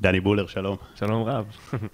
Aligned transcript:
דני 0.00 0.20
בולר, 0.20 0.46
שלום. 0.46 0.76
שלום 0.94 1.22
רב. 1.22 1.46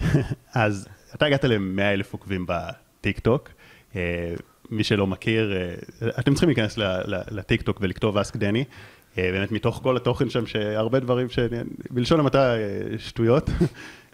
אז 0.55 0.89
אתה 1.15 1.27
הגעת 1.27 1.45
ל-100 1.45 1.81
אלף 1.81 2.13
עוקבים 2.13 2.47
בטיק 2.49 3.19
טוק. 3.19 3.51
אה, 3.97 4.35
מי 4.71 4.85
שלא 4.85 5.07
מכיר, 5.07 5.53
אה, 5.57 6.09
אתם 6.19 6.33
צריכים 6.35 6.49
להיכנס 6.49 6.79
לטיק 7.07 7.63
טוק 7.63 7.79
ולכתוב 7.81 8.19
Ask 8.19 8.37
דני. 8.37 8.65
אה, 9.19 9.31
באמת 9.33 9.53
מתוך 9.53 9.81
כל 9.83 9.97
התוכן 9.97 10.31
שם, 10.31 10.47
שהרבה 10.47 11.01
דברים 11.01 11.27
שבלשון 11.29 12.21
המעטה 12.21 12.55
שטויות. 12.99 13.51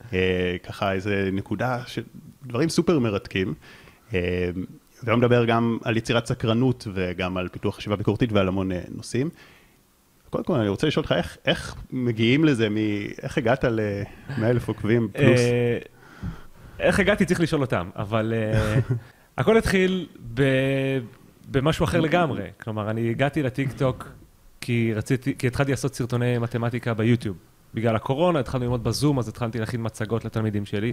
ככה 0.66 0.92
איזה 0.92 1.28
נקודה, 1.32 1.78
דברים 2.46 2.68
סופר 2.68 2.98
מרתקים. 2.98 3.54
והוא 5.02 5.18
מדבר 5.18 5.44
גם 5.44 5.78
על 5.84 5.96
יצירת 5.96 6.26
סקרנות 6.26 6.86
וגם 6.94 7.36
על 7.36 7.48
פיתוח 7.48 7.76
חשיבה 7.76 7.96
ביקורתית 7.96 8.32
ועל 8.32 8.48
המון 8.48 8.70
נושאים. 8.88 9.30
קודם 10.30 10.44
כל 10.44 10.54
אני 10.54 10.68
רוצה 10.68 10.86
לשאול 10.86 11.02
אותך, 11.02 11.12
איך, 11.12 11.36
איך 11.46 11.74
מגיעים 11.90 12.44
לזה, 12.44 12.68
מ... 12.70 12.76
איך 13.22 13.38
הגעת 13.38 13.64
ל-100 13.64 14.44
אלף 14.44 14.68
עוקבים 14.68 15.08
פלוס? 15.12 15.40
איך 16.78 17.00
הגעתי 17.00 17.24
צריך 17.24 17.40
לשאול 17.40 17.60
אותם, 17.60 17.90
אבל 17.96 18.32
הכל 19.38 19.56
התחיל 19.56 20.06
ב... 20.34 20.42
במשהו 21.50 21.84
אחר 21.84 22.00
לגמרי. 22.00 22.50
כלומר, 22.62 22.90
אני 22.90 23.10
הגעתי 23.10 23.42
לטיקטוק 23.42 24.08
כי 24.60 24.92
רציתי, 24.94 25.34
כי 25.38 25.46
התחלתי 25.46 25.70
לעשות 25.70 25.94
סרטוני 25.94 26.38
מתמטיקה 26.38 26.94
ביוטיוב. 26.94 27.36
בגלל 27.74 27.96
הקורונה, 27.96 28.40
התחלנו 28.40 28.64
ללמוד 28.64 28.84
בזום, 28.84 29.18
אז 29.18 29.28
התחלתי 29.28 29.58
להכין 29.58 29.80
מצגות 29.84 30.24
לתלמידים 30.24 30.66
שלי. 30.66 30.92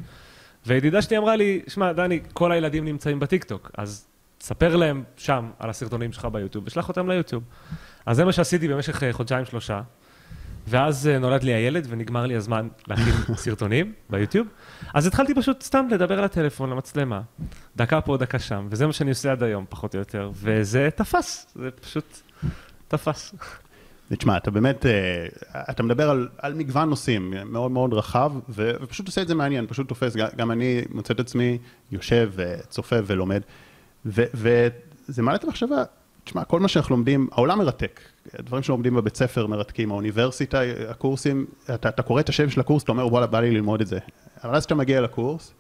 וידידה 0.65 1.01
שלי 1.01 1.17
אמרה 1.17 1.35
לי, 1.35 1.61
שמע, 1.67 1.93
דני, 1.93 2.19
כל 2.33 2.51
הילדים 2.51 2.85
נמצאים 2.85 3.19
בטיקטוק, 3.19 3.71
אז 3.77 4.07
תספר 4.37 4.75
להם 4.75 5.03
שם 5.17 5.49
על 5.59 5.69
הסרטונים 5.69 6.11
שלך 6.11 6.27
ביוטיוב, 6.31 6.63
ושלח 6.67 6.89
אותם 6.89 7.09
ליוטיוב. 7.09 7.43
אז 8.07 8.15
זה 8.15 8.25
מה 8.25 8.31
שעשיתי 8.31 8.67
במשך 8.67 9.03
אה, 9.03 9.13
חודשיים-שלושה. 9.13 9.81
ואז 10.67 11.07
אה, 11.07 11.19
נולד 11.19 11.43
לי 11.43 11.53
הילד 11.53 11.87
ונגמר 11.89 12.25
לי 12.25 12.35
הזמן 12.35 12.67
להכין 12.87 13.13
סרטונים 13.35 13.93
ביוטיוב. 14.09 14.47
אז 14.93 15.07
התחלתי 15.07 15.35
פשוט 15.35 15.61
סתם 15.61 15.87
לדבר 15.91 16.17
על 16.17 16.23
הטלפון, 16.23 16.69
למצלמה. 16.69 17.21
דקה 17.75 18.01
פה, 18.01 18.17
דקה 18.17 18.39
שם, 18.39 18.67
וזה 18.69 18.87
מה 18.87 18.93
שאני 18.93 19.09
עושה 19.09 19.31
עד 19.31 19.43
היום, 19.43 19.65
פחות 19.69 19.95
או 19.95 19.99
יותר. 19.99 20.31
וזה 20.33 20.89
תפס, 20.95 21.47
זה 21.55 21.71
פשוט 21.71 22.17
תפס. 22.87 23.35
תשמע, 24.09 24.37
אתה 24.37 24.51
באמת, 24.51 24.85
אה, 24.85 25.27
אתה 25.69 25.83
מדבר 25.83 26.09
על, 26.09 26.27
על 26.37 26.53
מגוון 26.53 26.89
נושאים 26.89 27.33
מאוד 27.45 27.71
מאוד 27.71 27.93
רחב, 27.93 28.31
ופשוט 28.49 29.07
עושה 29.07 29.21
את 29.21 29.27
זה 29.27 29.35
מעניין, 29.35 29.67
פשוט 29.67 29.87
תופס, 29.87 30.15
גם 30.15 30.51
אני 30.51 30.81
מוצא 30.89 31.13
את 31.13 31.19
עצמי 31.19 31.57
יושב 31.91 32.31
וצופה 32.35 32.95
ולומד, 33.05 33.41
וזה 34.05 35.21
מעלה 35.21 35.35
את 35.35 35.43
המחשבה, 35.43 35.83
תשמע, 36.27 36.43
כל 36.43 36.59
מה 36.59 36.67
שאנחנו 36.67 36.95
לומדים, 36.95 37.27
העולם 37.31 37.57
מרתק. 37.57 37.99
דברים 38.39 38.63
שלומדים 38.63 38.95
בבית 38.95 39.15
ספר 39.15 39.47
מרתקים, 39.47 39.91
האוניברסיטה, 39.91 40.61
הקורסים, 40.89 41.45
אתה, 41.75 41.89
אתה 41.89 42.01
קורא 42.01 42.21
את 42.21 42.29
השם 42.29 42.49
של 42.49 42.59
הקורס, 42.59 42.83
אתה 42.83 42.91
אומר, 42.91 43.07
וואלה, 43.07 43.27
בא 43.27 43.39
לי 43.39 43.51
ללמוד 43.51 43.81
את 43.81 43.87
זה. 43.87 43.99
אבל 44.43 44.55
אז 44.55 44.61
כשאתה 44.61 44.75
מגיע 44.75 45.01
לקורס, 45.01 45.53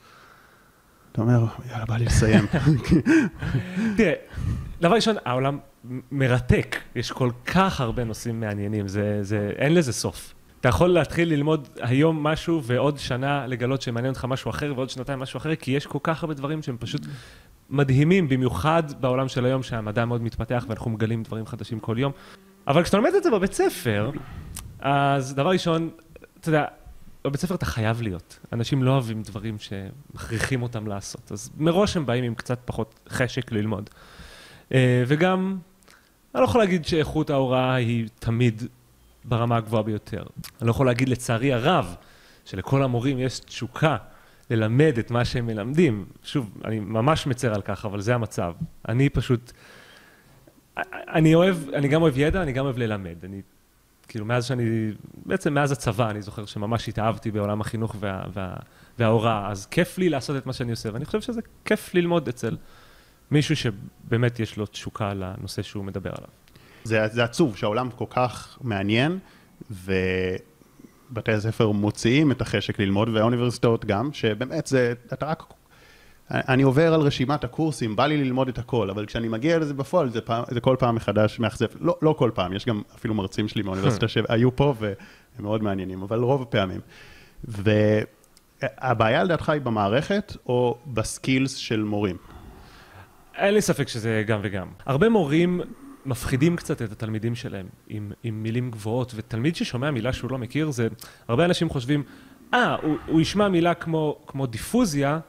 אתה 1.11 1.21
אומר, 1.21 1.45
יאללה, 1.71 1.85
בא 1.85 1.97
לי 1.97 2.05
לסיים. 2.05 2.45
תראה, 3.97 4.13
דבר 4.81 4.95
ראשון, 4.95 5.15
העולם 5.25 5.57
מרתק, 6.11 6.77
יש 6.95 7.11
כל 7.11 7.29
כך 7.45 7.81
הרבה 7.81 8.03
נושאים 8.03 8.39
מעניינים, 8.39 8.87
זה, 8.87 9.19
זה, 9.21 9.51
אין 9.57 9.73
לזה 9.73 9.93
סוף. 9.93 10.33
אתה 10.59 10.69
יכול 10.69 10.89
להתחיל 10.89 11.29
ללמוד 11.29 11.67
היום 11.81 12.23
משהו 12.23 12.63
ועוד 12.63 12.97
שנה 12.97 13.47
לגלות 13.47 13.81
שמעניין 13.81 14.13
אותך 14.13 14.25
משהו 14.25 14.49
אחר 14.49 14.73
ועוד 14.75 14.89
שנתיים 14.89 15.19
משהו 15.19 15.37
אחר, 15.37 15.55
כי 15.55 15.71
יש 15.71 15.85
כל 15.85 15.99
כך 16.03 16.23
הרבה 16.23 16.33
דברים 16.33 16.61
שהם 16.61 16.77
פשוט 16.79 17.01
מדהימים, 17.69 18.29
במיוחד 18.29 18.83
בעולם 18.99 19.27
של 19.27 19.45
היום 19.45 19.63
שהמדע 19.63 20.05
מאוד 20.05 20.21
מתפתח 20.21 20.65
ואנחנו 20.67 20.91
מגלים 20.91 21.23
דברים 21.23 21.45
חדשים 21.45 21.79
כל 21.79 21.95
יום. 21.99 22.11
אבל 22.67 22.83
כשאתה 22.83 22.97
לומד 22.97 23.13
את 23.17 23.23
זה 23.23 23.31
בבית 23.31 23.53
ספר, 23.53 24.11
אז 24.79 25.33
דבר 25.35 25.49
ראשון, 25.49 25.89
אתה 26.39 26.49
יודע, 26.49 26.65
בבית 27.23 27.41
ספר 27.41 27.55
אתה 27.55 27.65
חייב 27.65 28.01
להיות. 28.01 28.39
אנשים 28.53 28.83
לא 28.83 28.91
אוהבים 28.91 29.21
דברים 29.23 29.57
שמכריחים 29.59 30.63
אותם 30.63 30.87
לעשות. 30.87 31.31
אז 31.31 31.49
מראש 31.57 31.97
הם 31.97 32.05
באים 32.05 32.23
עם 32.23 32.35
קצת 32.35 32.59
פחות 32.65 32.99
חשק 33.09 33.51
ללמוד. 33.51 33.89
אה, 34.73 35.03
וגם, 35.07 35.57
אני 36.35 36.41
לא 36.41 36.45
יכול 36.45 36.61
להגיד 36.61 36.85
שאיכות 36.85 37.29
ההוראה 37.29 37.75
היא 37.75 38.07
תמיד 38.19 38.63
ברמה 39.25 39.57
הגבוהה 39.57 39.83
ביותר. 39.83 40.23
אני 40.61 40.67
לא 40.67 40.71
יכול 40.71 40.85
להגיד 40.85 41.09
לצערי 41.09 41.53
הרב, 41.53 41.95
שלכל 42.45 42.83
המורים 42.83 43.19
יש 43.19 43.39
תשוקה 43.39 43.97
ללמד 44.49 44.93
את 44.99 45.11
מה 45.11 45.25
שהם 45.25 45.45
מלמדים. 45.45 46.05
שוב, 46.23 46.57
אני 46.65 46.79
ממש 46.79 47.27
מצר 47.27 47.53
על 47.53 47.61
כך, 47.61 47.85
אבל 47.85 48.01
זה 48.01 48.15
המצב. 48.15 48.53
אני 48.87 49.09
פשוט, 49.09 49.51
אני 50.87 51.35
אוהב, 51.35 51.57
אני 51.73 51.87
גם 51.87 52.01
אוהב 52.01 52.17
ידע, 52.17 52.41
אני 52.41 52.51
גם 52.51 52.65
אוהב 52.65 52.77
ללמד. 52.77 53.15
אני, 53.23 53.41
כאילו, 54.07 54.25
מאז 54.25 54.45
שאני, 54.45 54.91
בעצם 55.25 55.53
מאז 55.53 55.71
הצבא, 55.71 56.09
אני 56.09 56.21
זוכר 56.21 56.45
שממש 56.45 56.89
התאהבתי 56.89 57.31
בעולם 57.31 57.61
החינוך 57.61 57.95
וה, 57.99 58.23
וה, 58.33 58.55
וההוראה, 58.99 59.51
אז 59.51 59.65
כיף 59.65 59.97
לי 59.97 60.09
לעשות 60.09 60.37
את 60.37 60.45
מה 60.45 60.53
שאני 60.53 60.71
עושה, 60.71 60.89
ואני 60.93 61.05
חושב 61.05 61.21
שזה 61.21 61.41
כיף 61.65 61.93
ללמוד 61.93 62.27
אצל 62.27 62.57
מישהו 63.31 63.55
שבאמת 63.55 64.39
יש 64.39 64.57
לו 64.57 64.65
תשוקה 64.65 65.13
לנושא 65.13 65.61
שהוא 65.61 65.85
מדבר 65.85 66.11
עליו. 66.17 66.29
זה, 66.83 67.07
זה 67.07 67.23
עצוב 67.23 67.57
שהעולם 67.57 67.89
כל 67.91 68.05
כך 68.09 68.57
מעניין, 68.61 69.19
ו... 69.71 69.93
בתי 71.11 71.31
הספר 71.31 71.71
מוציאים 71.71 72.31
את 72.31 72.41
החשק 72.41 72.79
ללמוד, 72.79 73.09
והאוניברסיטאות 73.09 73.85
גם, 73.85 74.13
שבאמת 74.13 74.67
זה, 74.67 74.93
אתה 75.13 75.25
רק, 75.25 75.43
אני 76.31 76.63
עובר 76.63 76.93
על 76.93 77.01
רשימת 77.01 77.43
הקורסים, 77.43 77.95
בא 77.95 78.05
לי 78.05 78.17
ללמוד 78.17 78.47
את 78.47 78.57
הכל, 78.57 78.89
אבל 78.89 79.05
כשאני 79.05 79.27
מגיע 79.27 79.59
לזה 79.59 79.73
בפועל, 79.73 80.09
זה, 80.09 80.21
פעם, 80.21 80.43
זה 80.49 80.59
כל 80.59 80.75
פעם 80.79 80.95
מחדש 80.95 81.39
מאכזב, 81.39 81.67
לא, 81.81 81.97
לא 82.01 82.15
כל 82.17 82.31
פעם, 82.33 82.53
יש 82.53 82.65
גם 82.65 82.81
אפילו 82.95 83.13
מרצים 83.13 83.47
שלי 83.47 83.61
מהאוניברסיטה 83.61 84.07
שהיו 84.13 84.55
פה 84.55 84.73
והם 84.79 84.93
מאוד 85.39 85.63
מעניינים, 85.63 86.01
אבל 86.01 86.19
רוב 86.19 86.41
הפעמים. 86.41 86.79
והבעיה 87.43 89.23
לדעתך 89.23 89.49
היא 89.49 89.61
במערכת 89.61 90.33
או 90.45 90.77
בסקילס 90.87 91.55
של 91.55 91.83
מורים? 91.83 92.17
אין 93.35 93.53
לי 93.53 93.61
ספק 93.61 93.87
שזה 93.87 94.23
גם 94.27 94.39
וגם. 94.43 94.67
הרבה 94.85 95.09
מורים 95.09 95.61
מפחידים 96.07 96.55
קצת 96.55 96.81
את 96.81 96.91
התלמידים 96.91 97.35
שלהם 97.35 97.67
עם, 97.87 98.11
עם 98.23 98.43
מילים 98.43 98.71
גבוהות, 98.71 99.13
ותלמיד 99.15 99.55
ששומע 99.55 99.91
מילה 99.91 100.13
שהוא 100.13 100.31
לא 100.31 100.37
מכיר, 100.37 100.71
זה... 100.71 100.87
הרבה 101.27 101.45
אנשים 101.45 101.69
חושבים, 101.69 102.03
אה, 102.53 102.75
ah, 102.75 102.85
הוא, 102.85 102.97
הוא 103.07 103.21
ישמע 103.21 103.49
מילה 103.49 103.73
כמו, 103.73 104.17
כמו 104.27 104.45
דיפוזיה, 104.45 105.19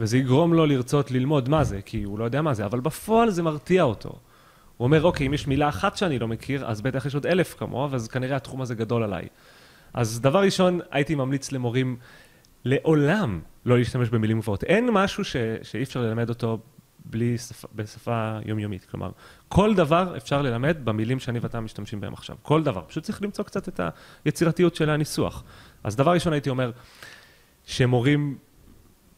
וזה 0.00 0.18
יגרום 0.18 0.54
לו 0.54 0.66
לרצות 0.66 1.10
ללמוד 1.10 1.48
מה 1.48 1.64
זה, 1.64 1.80
כי 1.82 2.02
הוא 2.02 2.18
לא 2.18 2.24
יודע 2.24 2.42
מה 2.42 2.54
זה, 2.54 2.66
אבל 2.66 2.80
בפועל 2.80 3.30
זה 3.30 3.42
מרתיע 3.42 3.82
אותו. 3.82 4.08
הוא 4.76 4.84
אומר, 4.84 5.02
אוקיי, 5.02 5.26
אם 5.26 5.34
יש 5.34 5.46
מילה 5.46 5.68
אחת 5.68 5.96
שאני 5.96 6.18
לא 6.18 6.28
מכיר, 6.28 6.66
אז 6.66 6.80
בטח 6.80 7.06
יש 7.06 7.14
עוד 7.14 7.26
אלף 7.26 7.54
כמוה, 7.58 7.88
אז 7.92 8.08
כנראה 8.08 8.36
התחום 8.36 8.62
הזה 8.62 8.74
גדול 8.74 9.02
עליי. 9.02 9.26
אז 9.94 10.20
דבר 10.20 10.42
ראשון, 10.42 10.80
הייתי 10.90 11.14
ממליץ 11.14 11.52
למורים 11.52 11.96
לעולם 12.64 13.40
לא 13.66 13.78
להשתמש 13.78 14.08
במילים 14.08 14.40
גבוהות. 14.40 14.64
אין 14.64 14.90
משהו 14.92 15.24
ש, 15.24 15.36
שאי 15.62 15.82
אפשר 15.82 16.00
ללמד 16.00 16.28
אותו 16.28 16.58
בלי 17.10 17.38
שפה, 17.38 17.68
בשפה 17.74 18.38
יומיומית. 18.44 18.86
כלומר, 18.90 19.10
כל 19.48 19.74
דבר 19.74 20.16
אפשר 20.16 20.42
ללמד 20.42 20.76
במילים 20.84 21.18
שאני 21.18 21.38
ואתה 21.38 21.60
משתמשים 21.60 22.00
בהם 22.00 22.12
עכשיו. 22.12 22.36
כל 22.42 22.62
דבר. 22.62 22.82
פשוט 22.88 23.04
צריך 23.04 23.22
למצוא 23.22 23.44
קצת 23.44 23.68
את 23.68 23.80
היצירתיות 24.24 24.74
של 24.74 24.90
הניסוח. 24.90 25.44
אז 25.84 25.96
דבר 25.96 26.12
ראשון 26.12 26.32
הייתי 26.32 26.50
אומר, 26.50 26.70
שמורים 27.66 28.38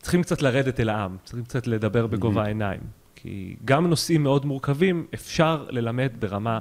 צריכים 0.03 0.23
קצת 0.23 0.43
לרדת 0.43 0.81
אל 0.81 0.89
העם, 0.89 1.17
צריכים 1.25 1.45
קצת 1.45 1.67
לדבר 1.67 2.07
בגובה 2.07 2.45
העיניים. 2.45 2.81
כי 3.15 3.57
גם 3.65 3.87
נושאים 3.87 4.23
מאוד 4.23 4.47
מורכבים 4.47 5.07
אפשר 5.15 5.67
ללמד 5.71 6.13
ברמה 6.19 6.59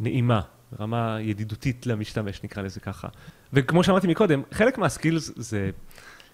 נעימה, 0.00 0.40
ברמה 0.72 1.18
ידידותית 1.20 1.86
למשתמש, 1.86 2.44
נקרא 2.44 2.62
לזה 2.62 2.80
ככה. 2.80 3.08
וכמו 3.52 3.84
שאמרתי 3.84 4.06
מקודם, 4.06 4.42
חלק 4.52 4.78
מהסקילס 4.78 5.32
זה 5.36 5.70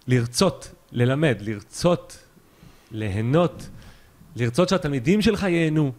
לרצות, 0.07 0.75
ללמד, 0.93 1.37
לרצות, 1.41 2.19
ליהנות. 2.91 3.69
לרצות 4.39 4.69
שהתלמידים 4.69 5.23
שלך 5.23 5.43
ייהנו. 5.43 5.93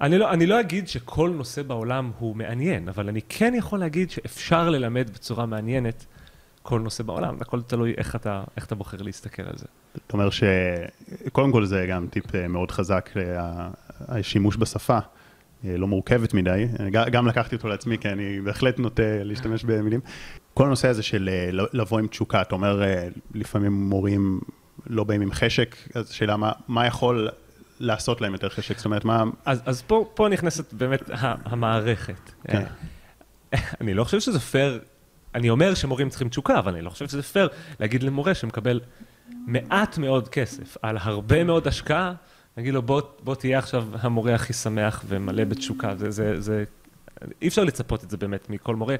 אני 0.00 0.18
לא, 0.18 0.30
אני 0.30 0.46
לא 0.46 0.60
אגיד 0.60 0.88
שכל 0.88 1.30
נושא 1.30 1.62
בעולם 1.62 2.10
הוא 2.18 2.36
מעניין, 2.36 2.88
אבל 2.88 3.08
אני 3.08 3.20
כן 3.28 3.54
יכול 3.56 3.78
להגיד 3.78 4.10
שאפשר 4.10 4.70
ללמד 4.70 5.10
בצורה 5.14 5.46
מעניינת 5.46 6.06
כל 6.62 6.80
נושא 6.80 7.02
בעולם, 7.02 7.36
הכל 7.40 7.62
תלוי 7.62 7.94
איך 7.96 8.16
אתה, 8.16 8.44
איך 8.56 8.66
אתה 8.66 8.74
בוחר 8.74 9.02
להסתכל 9.02 9.42
על 9.42 9.56
זה. 9.56 9.66
זאת 9.94 10.12
אומרת 10.12 10.32
שקודם 10.32 11.52
כל 11.52 11.66
זה 11.66 11.86
גם 11.90 12.06
טיפ 12.10 12.34
אה, 12.34 12.48
מאוד 12.48 12.70
חזק, 12.70 13.10
אה, 13.16 13.68
השימוש 14.00 14.56
בשפה. 14.56 14.98
אה, 15.64 15.76
לא 15.76 15.86
מורכבת 15.86 16.34
מדי, 16.34 16.66
גם 16.92 17.26
לקחתי 17.26 17.56
אותו 17.56 17.68
לעצמי, 17.68 17.98
כי 17.98 18.08
אני 18.08 18.40
בהחלט 18.40 18.78
נוטה 18.78 19.02
להשתמש 19.22 19.64
במילים. 19.64 20.00
כל 20.54 20.66
הנושא 20.66 20.88
הזה 20.88 21.02
של 21.02 21.30
לבוא 21.72 21.98
עם 21.98 22.06
תשוקה, 22.06 22.42
אתה 22.42 22.54
אומר, 22.54 22.82
לפעמים 23.34 23.72
מורים 23.72 24.40
לא 24.86 25.04
באים 25.04 25.20
עם 25.20 25.32
חשק, 25.32 25.76
אז 25.94 26.08
שאלה 26.08 26.36
מה, 26.36 26.52
מה 26.68 26.86
יכול 26.86 27.28
לעשות 27.80 28.20
להם 28.20 28.32
יותר 28.32 28.48
חשק? 28.48 28.76
זאת 28.76 28.84
אומרת, 28.84 29.04
מה... 29.04 29.24
אז, 29.44 29.62
אז 29.66 29.82
פה, 29.82 30.10
פה 30.14 30.28
נכנסת 30.28 30.72
באמת 30.72 31.10
המערכת. 31.44 32.30
כן. 32.44 32.64
אני 33.80 33.94
לא 33.94 34.04
חושב 34.04 34.20
שזה 34.20 34.40
פייר, 34.40 34.80
אני 35.34 35.50
אומר 35.50 35.74
שמורים 35.74 36.08
צריכים 36.08 36.28
תשוקה, 36.28 36.58
אבל 36.58 36.72
אני 36.72 36.82
לא 36.82 36.90
חושב 36.90 37.08
שזה 37.08 37.22
פייר 37.22 37.48
להגיד 37.80 38.02
למורה 38.02 38.34
שמקבל 38.34 38.80
מעט 39.46 39.98
מאוד 39.98 40.28
כסף 40.28 40.76
על 40.82 40.96
הרבה 41.00 41.44
מאוד 41.44 41.66
השקעה, 41.66 42.12
להגיד 42.56 42.74
לו 42.74 42.82
בוא, 42.82 43.02
בוא 43.22 43.34
תהיה 43.34 43.58
עכשיו 43.58 43.88
המורה 44.00 44.34
הכי 44.34 44.52
שמח 44.52 45.04
ומלא 45.08 45.44
בתשוקה, 45.44 45.96
זה, 45.96 46.10
זה, 46.10 46.40
זה, 46.40 46.64
אי 47.42 47.48
אפשר 47.48 47.64
לצפות 47.64 48.04
את 48.04 48.10
זה 48.10 48.16
באמת 48.16 48.50
מכל 48.50 48.76
מורה. 48.76 48.96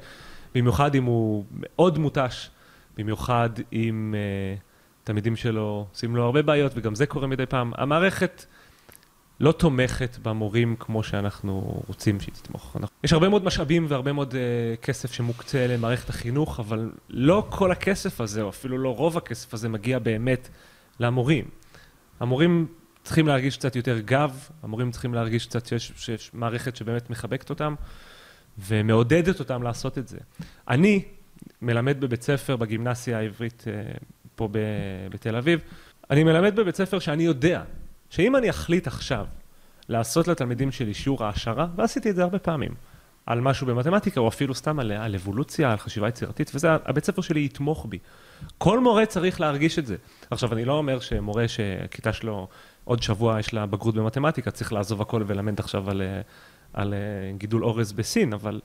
במיוחד 0.55 0.95
אם 0.95 1.03
הוא 1.03 1.45
מאוד 1.51 1.97
מותש, 1.97 2.49
במיוחד 2.97 3.49
אם 3.73 4.15
uh, 4.15 4.66
תלמידים 5.07 5.35
שלו 5.35 5.87
עושים 5.93 6.15
לו 6.15 6.23
הרבה 6.23 6.41
בעיות, 6.41 6.71
וגם 6.75 6.95
זה 6.95 7.05
קורה 7.05 7.27
מדי 7.27 7.45
פעם. 7.45 7.71
המערכת 7.75 8.45
לא 9.39 9.51
תומכת 9.51 10.17
במורים 10.23 10.75
כמו 10.79 11.03
שאנחנו 11.03 11.81
רוצים 11.87 12.19
שהיא 12.19 12.35
תתמוך. 12.35 12.75
אנחנו... 12.75 12.95
יש 13.03 13.13
הרבה 13.13 13.29
מאוד 13.29 13.43
משאבים 13.43 13.85
והרבה 13.89 14.13
מאוד 14.13 14.33
uh, 14.33 14.81
כסף 14.81 15.11
שמוקצה 15.11 15.67
למערכת 15.67 16.09
החינוך, 16.09 16.59
אבל 16.59 16.91
לא 17.09 17.47
כל 17.49 17.71
הכסף 17.71 18.21
הזה, 18.21 18.41
או 18.41 18.49
אפילו 18.49 18.77
לא 18.77 18.95
רוב 18.95 19.17
הכסף 19.17 19.53
הזה, 19.53 19.69
מגיע 19.69 19.99
באמת 19.99 20.49
למורים. 20.99 21.45
המורים 22.19 22.67
צריכים 23.03 23.27
להרגיש 23.27 23.57
קצת 23.57 23.75
יותר 23.75 23.99
גב, 23.99 24.49
המורים 24.63 24.91
צריכים 24.91 25.13
להרגיש 25.13 25.45
קצת 25.45 25.65
שיש, 25.65 25.91
שיש 25.95 26.31
מערכת 26.33 26.75
שבאמת 26.75 27.09
מחבקת 27.09 27.49
אותם 27.49 27.75
ומעודדת 28.59 29.39
אותם 29.39 29.63
לעשות 29.63 29.97
את 29.97 30.07
זה. 30.07 30.17
אני 30.67 31.03
מלמד 31.61 32.01
בבית 32.01 32.21
ספר, 32.21 32.55
בגימנסיה 32.55 33.17
העברית 33.17 33.63
אה, 34.45 34.51
פה 34.51 34.59
בתל 35.09 35.35
אביב, 35.35 35.59
אני 36.09 36.23
מלמד 36.23 36.55
בבית 36.55 36.75
ספר 36.75 36.99
שאני 36.99 37.23
יודע 37.23 37.63
שאם 38.09 38.35
אני 38.35 38.49
אחליט 38.49 38.87
עכשיו 38.87 39.25
לעשות 39.89 40.27
לתלמידים 40.27 40.71
שלי 40.71 40.93
שיעור 40.93 41.25
העשרה, 41.25 41.67
ועשיתי 41.75 42.09
את 42.09 42.15
זה 42.15 42.23
הרבה 42.23 42.39
פעמים, 42.39 42.71
על 43.25 43.41
משהו 43.41 43.67
במתמטיקה, 43.67 44.19
או 44.19 44.27
אפילו 44.27 44.55
סתם 44.55 44.79
על, 44.79 44.91
על 44.91 45.15
אבולוציה, 45.15 45.71
על 45.71 45.77
חשיבה 45.77 46.07
יצירתית, 46.07 46.51
וזה, 46.55 46.67
הבית 46.71 47.05
ספר 47.05 47.21
שלי 47.21 47.45
יתמוך 47.45 47.85
בי. 47.89 47.99
כל 48.57 48.79
מורה 48.79 49.05
צריך 49.05 49.41
להרגיש 49.41 49.79
את 49.79 49.85
זה. 49.85 49.95
עכשיו, 50.31 50.53
אני 50.53 50.65
לא 50.65 50.73
אומר 50.73 50.99
שמורה 50.99 51.45
שכיתה 51.47 52.13
שלו 52.13 52.47
עוד 52.83 53.03
שבוע 53.03 53.39
יש 53.39 53.53
לה 53.53 53.65
בגרות 53.65 53.95
במתמטיקה, 53.95 54.51
צריך 54.51 54.73
לעזוב 54.73 55.01
הכל 55.01 55.23
וללמד 55.27 55.59
עכשיו 55.59 55.89
על, 55.89 56.01
על 56.73 56.93
גידול 57.37 57.63
אורז 57.63 57.91
בסין, 57.91 58.33
אבל, 58.33 58.61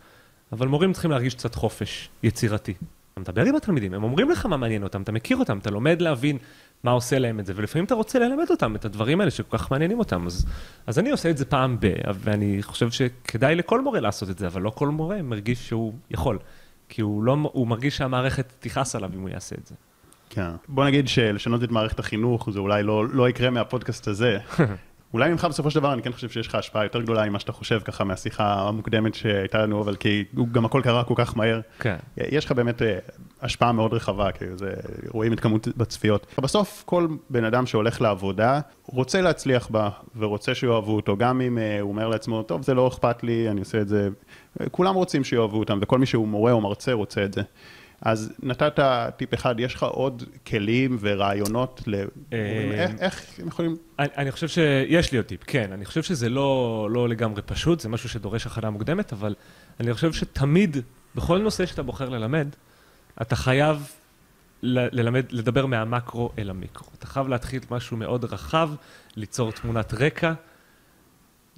אבל 0.52 0.68
מורים 0.68 0.92
צריכים 0.92 1.10
להרגיש 1.10 1.34
קצת 1.34 1.54
חופש 1.54 2.08
יצירתי. 2.22 2.74
אתה 3.12 3.20
מדבר 3.20 3.44
עם 3.44 3.56
התלמידים, 3.56 3.94
הם 3.94 4.02
אומרים 4.02 4.30
לך 4.30 4.46
מה 4.46 4.56
מעניין 4.56 4.82
אותם, 4.82 5.02
אתה 5.02 5.12
מכיר 5.12 5.36
אותם, 5.36 5.58
אתה 5.58 5.70
לומד 5.70 6.02
להבין 6.02 6.38
מה 6.84 6.90
עושה 6.90 7.18
להם 7.18 7.40
את 7.40 7.46
זה, 7.46 7.52
ולפעמים 7.56 7.84
אתה 7.84 7.94
רוצה 7.94 8.18
ללמד 8.18 8.46
אותם 8.50 8.76
את 8.76 8.84
הדברים 8.84 9.20
האלה 9.20 9.30
שכל 9.30 9.58
כך 9.58 9.70
מעניינים 9.70 9.98
אותם. 9.98 10.26
אז, 10.26 10.46
אז 10.86 10.98
אני 10.98 11.10
עושה 11.10 11.30
את 11.30 11.38
זה 11.38 11.44
פעם 11.44 11.76
ב, 11.80 11.86
ואני 12.14 12.62
חושב 12.62 12.90
שכדאי 12.90 13.54
לכל 13.54 13.80
מורה 13.80 14.00
לעשות 14.00 14.30
את 14.30 14.38
זה, 14.38 14.46
אבל 14.46 14.62
לא 14.62 14.70
כל 14.70 14.88
מורה 14.88 15.22
מרגיש 15.22 15.68
שהוא 15.68 15.92
יכול, 16.10 16.38
כי 16.88 17.02
הוא, 17.02 17.22
לא, 17.24 17.36
הוא 17.52 17.66
מרגיש 17.66 17.96
שהמערכת 17.96 18.52
תכעס 18.60 18.96
עליו 18.96 19.10
אם 19.14 19.20
הוא 19.20 19.28
יעשה 19.28 19.56
את 19.60 19.66
זה. 19.66 19.74
כן. 20.30 20.50
בוא 20.68 20.84
נגיד 20.84 21.08
שלשנות 21.08 21.64
את 21.64 21.70
מערכת 21.70 21.98
החינוך 21.98 22.50
זה 22.50 22.58
אולי 22.58 22.82
לא, 22.82 23.08
לא 23.08 23.28
יקרה 23.28 23.50
מהפודקאסט 23.50 24.08
הזה. 24.08 24.38
אולי 25.14 25.30
ממך 25.30 25.44
בסופו 25.44 25.70
של 25.70 25.80
דבר 25.80 25.92
אני 25.92 26.02
כן 26.02 26.12
חושב 26.12 26.28
שיש 26.28 26.46
לך 26.46 26.54
השפעה 26.54 26.84
יותר 26.84 27.02
גדולה 27.02 27.28
ממה 27.28 27.38
שאתה 27.38 27.52
חושב 27.52 27.80
ככה 27.84 28.04
מהשיחה 28.04 28.68
המוקדמת 28.68 29.14
שהייתה 29.14 29.62
לנו, 29.62 29.80
אבל 29.82 29.96
כי 29.96 30.24
גם 30.52 30.64
הכל 30.64 30.80
קרה 30.84 31.04
כל 31.04 31.14
כך 31.16 31.36
מהר. 31.36 31.60
כן. 31.78 31.96
יש 32.16 32.44
לך 32.44 32.52
באמת 32.52 32.82
אה, 32.82 32.98
השפעה 33.42 33.72
מאוד 33.72 33.92
רחבה, 33.92 34.32
כי 34.32 34.44
זה, 34.54 34.72
רואים 35.08 35.32
את 35.32 35.40
כמות 35.40 35.68
בצפיות. 35.76 36.26
בסוף 36.38 36.82
כל 36.86 37.08
בן 37.30 37.44
אדם 37.44 37.66
שהולך 37.66 38.00
לעבודה 38.00 38.60
רוצה 38.86 39.20
להצליח 39.20 39.68
בה 39.70 39.90
וצריך 40.34 40.58
שיאהבו 40.58 40.96
אותו, 40.96 41.16
גם 41.16 41.40
אם 41.40 41.58
אה, 41.58 41.80
הוא 41.80 41.90
אומר 41.90 42.08
לעצמו, 42.08 42.42
טוב 42.42 42.62
זה 42.62 42.74
לא 42.74 42.88
אכפת 42.88 43.22
לי, 43.22 43.50
אני 43.50 43.60
עושה 43.60 43.80
את 43.80 43.88
זה, 43.88 44.08
כולם 44.70 44.94
רוצים 44.94 45.24
שיאהבו 45.24 45.58
אותם 45.58 45.78
וכל 45.82 45.98
מי 45.98 46.06
שהוא 46.06 46.28
מורה 46.28 46.52
או 46.52 46.60
מרצה 46.60 46.92
רוצה 46.92 47.24
את 47.24 47.32
זה. 47.32 47.42
אז 48.02 48.32
נתת 48.42 48.78
טיפ 49.16 49.34
אחד, 49.34 49.60
יש 49.60 49.74
לך 49.74 49.82
עוד 49.82 50.22
כלים 50.46 50.96
ורעיונות 51.00 51.82
ל... 51.86 52.04
אה, 52.32 52.86
איך 53.00 53.24
הם 53.38 53.48
יכולים... 53.48 53.76
אני 53.98 54.32
חושב 54.32 54.48
שיש 54.48 55.12
לי 55.12 55.18
עוד 55.18 55.26
טיפ, 55.26 55.40
כן. 55.46 55.72
אני 55.72 55.84
חושב 55.84 56.02
שזה 56.02 56.28
לא, 56.28 56.88
לא 56.90 57.08
לגמרי 57.08 57.42
פשוט, 57.42 57.80
זה 57.80 57.88
משהו 57.88 58.08
שדורש 58.08 58.46
הכנה 58.46 58.70
מוקדמת, 58.70 59.12
אבל 59.12 59.34
אני 59.80 59.94
חושב 59.94 60.12
שתמיד, 60.12 60.76
בכל 61.14 61.38
נושא 61.38 61.66
שאתה 61.66 61.82
בוחר 61.82 62.08
ללמד, 62.08 62.48
אתה 63.22 63.36
חייב 63.36 63.92
ללמד, 64.62 65.24
לדבר 65.30 65.66
מהמקרו 65.66 66.30
אל 66.38 66.50
המיקרו. 66.50 66.88
אתה 66.98 67.06
חייב 67.06 67.28
להתחיל 67.28 67.60
משהו 67.70 67.96
מאוד 67.96 68.24
רחב, 68.24 68.70
ליצור 69.16 69.52
תמונת 69.52 69.94
רקע, 69.94 70.32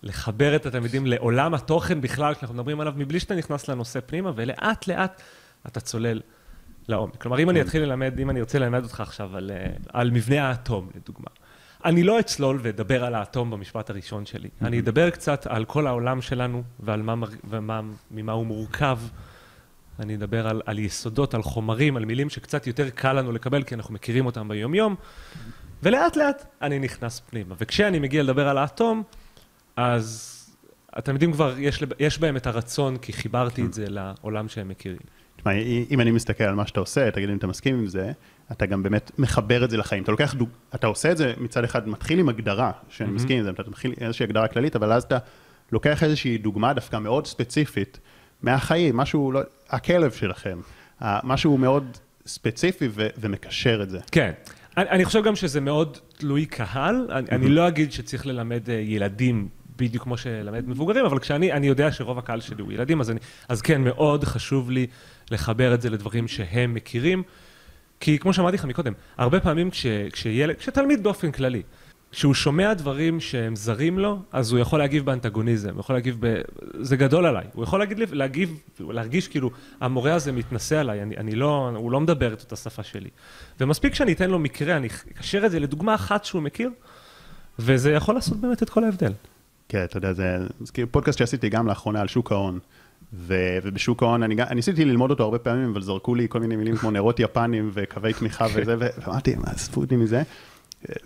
לחבר 0.02 0.56
את 0.56 0.66
התלמידים 0.66 1.06
לעולם 1.06 1.54
התוכן 1.54 2.00
בכלל, 2.00 2.34
שאנחנו 2.34 2.54
מדברים 2.54 2.80
עליו, 2.80 2.92
מבלי 2.96 3.20
שאתה 3.20 3.34
נכנס 3.34 3.68
לנושא 3.68 4.00
פנימה, 4.06 4.32
ולאט 4.36 4.86
לאט 4.86 5.22
אתה 5.66 5.80
צולל 5.80 6.20
לעומק. 6.88 7.22
כלומר, 7.22 7.38
אם 7.38 7.50
אני 7.50 7.60
כן. 7.60 7.66
אתחיל 7.66 7.82
ללמד, 7.82 8.18
אם 8.18 8.30
אני 8.30 8.40
רוצה 8.40 8.58
ללמד 8.58 8.82
אותך 8.82 9.00
עכשיו 9.00 9.36
על, 9.36 9.50
אה, 9.50 9.66
על 9.92 10.10
מבנה 10.10 10.48
האטום, 10.48 10.90
לדוגמה, 10.96 11.30
אני 11.84 12.02
לא 12.02 12.20
אצלול 12.20 12.58
ואדבר 12.62 13.04
על 13.04 13.14
האטום 13.14 13.50
במשפט 13.50 13.90
הראשון 13.90 14.26
שלי. 14.26 14.48
אני 14.62 14.80
אדבר 14.80 15.10
קצת 15.10 15.46
על 15.46 15.64
כל 15.64 15.86
העולם 15.86 16.22
שלנו 16.22 16.62
ועל 16.80 17.02
מה, 17.02 17.14
ומה, 17.50 17.80
ממה 18.10 18.32
הוא 18.32 18.46
מורכב. 18.46 18.98
אני 20.00 20.14
אדבר 20.14 20.48
על, 20.48 20.62
על 20.66 20.78
יסודות, 20.78 21.34
על 21.34 21.42
חומרים, 21.42 21.96
על 21.96 22.04
מילים 22.04 22.30
שקצת 22.30 22.66
יותר 22.66 22.90
קל 22.90 23.12
לנו 23.12 23.32
לקבל, 23.32 23.62
כי 23.62 23.74
אנחנו 23.74 23.94
מכירים 23.94 24.26
אותם 24.26 24.48
ביום-יום, 24.48 24.94
ולאט 25.82 26.16
לאט 26.16 26.46
אני 26.62 26.78
נכנס 26.78 27.20
פנימה. 27.20 27.54
וכשאני 27.58 27.98
מגיע 27.98 28.22
לדבר 28.22 28.48
על 28.48 28.58
האטום, 28.58 29.02
אז 29.76 30.30
התלמידים 30.92 31.32
כבר, 31.32 31.54
יש, 31.58 31.82
יש 31.98 32.18
בהם 32.18 32.36
את 32.36 32.46
הרצון, 32.46 32.96
כי 32.96 33.12
חיברתי 33.12 33.64
את 33.64 33.74
זה 33.74 33.84
לעולם 33.88 34.48
שהם 34.48 34.68
מכירים. 34.68 34.98
תשמע, 35.44 35.52
אם 35.90 36.00
אני 36.00 36.10
מסתכל 36.10 36.44
על 36.44 36.54
מה 36.54 36.66
שאתה 36.66 36.80
עושה, 36.80 37.10
תגיד 37.10 37.30
אם 37.30 37.36
אתה 37.36 37.46
מסכים 37.46 37.78
עם 37.78 37.86
זה, 37.86 38.12
אתה 38.52 38.66
גם 38.66 38.82
באמת 38.82 39.10
מחבר 39.18 39.64
את 39.64 39.70
זה 39.70 39.76
לחיים. 39.76 40.02
אתה 40.02 40.12
לוקח, 40.12 40.34
דוג... 40.34 40.48
אתה 40.74 40.86
עושה 40.86 41.12
את 41.12 41.16
זה 41.16 41.34
מצד 41.38 41.64
אחד, 41.64 41.88
מתחיל 41.88 42.18
עם 42.18 42.28
הגדרה, 42.28 42.70
שאני 42.88 43.08
mm-hmm. 43.08 43.12
מסכים 43.12 43.38
עם 43.38 43.44
זה, 43.44 43.50
אתה 43.50 43.62
מתחיל 43.70 43.90
עם 43.90 44.06
איזושהי 44.06 44.24
הגדרה 44.24 44.48
כללית, 44.48 44.76
אבל 44.76 44.92
אז 44.92 45.02
אתה 45.02 45.18
לוקח 45.72 46.02
איזושהי 46.02 46.38
דוגמה 46.38 46.72
דווקא 46.72 46.96
מאוד 46.96 47.26
ספציפית 47.26 47.98
מהחיים, 48.42 48.96
משהו, 48.96 49.32
לא, 49.32 49.40
הכלב 49.70 50.12
שלכם, 50.12 50.60
משהו 51.02 51.58
מאוד 51.58 51.96
ספציפי 52.26 52.88
ו- 52.90 53.08
ומקשר 53.18 53.82
את 53.82 53.90
זה. 53.90 53.98
כן. 54.12 54.32
אני, 54.76 54.88
אני 54.88 55.04
חושב 55.04 55.24
גם 55.24 55.36
שזה 55.36 55.60
מאוד 55.60 55.98
תלוי 56.16 56.46
קהל, 56.46 57.08
אני, 57.10 57.28
mm-hmm. 57.28 57.34
אני 57.34 57.48
לא 57.48 57.68
אגיד 57.68 57.92
שצריך 57.92 58.26
ללמד 58.26 58.70
אה, 58.70 58.74
ילדים 58.74 59.48
בדיוק 59.76 60.04
כמו 60.04 60.16
שלמד 60.16 60.68
מבוגרים, 60.68 61.04
אבל 61.04 61.18
כשאני, 61.18 61.52
אני 61.52 61.66
יודע 61.66 61.92
שרוב 61.92 62.18
הקהל 62.18 62.40
שלי 62.40 62.62
הוא 62.62 62.72
ילדים, 62.72 63.00
אז, 63.00 63.10
אני, 63.10 63.20
אז 63.48 63.62
כן, 63.62 63.82
מאוד 63.82 64.24
חשוב 64.24 64.70
לי 64.70 64.86
לחבר 65.30 65.74
את 65.74 65.80
זה 65.80 65.90
לדברים 65.90 66.28
שהם 66.28 66.74
מכירים, 66.74 67.22
כי 68.00 68.18
כמו 68.18 68.32
שאמרתי 68.32 68.56
לך 68.56 68.64
מקודם, 68.64 68.92
הרבה 69.16 69.40
פעמים 69.40 69.70
כש, 69.70 69.86
כשילד, 70.12 70.56
כשתלמיד 70.56 71.02
באופן 71.02 71.32
כללי, 71.32 71.62
כשהוא 72.14 72.34
שומע 72.34 72.74
דברים 72.74 73.20
שהם 73.20 73.56
זרים 73.56 73.98
לו, 73.98 74.18
אז 74.32 74.52
הוא 74.52 74.60
יכול 74.60 74.78
להגיב 74.78 75.04
באנטגוניזם, 75.04 75.70
הוא 75.70 75.80
יכול 75.80 75.96
להגיב 75.96 76.16
ב... 76.20 76.40
זה 76.80 76.96
גדול 76.96 77.26
עליי. 77.26 77.44
הוא 77.52 77.64
יכול 77.64 77.78
להגיד, 77.78 77.98
להגיב, 78.12 78.58
להרגיש 78.80 79.28
כאילו, 79.28 79.50
המורה 79.80 80.14
הזה 80.14 80.32
מתנשא 80.32 80.78
עליי, 80.78 81.02
אני, 81.02 81.16
אני 81.16 81.34
לא, 81.34 81.70
הוא 81.76 81.92
לא 81.92 82.00
מדבר 82.00 82.32
את 82.32 82.40
אותה 82.40 82.56
שפה 82.56 82.82
שלי. 82.82 83.10
ומספיק 83.60 83.94
שאני 83.94 84.12
אתן 84.12 84.30
לו 84.30 84.38
מקרה, 84.38 84.76
אני 84.76 84.88
אקשר 85.18 85.46
את 85.46 85.50
זה 85.50 85.60
לדוגמה 85.60 85.94
אחת 85.94 86.24
שהוא 86.24 86.42
מכיר, 86.42 86.70
וזה 87.58 87.92
יכול 87.92 88.14
לעשות 88.14 88.40
באמת 88.40 88.62
את 88.62 88.70
כל 88.70 88.84
ההבדל. 88.84 89.12
כן, 89.68 89.84
אתה 89.84 89.96
יודע, 89.96 90.12
זה, 90.12 90.36
זה 90.60 90.72
כאילו 90.72 90.92
פודקאסט 90.92 91.18
שעשיתי 91.18 91.48
גם 91.48 91.66
לאחרונה 91.66 92.00
על 92.00 92.08
שוק 92.08 92.32
ההון. 92.32 92.58
ו, 93.16 93.58
ובשוק 93.62 94.02
ההון, 94.02 94.22
אני, 94.22 94.42
אני 94.42 94.54
ניסיתי 94.54 94.84
ללמוד 94.84 95.10
אותו 95.10 95.24
הרבה 95.24 95.38
פעמים, 95.38 95.70
אבל 95.70 95.82
זרקו 95.82 96.14
לי 96.14 96.26
כל 96.28 96.40
מיני 96.40 96.56
מילים 96.56 96.76
כמו 96.76 96.90
נרות 96.90 97.20
יפנים 97.20 97.70
וקווי 97.72 98.12
תמיכה 98.12 98.46
וזה, 98.54 98.74
ואמרתי, 98.78 99.34
מה, 99.34 99.44
עזבו 99.46 99.80
אותי 99.80 99.96
מזה. 99.96 100.22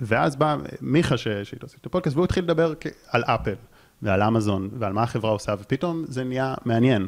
ואז 0.00 0.36
בא 0.36 0.56
מיכה 0.80 1.14
עשיתי 1.14 1.66
את 1.80 1.86
הפודקאסט, 1.86 2.16
והוא 2.16 2.24
התחיל 2.24 2.44
לדבר 2.44 2.72
על 3.08 3.24
אפל 3.24 3.54
ועל 4.02 4.22
אמזון 4.22 4.68
ועל 4.78 4.92
מה 4.92 5.02
החברה 5.02 5.30
עושה, 5.30 5.54
ופתאום 5.60 6.04
זה 6.08 6.24
נהיה 6.24 6.54
מעניין. 6.64 7.06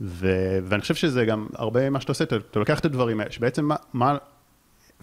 ו, 0.00 0.28
ואני 0.64 0.82
חושב 0.82 0.94
שזה 0.94 1.24
גם 1.24 1.46
הרבה 1.54 1.90
מה 1.90 2.00
שאתה 2.00 2.12
עושה, 2.12 2.24
אתה, 2.24 2.36
אתה 2.36 2.58
לוקח 2.58 2.78
את 2.78 2.84
הדברים 2.84 3.20
האלה, 3.20 3.30
שבעצם 3.30 3.64
מה, 3.64 3.76
מה, 3.92 4.16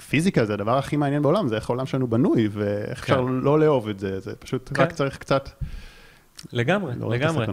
פיזיקה 0.10 0.46
זה 0.46 0.54
הדבר 0.54 0.77
הכי 0.77 0.98
מעניין 0.98 1.22
בעולם, 1.22 1.48
זה 1.48 1.56
איך 1.56 1.70
העולם 1.70 1.86
שלנו 1.86 2.08
בנוי, 2.08 2.48
ואיך 2.51 3.06
כן. 3.06 3.13
אפשר 3.13 3.22
לא 3.22 3.60
לאהוב 3.60 3.89
את 3.89 4.00
זה, 4.00 4.20
זה 4.20 4.36
פשוט 4.36 4.72
כן. 4.74 4.82
רק 4.82 4.92
צריך 4.92 5.18
קצת... 5.18 5.50
לגמרי, 6.54 6.94
לא 7.00 7.10
לגמרי. 7.10 7.46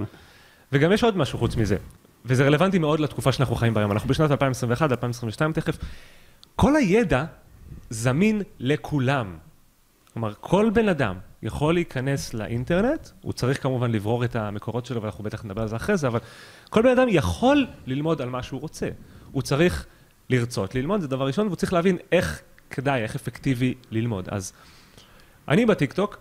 וגם 0.72 0.92
יש 0.92 1.04
עוד 1.04 1.16
משהו 1.16 1.38
חוץ 1.38 1.56
מזה, 1.56 1.76
וזה 2.24 2.46
רלוונטי 2.46 2.78
מאוד 2.78 3.00
לתקופה 3.00 3.32
שאנחנו 3.32 3.54
חיים 3.54 3.74
בה 3.74 3.84
אנחנו 3.84 4.08
בשנת 4.08 4.30
2021, 4.30 4.90
2022 4.92 5.52
תכף. 5.52 5.78
כל 6.56 6.76
הידע 6.76 7.24
זמין 7.90 8.42
לכולם. 8.58 9.36
כלומר, 10.12 10.32
כל 10.40 10.70
בן 10.74 10.88
אדם 10.88 11.16
יכול 11.42 11.74
להיכנס 11.74 12.34
לאינטרנט, 12.34 13.08
הוא 13.20 13.32
צריך 13.32 13.62
כמובן 13.62 13.90
לברור 13.90 14.24
את 14.24 14.36
המקורות 14.36 14.86
שלו, 14.86 15.02
ואנחנו 15.02 15.24
בטח 15.24 15.44
נדבר 15.44 15.62
על 15.62 15.68
זה 15.68 15.76
אחרי 15.76 15.96
זה, 15.96 16.06
אבל 16.06 16.18
כל 16.70 16.82
בן 16.82 16.88
אדם 16.88 17.06
יכול 17.08 17.66
ללמוד 17.86 18.22
על 18.22 18.28
מה 18.28 18.42
שהוא 18.42 18.60
רוצה. 18.60 18.88
הוא 19.32 19.42
צריך 19.42 19.86
לרצות 20.30 20.74
ללמוד, 20.74 21.00
זה 21.00 21.08
דבר 21.08 21.26
ראשון, 21.26 21.46
והוא 21.46 21.56
צריך 21.56 21.72
להבין 21.72 21.96
איך 22.12 22.40
כדאי, 22.70 23.02
איך 23.02 23.14
אפקטיבי 23.14 23.74
ללמוד. 23.90 24.28
אז 24.28 24.52
אני 25.48 25.66
בטיקטוק, 25.66 26.18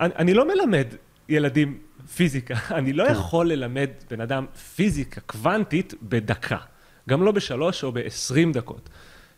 אני, 0.00 0.14
אני 0.16 0.34
לא 0.34 0.48
מלמד 0.48 0.86
ילדים 1.28 1.78
פיזיקה, 2.14 2.54
אני 2.78 2.92
לא 2.92 3.04
כן. 3.04 3.12
יכול 3.12 3.52
ללמד 3.52 3.90
בן 4.10 4.20
אדם 4.20 4.46
פיזיקה 4.76 5.20
קוונטית 5.20 5.94
בדקה, 6.02 6.58
גם 7.08 7.22
לא 7.22 7.32
בשלוש 7.32 7.84
או 7.84 7.92
בעשרים 7.92 8.52
דקות. 8.52 8.88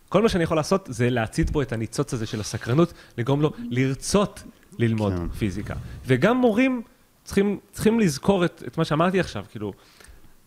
כל 0.08 0.22
מה 0.22 0.28
שאני 0.28 0.44
יכול 0.44 0.56
לעשות 0.56 0.88
זה 0.90 1.10
להצית 1.10 1.50
בו 1.50 1.62
את 1.62 1.72
הניצוץ 1.72 2.14
הזה 2.14 2.26
של 2.26 2.40
הסקרנות, 2.40 2.92
לגרום 3.18 3.42
לו 3.42 3.52
לרצות 3.70 4.42
ללמוד 4.78 5.12
כן. 5.12 5.28
פיזיקה. 5.28 5.74
וגם 6.06 6.36
מורים 6.36 6.82
צריכים, 7.24 7.58
צריכים 7.72 8.00
לזכור 8.00 8.44
את, 8.44 8.62
את 8.66 8.78
מה 8.78 8.84
שאמרתי 8.84 9.20
עכשיו, 9.20 9.44
כאילו, 9.50 9.72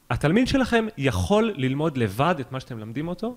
התלמיד 0.10 0.48
שלכם 0.48 0.86
יכול 0.98 1.54
ללמוד 1.56 1.98
לבד 1.98 2.36
את 2.40 2.52
מה 2.52 2.60
שאתם 2.60 2.78
מלמדים 2.78 3.08
אותו, 3.08 3.36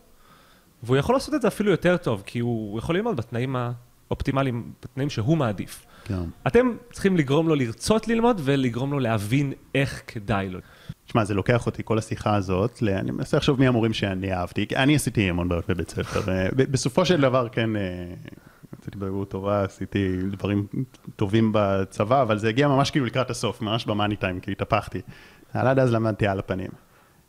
והוא 0.83 0.97
יכול 0.97 1.14
לעשות 1.14 1.35
את 1.35 1.42
זה 1.42 1.49
אפילו 1.49 1.71
יותר 1.71 1.97
טוב, 1.97 2.23
כי 2.26 2.38
הוא 2.38 2.78
יכול 2.78 2.97
ללמוד 2.97 3.16
בתנאים 3.16 3.57
האופטימליים, 3.57 4.73
בתנאים 4.83 5.11
שהוא 5.11 5.37
מעדיף. 5.37 5.87
כן. 6.09 6.15
אתם 6.47 6.73
צריכים 6.93 7.17
לגרום 7.17 7.49
לו 7.49 7.55
לרצות 7.55 8.09
ללמוד 8.09 8.41
ולגרום 8.45 8.93
לו 8.93 8.99
להבין 8.99 9.53
איך 9.75 10.03
כדאי 10.07 10.49
לו. 10.49 10.59
תשמע, 11.07 11.25
זה 11.25 11.35
לוקח 11.35 11.67
אותי, 11.67 11.83
כל 11.85 11.99
השיחה 11.99 12.35
הזאת, 12.35 12.83
ל- 12.83 12.88
אני 12.88 13.11
מנסה 13.11 13.37
לחשוב 13.37 13.61
מי 13.61 13.67
המורים 13.67 13.93
שאני 13.93 14.33
אהבתי, 14.33 14.67
כי 14.67 14.77
אני 14.77 14.97
עשיתי 14.97 15.31
המון 15.31 15.49
בעיות 15.49 15.71
בבית 15.71 15.91
ספר. 15.91 16.33
אה, 16.33 16.49
בסופו 16.53 17.05
של 17.05 17.21
דבר, 17.21 17.49
כן, 17.49 17.77
אה, 17.77 17.83
עשיתי 18.81 18.99
בגרות 18.99 19.31
טובה, 19.31 19.65
עשיתי 19.65 20.17
דברים 20.31 20.67
טובים 21.17 21.50
בצבא, 21.55 22.23
אבל 22.23 22.38
זה 22.38 22.49
הגיע 22.49 22.69
ממש 22.69 22.91
כאילו 22.91 23.07
לקראת 23.07 23.31
הסוף, 23.31 23.62
ממש 23.62 23.87
במאני 23.87 24.17
טיים, 24.17 24.41
כי 24.41 24.53
התהפכתי. 24.53 25.00
אבל 25.55 25.67
עד 25.67 25.79
אז 25.79 25.93
למדתי 25.93 26.27
על 26.27 26.38
הפנים. 26.38 26.71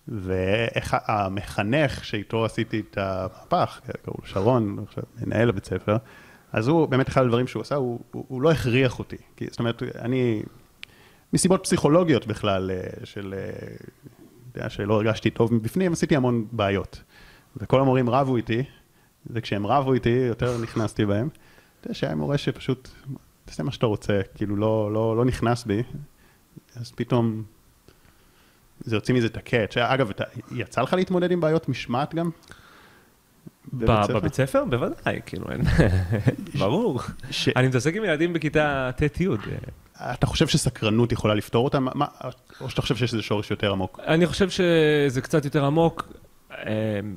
ואיך 0.07 0.97
המחנך 1.05 2.05
שאיתו 2.05 2.45
עשיתי 2.45 2.79
את 2.79 2.97
המהפך, 2.97 3.81
קראו 4.05 4.17
לו 4.21 4.27
שרון, 4.27 4.85
מנהל 5.21 5.49
הבית 5.49 5.65
ספר, 5.65 5.97
אז 6.53 6.67
הוא, 6.67 6.85
באמת 6.85 7.09
אחד 7.09 7.21
הדברים 7.21 7.47
שהוא 7.47 7.61
עשה, 7.61 7.75
הוא, 7.75 7.99
הוא, 8.11 8.25
הוא 8.27 8.41
לא 8.41 8.51
הכריח 8.51 8.99
אותי. 8.99 9.17
כי, 9.35 9.47
זאת 9.49 9.59
אומרת, 9.59 9.83
אני, 9.83 10.43
מסיבות 11.33 11.63
פסיכולוגיות 11.63 12.27
בכלל, 12.27 12.71
אה, 12.71 13.05
של, 13.05 13.33
אה, 13.37 13.67
יודע, 14.55 14.69
שלא 14.69 14.93
הרגשתי 14.93 15.29
טוב 15.29 15.53
מבפנים, 15.53 15.93
עשיתי 15.93 16.15
המון 16.15 16.45
בעיות. 16.51 17.03
וכל 17.57 17.81
המורים 17.81 18.09
רבו 18.09 18.35
איתי, 18.35 18.63
וכשהם 19.27 19.67
רבו 19.67 19.93
איתי, 19.93 20.09
יותר 20.09 20.57
נכנסתי 20.57 21.05
בהם. 21.05 21.29
אתה 21.79 21.87
יודע 21.87 21.93
שהיה 21.93 22.15
מורה 22.15 22.37
שפשוט, 22.37 22.89
תעשה 23.45 23.63
מה 23.63 23.71
שאתה 23.71 23.85
רוצה, 23.85 24.21
כאילו 24.35 24.55
לא, 24.55 24.93
לא, 24.93 25.17
לא 25.17 25.25
נכנס 25.25 25.65
בי, 25.65 25.83
אז 26.75 26.91
פתאום 26.91 27.43
זה 28.79 28.95
יוצא 28.95 29.13
מזה 29.13 29.27
את 29.27 29.37
הקאץ'. 29.37 29.77
אגב, 29.77 30.09
אתה, 30.09 30.23
יצא 30.51 30.81
לך 30.81 30.93
להתמודד 30.93 31.31
עם 31.31 31.41
בעיות 31.41 31.69
משמעת 31.69 32.15
גם? 32.15 32.29
בבית 33.73 34.33
ספר? 34.33 34.65
בוודאי, 34.65 35.19
כאילו, 35.25 35.45
אין... 35.51 35.61
ברור. 36.59 37.01
אני 37.55 37.67
מתעסק 37.67 37.95
עם 37.95 38.03
ילדים 38.03 38.33
בכיתה 38.33 38.89
ט'-י'. 38.95 39.27
אתה 40.01 40.27
חושב 40.27 40.47
שסקרנות 40.47 41.11
יכולה 41.11 41.33
לפתור 41.33 41.65
אותם? 41.65 41.87
או 42.61 42.69
שאתה 42.69 42.81
חושב 42.81 42.95
שיש 42.95 43.13
איזה 43.13 43.23
שורש 43.23 43.51
יותר 43.51 43.71
עמוק? 43.71 43.99
אני 44.07 44.27
חושב 44.27 44.49
שזה 44.49 45.21
קצת 45.21 45.45
יותר 45.45 45.65
עמוק. 45.65 46.13
אמ, 46.51 47.15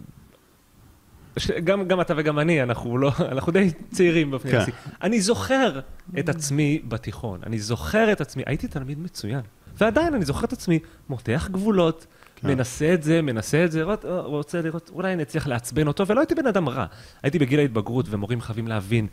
גם, 1.64 1.88
גם 1.88 2.00
אתה 2.00 2.14
וגם 2.16 2.38
אני, 2.38 2.62
אנחנו 2.62 2.98
לא, 2.98 3.12
אנחנו 3.32 3.52
די 3.52 3.70
צעירים 3.90 4.30
באופן 4.30 4.50
כן. 4.50 4.56
יחסי. 4.56 4.70
אני 5.02 5.20
זוכר 5.20 5.80
את 6.18 6.28
עצמי 6.28 6.82
בתיכון, 6.88 7.40
אני 7.46 7.58
זוכר 7.58 8.12
את 8.12 8.20
עצמי, 8.20 8.42
הייתי 8.46 8.68
תלמיד 8.68 8.98
מצוין, 8.98 9.40
ועדיין 9.78 10.14
אני 10.14 10.24
זוכר 10.24 10.44
את 10.44 10.52
עצמי 10.52 10.78
מותח 11.08 11.48
גבולות, 11.50 12.06
כן. 12.42 12.48
מנסה 12.48 12.94
את 12.94 13.02
זה, 13.02 13.22
מנסה 13.22 13.64
את 13.64 13.72
זה, 13.72 13.82
רוצה 14.04 14.62
לראות, 14.62 14.90
אולי 14.94 15.12
אני 15.12 15.22
אצליח 15.22 15.46
לעצבן 15.46 15.86
אותו, 15.86 16.06
ולא 16.06 16.20
הייתי 16.20 16.34
בן 16.34 16.46
אדם 16.46 16.68
רע. 16.68 16.86
הייתי 17.22 17.38
בגיל 17.38 17.60
ההתבגרות, 17.60 18.06
ומורים 18.08 18.40
חייבים 18.40 18.68
להבין 18.68 19.06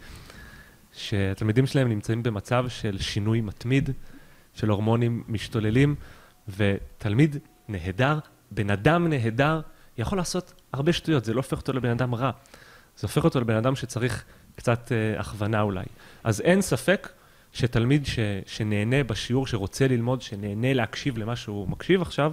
שהתלמידים 0.93 1.67
שלהם 1.67 1.89
נמצאים 1.89 2.24
במצב 2.24 2.65
של 2.69 2.98
שינוי 3.00 3.41
מתמיד, 3.41 3.89
של 4.53 4.69
הורמונים 4.69 5.24
משתוללים, 5.27 5.95
ותלמיד 6.57 7.38
נהדר, 7.67 8.19
בן 8.51 8.69
אדם 8.69 9.07
נהדר, 9.07 9.62
יכול 9.98 10.17
לעשות 10.17 10.53
הרבה 10.74 10.93
שטויות, 10.93 11.25
זה 11.25 11.33
לא 11.33 11.39
הופך 11.39 11.57
אותו 11.57 11.74
לבן 11.74 11.89
אדם 11.89 12.15
רע, 12.15 12.31
זה 12.98 13.07
הופך 13.07 13.24
אותו 13.24 13.39
לבן 13.39 13.55
אדם 13.55 13.75
שצריך 13.75 14.24
קצת 14.55 14.91
אה, 14.91 15.19
הכוונה 15.19 15.62
אולי. 15.62 15.86
אז 16.24 16.41
אין 16.41 16.62
ספק 16.62 17.09
שתלמיד 17.53 18.05
ש, 18.05 18.19
שנהנה 18.45 19.03
בשיעור, 19.03 19.48
שרוצה 19.48 19.88
ללמוד, 19.88 20.21
שנהנה 20.21 20.74
להקשיב 20.74 21.17
למה 21.17 21.36
שהוא 21.36 21.69
מקשיב 21.69 22.01
עכשיו, 22.01 22.31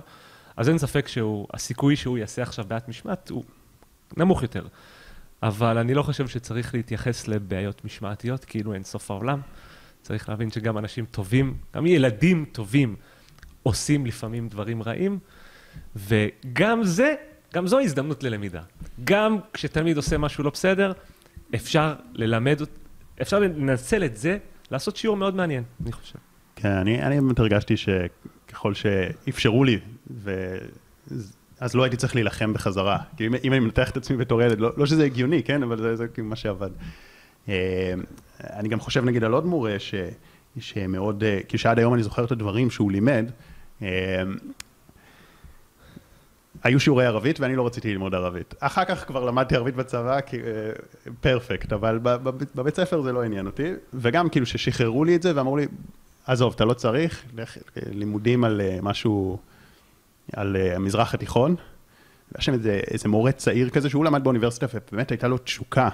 אז 0.56 0.68
אין 0.68 0.78
ספק 0.78 1.08
שהסיכוי 1.08 1.96
שהוא 1.96 2.18
יעשה 2.18 2.42
עכשיו 2.42 2.64
בעיית 2.68 2.88
משמעת 2.88 3.30
הוא 3.30 3.44
נמוך 4.16 4.42
יותר. 4.42 4.66
אבל 5.42 5.78
אני 5.78 5.94
לא 5.94 6.02
חושב 6.02 6.28
שצריך 6.28 6.74
להתייחס 6.74 7.28
לבעיות 7.28 7.84
משמעתיות 7.84 8.44
כאילו 8.44 8.74
אין 8.74 8.82
סוף 8.84 9.10
העולם. 9.10 9.40
צריך 10.02 10.28
להבין 10.28 10.50
שגם 10.50 10.78
אנשים 10.78 11.04
טובים, 11.04 11.56
גם 11.74 11.86
ילדים 11.86 12.44
טובים, 12.52 12.96
עושים 13.62 14.06
לפעמים 14.06 14.48
דברים 14.48 14.82
רעים, 14.82 15.18
וגם 15.96 16.84
זה, 16.84 17.14
גם 17.54 17.66
זו 17.66 17.80
הזדמנות 17.80 18.22
ללמידה. 18.22 18.62
גם 19.04 19.38
כשתלמיד 19.52 19.96
עושה 19.96 20.18
משהו 20.18 20.44
לא 20.44 20.50
בסדר, 20.50 20.92
אפשר 21.54 21.94
ללמד, 22.12 22.60
אפשר 23.22 23.38
לנצל 23.38 24.04
את 24.04 24.16
זה, 24.16 24.38
לעשות 24.70 24.96
שיעור 24.96 25.16
מאוד 25.16 25.34
מעניין, 25.34 25.64
אני 25.82 25.92
חושב. 25.92 26.18
כן, 26.56 26.68
אני, 26.68 27.02
אני 27.02 27.20
באמת 27.20 27.38
הרגשתי 27.38 27.74
שככל 27.76 28.74
שאפשרו 28.74 29.64
לי, 29.64 29.78
ו... 30.10 30.56
אז 31.60 31.74
לא 31.74 31.82
הייתי 31.82 31.96
צריך 31.96 32.14
להילחם 32.14 32.52
בחזרה. 32.52 32.98
כי 33.16 33.26
אם, 33.26 33.34
אם 33.44 33.52
אני 33.52 33.60
מנתח 33.60 33.90
את 33.90 33.96
עצמי 33.96 34.16
בתור 34.16 34.42
ילד, 34.42 34.60
לא, 34.60 34.70
לא 34.76 34.86
שזה 34.86 35.04
הגיוני, 35.04 35.42
כן, 35.42 35.62
אבל 35.62 35.78
זה, 35.78 35.96
זה 35.96 36.08
כאילו 36.08 36.26
מה 36.26 36.36
שעבד. 36.36 36.70
אה, 37.48 37.94
אני 38.40 38.68
גם 38.68 38.80
חושב 38.80 39.04
נגיד 39.04 39.24
על 39.24 39.32
עוד 39.32 39.46
מורה 39.46 39.78
ש, 39.78 39.94
שמאוד, 40.58 41.24
כי 41.48 41.58
שעד 41.58 41.78
היום 41.78 41.94
אני 41.94 42.02
זוכר 42.02 42.24
את 42.24 42.32
הדברים 42.32 42.70
שהוא 42.70 42.92
לימד. 42.92 43.30
אה, 43.82 44.22
היו 46.62 46.80
שיעורי 46.80 47.06
ערבית 47.06 47.40
ואני 47.40 47.56
לא 47.56 47.66
רציתי 47.66 47.92
ללמוד 47.92 48.14
ערבית. 48.14 48.54
אחר 48.60 48.84
כך 48.84 49.06
כבר 49.06 49.24
למדתי 49.24 49.56
ערבית 49.56 49.74
בצבא, 49.74 50.18
פרפקט, 51.20 51.72
אבל 51.72 51.98
בבית 52.54 52.76
ספר 52.76 53.02
זה 53.02 53.12
לא 53.12 53.22
עניין 53.22 53.46
אותי. 53.46 53.72
וגם 53.94 54.28
כאילו 54.28 54.46
ששחררו 54.46 55.04
לי 55.04 55.16
את 55.16 55.22
זה 55.22 55.32
ואמרו 55.36 55.56
לי, 55.56 55.66
עזוב, 56.26 56.52
אתה 56.56 56.64
לא 56.64 56.74
צריך, 56.74 57.24
לימודים 57.92 58.44
על 58.44 58.60
משהו, 58.82 59.38
על 60.32 60.56
אה, 60.56 60.76
המזרח 60.76 61.14
התיכון. 61.14 61.56
היה 62.34 62.42
שם 62.42 62.52
איזה, 62.52 62.80
איזה 62.90 63.08
מורה 63.08 63.32
צעיר 63.32 63.70
כזה, 63.70 63.90
שהוא 63.90 64.04
למד 64.04 64.24
באוניברסיטה, 64.24 64.66
ובאמת 64.74 65.10
הייתה 65.10 65.28
לו 65.28 65.38
תשוקה 65.38 65.88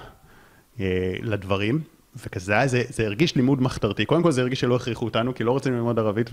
אה, 0.79 1.13
לדברים, 1.21 1.81
וכזה 2.15 2.53
היה, 2.53 2.67
זה, 2.67 2.83
זה 2.89 3.05
הרגיש 3.05 3.35
לימוד 3.35 3.61
מחתרתי. 3.61 4.05
קודם 4.05 4.23
כל 4.23 4.31
זה 4.31 4.41
הרגיש 4.41 4.59
שלא 4.59 4.75
הכריחו 4.75 5.05
אותנו, 5.05 5.35
כי 5.35 5.43
לא 5.43 5.55
רצינו 5.55 5.75
ללמוד 5.75 5.99
ערבית, 5.99 6.29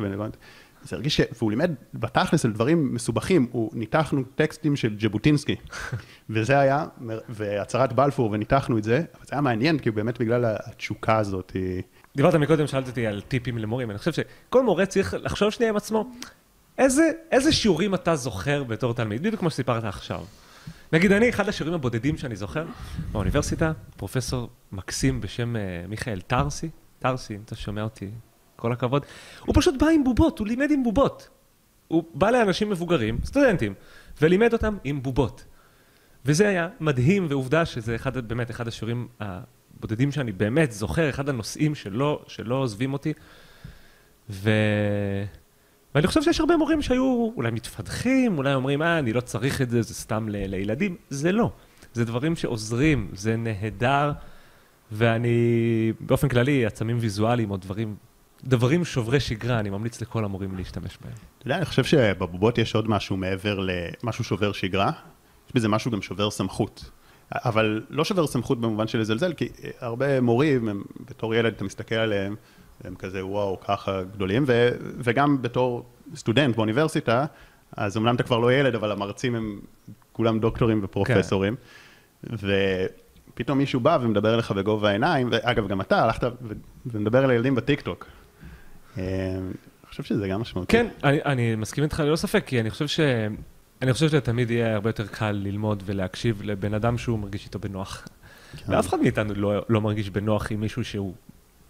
זה 0.83 0.97
הרגיש 0.97 1.17
ש... 1.17 1.21
והוא 1.39 1.51
לימד 1.51 1.71
בתכלס 1.95 2.45
על 2.45 2.53
דברים 2.53 2.95
מסובכים, 2.95 3.47
הוא 3.53 3.71
ניתחנו 3.75 4.23
טקסטים 4.35 4.77
של 4.77 4.97
ז'בוטינסקי, 5.01 5.57
וזה 6.31 6.59
היה, 6.59 6.87
והצהרת 7.29 7.93
בלפור, 7.93 8.31
וניתחנו 8.31 8.79
את 8.79 8.85
זה, 8.85 8.97
אבל 8.97 9.25
זה 9.27 9.33
היה 9.33 9.41
מעניין, 9.41 9.79
כי 9.79 9.91
באמת 9.91 10.21
בגלל 10.21 10.45
התשוקה 10.45 11.17
הזאת, 11.17 11.51
היא... 11.55 11.83
דיברת 12.17 12.35
מקודם, 12.35 12.67
שאלת 12.67 12.89
אותי 12.89 13.07
על 13.07 13.21
טיפים 13.21 13.59
למורים, 13.59 13.91
אני 13.91 13.99
חושב 13.99 14.13
שכל 14.13 14.63
מורה 14.63 14.87
צריך 14.87 15.15
לחשוב 15.19 15.51
שנייה 15.51 15.71
עם 15.71 15.77
עצמו, 15.77 16.11
איזה, 16.81 17.11
איזה 17.31 17.53
שיעורים 17.53 17.95
אתה 17.95 18.17
זוכר 18.17 18.65
בתור 18.65 18.95
תלמיד, 18.95 19.21
בדיוק 19.21 19.41
כמו 19.41 19.51
שסיפרת 19.51 19.85
עכשיו. 19.85 20.25
נגיד, 20.93 21.13
אני, 21.13 21.29
אחד 21.29 21.49
השיעורים 21.49 21.75
הבודדים 21.75 22.19
שאני 22.19 22.37
זוכר, 22.37 22.65
באוניברסיטה, 23.13 23.73
פרופסור 23.97 24.51
מקסים 24.73 25.21
בשם 25.21 25.57
אה, 25.57 25.61
מיכאל 25.89 26.21
טרסי, 26.21 26.69
טרסי, 26.99 27.35
אם 27.37 27.41
אתה 27.45 27.57
שומע 27.57 27.83
אותי, 27.83 28.11
כל 28.57 28.73
הכבוד, 28.73 29.07
הוא 29.41 29.55
פשוט 29.55 29.75
בא 29.83 29.87
עם 29.89 30.05
בובות, 30.05 30.39
הוא 30.39 30.47
לימד 30.47 30.71
עם 30.71 30.83
בובות. 30.83 31.29
הוא 31.89 32.05
בא 32.15 32.31
לאנשים 32.31 32.71
מבוגרים, 32.71 33.19
סטודנטים, 33.25 33.75
ולימד 34.23 34.53
אותם 34.53 34.77
עם 34.85 35.03
בובות. 35.03 35.45
וזה 36.25 36.49
היה 36.49 36.69
מדהים, 36.81 37.27
ועובדה 37.29 37.67
שזה 37.67 37.95
אחד, 37.95 38.19
באמת 38.19 38.51
אחד 38.51 38.69
השיעורים 38.69 39.09
הבודדים 39.21 40.13
שאני 40.13 40.33
באמת 40.33 40.73
זוכר, 40.73 41.11
אחד 41.11 41.29
הנושאים 41.29 41.75
שלא, 41.75 42.25
שלא 42.27 42.55
עוזבים 42.55 42.93
אותי. 42.93 43.13
ו... 44.31 44.51
ואני 45.95 46.07
חושב 46.07 46.23
שיש 46.23 46.41
הרבה 46.41 46.57
מורים 46.57 46.83
שהיו 46.83 47.31
אולי 47.37 47.51
מתפתחים, 47.51 48.39
אולי 48.39 48.55
אומרים, 48.55 48.83
אה, 48.83 48.99
אני 48.99 49.13
לא 49.13 49.21
צריך 49.21 49.63
את 49.63 49.71
זה, 49.71 49.83
זה 49.83 49.95
סתם 49.95 50.29
ל- 50.29 50.47
לילדים. 50.47 50.97
זה 51.11 51.33
לא. 51.33 51.51
זה 51.93 52.05
דברים 52.05 52.37
שעוזרים, 52.37 53.09
זה 53.13 53.37
נהדר, 53.37 54.13
ואני, 54.93 55.39
באופן 56.01 56.29
כללי, 56.29 56.67
עצמים 56.67 56.97
ויזואליים 57.01 57.51
או 57.51 57.57
דברים, 57.57 57.97
דברים 58.45 58.85
שוברי 58.85 59.21
שגרה, 59.21 59.61
אני 59.61 59.71
ממליץ 59.71 60.01
לכל 60.03 60.25
המורים 60.25 60.57
להשתמש 60.57 60.99
בהם. 61.05 61.13
אתה 61.39 61.47
יודע, 61.47 61.57
אני 61.57 61.65
חושב 61.65 61.85
שבבובות 61.85 62.59
יש 62.59 62.75
עוד 62.75 62.91
משהו 62.91 63.17
מעבר 63.17 63.61
למשהו 64.03 64.25
שובר 64.25 64.53
שגרה, 64.53 64.91
יש 65.47 65.55
בזה 65.55 65.69
משהו 65.69 65.91
גם 65.91 66.03
שובר 66.03 66.31
סמכות. 66.31 66.91
אבל 67.33 67.83
לא 67.91 68.05
שובר 68.05 68.27
סמכות 68.27 68.61
במובן 68.61 68.87
של 68.89 68.99
לזלזל, 68.99 69.33
כי 69.33 69.49
הרבה 69.81 70.21
מורים, 70.21 70.69
הם, 70.69 70.83
בתור 71.09 71.35
ילד 71.35 71.53
אתה 71.55 71.65
מסתכל 71.65 71.95
עליהם, 71.95 72.37
הם 72.85 72.95
כזה 72.95 73.27
וואו, 73.27 73.61
ככה 73.61 74.03
גדולים, 74.03 74.45
ו, 74.47 74.69
וגם 74.99 75.43
בתור 75.43 75.87
סטודנט 76.15 76.57
באוניברסיטה, 76.57 77.25
אז 77.77 77.97
אמנם 77.97 78.15
אתה 78.15 78.23
כבר 78.23 78.39
לא 78.39 78.53
ילד, 78.53 78.75
אבל 78.75 78.93
המרצים 78.93 79.35
הם 79.35 79.61
כולם 80.13 80.41
דוקטורים 80.41 80.81
ופרופסורים, 80.83 81.57
כן. 82.27 82.35
ופתאום 83.35 83.59
מישהו 83.59 83.81
בא 83.81 83.99
ומדבר 84.01 84.35
אליך 84.35 84.53
בגובה 84.53 84.89
העיניים, 84.89 85.29
ואגב, 85.33 85.69
גם 85.69 85.81
אתה 85.81 86.03
הלכת 86.03 86.25
ו- 86.25 86.53
ומדבר 86.87 87.25
על 87.25 87.31
ילדים 87.31 87.55
בטיקטוק. 87.55 88.07
אה, 88.99 89.03
אני 89.05 89.89
חושב 89.89 90.03
שזה 90.03 90.29
גם 90.29 90.41
משמעותי. 90.41 90.73
כן, 90.73 90.87
אני, 91.05 91.23
אני 91.25 91.57
מסכים 91.57 91.85
איתך 91.85 92.01
ללא 92.01 92.17
ספק, 92.17 92.45
כי 92.47 92.61
אני 92.61 92.71
חושב 92.71 92.87
ש... 92.87 93.01
אני 93.83 93.93
חושב 93.93 94.09
שלתמיד 94.09 94.51
יהיה 94.51 94.75
הרבה 94.75 94.89
יותר 94.89 95.07
קל 95.07 95.31
ללמוד 95.31 95.83
ולהקשיב 95.87 96.43
לבן 96.45 96.75
אדם 96.75 96.99
שהוא 96.99 97.19
מרגיש 97.19 97.45
איתו 97.45 97.59
בנוח. 97.59 98.09
כן. 98.57 98.73
ואף 98.73 98.89
אחד 98.89 99.01
מאיתנו 99.01 99.35
לא, 99.35 99.65
לא 99.69 99.81
מרגיש 99.81 100.11
בנוח 100.11 100.53
עם 100.53 100.61
מישהו 100.61 100.85
שהוא 100.85 101.15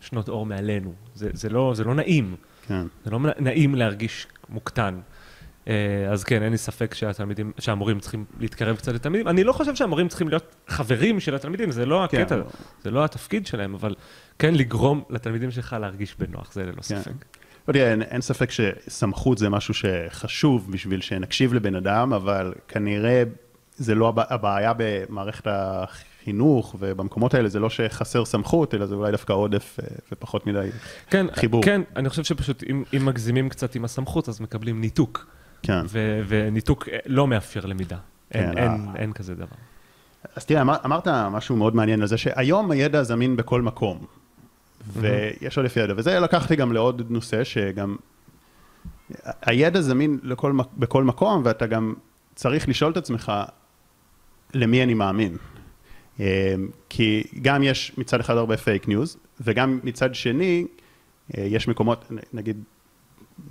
שנות 0.01 0.29
אור 0.29 0.47
מעלינו. 0.47 0.93
זה, 1.15 1.31
זה, 1.33 1.49
לא, 1.49 1.73
זה 1.77 1.85
לא 1.85 1.95
נעים. 1.95 2.37
כן. 2.67 2.87
זה 3.05 3.11
לא 3.11 3.19
נעים 3.39 3.75
להרגיש 3.75 4.27
מוקטן. 4.49 5.01
אה, 5.69 5.75
אז 6.13 6.25
כן, 6.25 6.43
אין 6.43 6.53
לי 6.53 6.59
ספק 6.59 6.95
שהתלמידים, 6.95 7.53
שהמורים 7.59 8.01
צריכים 8.01 8.25
להתקרב 8.39 8.77
קצת 8.77 8.93
לתלמידים. 8.93 9.29
אני 9.29 9.45
לא 9.45 9.53
חושב 9.53 9.75
שהמורים 9.75 10.09
צריכים 10.09 10.29
להיות 10.29 10.57
חברים 10.69 11.21
של 11.21 11.35
התלמידים, 11.35 11.71
זה 11.71 11.87
לא 11.87 12.07
כן. 12.11 12.21
הקטע, 12.21 12.37
זה 12.83 12.91
לא 12.91 13.05
התפקיד 13.05 13.47
שלהם, 13.47 13.75
אבל 13.75 13.95
כן 14.39 14.55
לגרום 14.55 15.03
לתלמידים 15.11 15.51
שלך 15.51 15.77
להרגיש 15.81 16.17
בנוח, 16.19 16.53
זה 16.53 16.63
ללא 16.63 16.73
כן. 16.73 16.83
ספק. 16.83 17.13
לא 17.69 17.71
יודע, 17.71 17.91
אין, 17.91 18.03
אין 18.03 18.21
ספק 18.21 18.51
שסמכות 18.51 19.39
זה 19.39 19.49
משהו 19.49 19.75
שחשוב 19.75 20.73
בשביל 20.73 21.01
שנקשיב 21.01 21.55
לבן 21.55 21.75
אדם, 21.75 22.13
אבל 22.13 22.55
כנראה 22.69 23.23
זה 23.77 23.95
לא 23.95 24.09
הבע- 24.09 24.25
הבעיה 24.35 24.73
במערכת 24.77 25.47
החינוך 26.31 26.77
ובמקומות 26.79 27.35
האלה, 27.35 27.49
זה 27.49 27.59
לא 27.61 27.71
שחסר 27.71 28.25
סמכות, 28.25 28.75
אלא 28.75 28.87
זה 28.87 28.95
אולי 28.95 29.11
דווקא 29.11 29.33
עודף 29.33 29.77
אה, 29.83 29.87
ופחות 30.13 30.47
מדי. 30.47 30.69
כן, 31.11 31.27
חיבור. 31.35 31.63
כן, 31.63 31.81
אני 31.97 32.09
חושב 32.09 32.25
שפשוט 32.25 32.63
אם, 32.71 32.83
אם 32.97 33.07
מגזימים 33.07 33.49
קצת 33.49 33.75
עם 33.75 33.85
הסמכות, 33.85 34.29
אז 34.29 34.41
מקבלים 34.41 34.81
ניתוק. 34.81 35.27
כן. 35.63 35.83
ו- 35.89 36.21
וניתוק 36.29 36.89
אה, 36.89 36.99
לא 37.07 37.27
מאפשר 37.27 37.61
למידה. 37.67 37.97
אין, 38.35 38.53
כן, 38.53 38.59
אין, 38.59 38.71
ה- 38.71 38.97
אין 38.97 39.13
כזה 39.13 39.35
דבר. 39.35 39.47
אז 40.37 40.45
תראה, 40.45 40.61
אמר, 40.61 40.77
אמרת 40.85 41.09
משהו 41.09 41.57
מאוד 41.57 41.77
מעניין 41.77 42.01
על 42.01 42.07
זה 42.07 42.17
שהיום 42.17 42.71
הידע 42.71 43.03
זמין 43.03 43.37
בכל 43.37 43.63
מקום, 43.63 44.05
ויש 44.93 45.59
עודף 45.59 45.77
ידע, 45.77 45.95
וזה 45.97 46.21
לקחתי 46.21 46.57
גם 46.57 46.73
לעוד 46.73 47.03
נושא 47.09 47.45
שגם 47.45 47.97
הידע 49.43 49.81
זמין 49.81 50.19
לכל, 50.23 50.53
בכל 50.79 51.05
מקום, 51.05 51.43
ואתה 51.45 51.67
גם 51.67 51.95
צריך 52.35 52.69
לשאול 52.69 52.93
את 52.93 52.97
עצמך 52.97 53.33
למי 54.55 54.83
אני 54.83 54.95
מאמין. 54.95 55.37
אה, 56.21 56.55
כי 56.89 57.23
גם 57.43 57.63
יש 57.63 57.93
מצד 57.99 58.21
אחד 58.21 58.37
הרבה 58.37 58.57
פייק 58.57 58.89
ניוז, 58.89 59.17
וגם 59.41 59.81
מצד 59.83 60.15
שני, 60.15 60.67
אה, 61.39 61.45
יש 61.45 61.69
מקומות, 61.69 62.13
נגיד, 62.33 62.63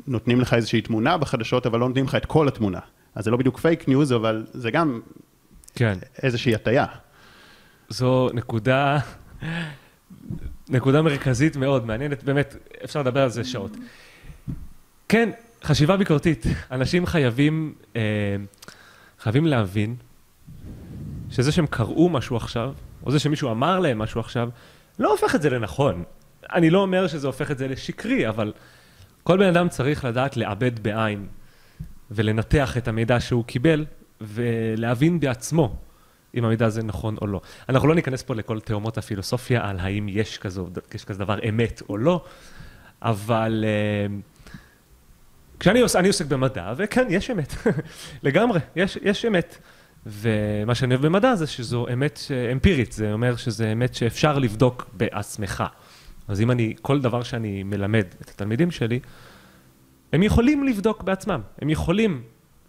נותנים 0.08 0.42
לך 0.42 0.54
איזושהי 0.54 0.82
תמונה 0.82 1.18
בחדשות, 1.18 1.66
אבל 1.66 1.80
לא 1.80 1.88
נותנים 1.88 2.06
לך 2.06 2.16
את 2.16 2.26
כל 2.26 2.48
התמונה. 2.48 2.80
אז 3.16 3.24
זה 3.24 3.32
לא 3.32 3.38
בדיוק 3.38 3.58
פייק 3.60 3.88
ניוז, 3.88 4.14
אבל 4.14 4.46
זה 4.54 4.72
גם 4.72 5.02
כן. 5.76 5.98
איזושהי 6.24 6.56
הטיה. 6.56 6.86
זו 7.90 8.30
נקודה, 8.34 9.00
נקודה 10.70 11.02
מרכזית 11.02 11.56
מאוד, 11.56 11.86
מעניינת, 11.86 12.24
באמת, 12.24 12.56
אפשר 12.84 13.00
לדבר 13.00 13.24
על 13.24 13.30
זה 13.30 13.44
שעות. 13.44 13.78
כן, 15.10 15.30
חשיבה 15.64 15.98
ביקורתית. 15.98 16.46
אנשים 16.72 17.06
חייבים, 17.06 17.74
אה, 17.96 18.02
חייבים 19.20 19.46
להבין 19.46 19.96
שזה 21.32 21.52
שהם 21.52 21.68
קראו 21.68 22.10
משהו 22.10 22.36
עכשיו, 22.36 22.74
או 23.06 23.12
זה 23.12 23.20
שמישהו 23.20 23.52
אמר 23.52 23.80
להם 23.80 24.00
משהו 24.00 24.20
עכשיו, 24.20 24.50
לא 25.00 25.12
הופך 25.12 25.36
את 25.36 25.42
זה 25.42 25.50
לנכון. 25.50 26.04
אני 26.54 26.70
לא 26.70 26.80
אומר 26.80 27.08
שזה 27.08 27.28
הופך 27.28 27.52
את 27.52 27.58
זה 27.58 27.68
לשקרי, 27.68 28.30
אבל 28.30 28.54
כל 29.24 29.38
בן 29.38 29.48
אדם 29.48 29.70
צריך 29.70 30.06
לדעת 30.06 30.38
לעבד 30.38 30.80
בעין 30.80 31.28
ולנתח 32.12 32.78
את 32.78 32.88
המידע 32.88 33.20
שהוא 33.20 33.46
קיבל 33.46 33.86
ולהבין 34.22 35.20
בעצמו 35.20 35.76
אם 36.36 36.46
המידע 36.46 36.66
הזה 36.66 36.84
נכון 36.84 37.18
או 37.22 37.28
לא. 37.28 37.42
אנחנו 37.70 37.88
לא 37.88 37.96
ניכנס 37.96 38.24
פה 38.24 38.36
לכל 38.36 38.60
תאומות 38.60 38.98
הפילוסופיה 38.98 39.70
על 39.70 39.80
האם 39.80 40.10
יש, 40.10 40.38
כזו, 40.38 40.70
יש 40.94 41.06
כזה 41.06 41.20
דבר 41.20 41.50
אמת 41.50 41.82
או 41.90 41.98
לא, 41.98 42.24
אבל 43.02 43.66
אה, 43.68 44.16
כשאני 45.60 45.82
עוסק 46.08 46.26
במדע, 46.26 46.74
וכן, 46.78 47.08
יש 47.10 47.32
אמת, 47.32 47.54
לגמרי, 48.24 48.60
יש, 48.76 48.98
יש 49.02 49.26
אמת. 49.26 49.58
ומה 50.10 50.76
שאני 50.76 50.94
אוהב 50.96 51.06
במדע 51.06 51.36
זה 51.36 51.48
שזו 51.48 51.88
אמת 51.94 52.20
אמפירית, 52.52 52.92
זה 52.92 53.14
אומר 53.14 53.36
שזה 53.36 53.72
אמת 53.72 53.96
שאפשר 53.96 54.40
לבדוק 54.40 54.86
בעצמך. 54.94 55.64
אז 56.28 56.42
אם 56.42 56.52
אני, 56.52 56.74
כל 56.82 57.02
דבר 57.02 57.24
שאני 57.24 57.64
מלמד 57.64 58.06
את 58.22 58.30
התלמידים 58.30 58.72
שלי, 58.72 59.00
הם 60.14 60.24
יכולים 60.24 60.64
לבדוק 60.64 61.04
בעצמם, 61.04 61.42
הם 61.62 61.70
יכולים 61.70 62.22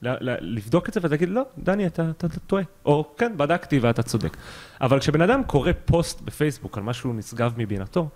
ל- 0.02 0.30
ל- 0.30 0.56
לבדוק 0.56 0.88
את 0.88 0.94
זה 0.94 1.00
ולהגיד, 1.02 1.28
לא, 1.28 1.42
דני, 1.58 1.86
אתה, 1.86 2.10
אתה, 2.10 2.26
אתה 2.26 2.40
טועה. 2.40 2.62
או, 2.84 3.14
כן, 3.18 3.32
בדקתי 3.36 3.78
ואתה 3.78 4.02
צודק. 4.02 4.36
אבל 4.80 5.00
כשבן 5.00 5.22
אדם 5.22 5.44
קורא 5.44 5.70
פוסט 5.84 6.20
בפייסבוק 6.20 6.78
על 6.78 6.84
משהו 6.84 7.12
נשגב 7.12 7.52
מבינתו, 7.56 8.08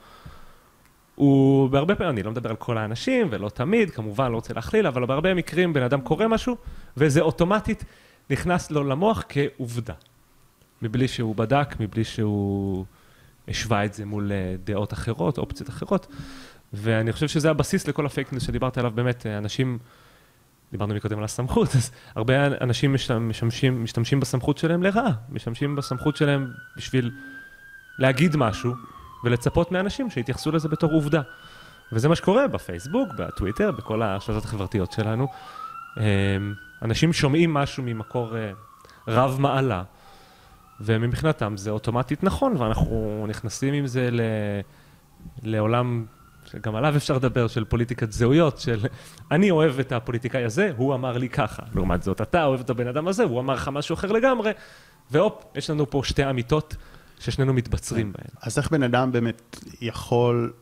הוא 1.15 1.69
בהרבה 1.71 1.95
פעמים, 1.95 2.13
אני 2.13 2.23
לא 2.23 2.31
מדבר 2.31 2.51
על 2.51 2.57
כל 2.57 2.79
האנשים 2.79 3.29
ולא 3.31 3.49
תמיד, 3.49 3.91
כמובן 3.91 4.31
לא 4.31 4.37
רוצה 4.37 4.55
להכליל, 4.55 4.87
אבל 4.87 5.07
בהרבה 5.07 5.35
מקרים 5.35 5.73
בן 5.73 5.83
אדם 5.83 6.01
קורא 6.01 6.29
משהו, 6.29 6.57
וזה 6.97 7.21
אוטומטית 7.21 7.85
נכנס 8.31 8.71
לו 8.71 8.85
למוח 8.85 9.25
כעובדה. 9.29 9.95
מבלי 10.83 11.09
שהוא 11.09 11.37
בדק, 11.37 11.75
מבלי 11.81 12.05
שהוא 12.05 12.85
השווה 13.49 13.85
את 13.85 13.95
זה 13.95 14.05
מול 14.05 14.33
אה, 14.33 14.55
דעות 14.65 14.93
אחרות, 14.93 15.39
אופציות 15.39 15.69
אחרות. 15.69 16.07
ואני 16.73 17.13
חושב 17.13 17.29
שזה 17.29 17.51
הבסיס 17.51 17.89
לכל 17.89 18.07
הפייק 18.07 18.33
ניוז 18.33 18.43
שדיברת 18.43 18.79
עליו, 18.79 18.91
באמת, 18.91 19.27
אה, 19.27 19.39
אנשים, 19.39 19.79
דיברנו 20.73 20.95
מקודם 20.95 21.19
על 21.19 21.25
הסמכות, 21.25 21.77
אז 21.77 21.91
הרבה 22.15 22.47
אנשים 22.47 22.95
משתמ- 22.95 23.13
משמשים, 23.13 23.85
משתמשים 23.85 24.21
בסמכות 24.21 24.59
שלהם 24.59 24.83
לרעה, 24.83 25.13
משתמשים 25.29 25.77
בסמכות 25.77 26.17
שלהם 26.17 26.53
בשביל 26.77 27.11
להגיד 27.99 28.37
משהו 28.37 28.75
ולצפות 29.25 29.73
מאנשים 29.73 30.11
שיתייחסו 30.11 30.53
לזה 30.53 30.69
בתור 30.69 30.93
עובדה. 30.93 31.23
וזה 31.93 32.09
מה 32.09 32.17
שקורה 32.17 32.49
בפייסבוק, 32.49 33.09
בטוויטר, 33.19 33.71
בכל 33.71 34.03
הרשתות 34.03 34.45
החברתיות 34.45 34.93
שלנו. 34.93 35.29
אנשים 36.85 37.13
שומעים 37.13 37.55
משהו 37.55 37.83
ממקור 37.83 38.37
אה, 38.37 38.53
רב 39.09 39.37
מעלה, 39.41 39.83
ומבחינתם 40.81 41.57
זה 41.57 41.71
אוטומטית 41.71 42.25
נכון, 42.25 42.57
ואנחנו 42.57 43.27
נכנסים 43.29 43.75
עם 43.75 43.87
זה 43.87 44.09
ל... 44.11 44.21
לעולם 45.43 46.05
שגם 46.47 46.75
עליו 46.75 46.97
אפשר 46.97 47.17
לדבר, 47.17 47.47
של 47.47 47.65
פוליטיקת 47.65 48.13
זהויות, 48.13 48.59
של 48.59 48.87
אני 49.31 49.51
אוהב 49.51 49.79
את 49.79 49.93
הפוליטיקאי 49.93 50.45
הזה, 50.45 50.73
הוא 50.77 50.95
אמר 50.95 51.19
לי 51.19 51.29
ככה. 51.29 51.63
לעומת 51.75 52.03
זאת, 52.03 52.21
אתה 52.21 52.45
אוהב 52.45 52.61
את 52.61 52.71
הבן 52.71 52.87
אדם 52.87 53.09
הזה, 53.09 53.23
הוא 53.23 53.41
אמר 53.41 53.55
לך 53.55 53.69
משהו 53.69 53.95
אחר 53.95 54.13
לגמרי, 54.13 54.53
והופ, 55.11 55.45
יש 55.55 55.71
לנו 55.71 55.91
פה 55.91 56.01
שתי 56.05 56.31
אמיתות 56.31 56.77
ששנינו 57.21 57.53
מתבצרים 57.53 58.13
בהן. 58.13 58.31
אז 58.43 58.59
איך 58.59 58.71
בן 58.71 58.83
אדם 58.83 59.13
באמת 59.13 59.61
יכול 59.81 60.53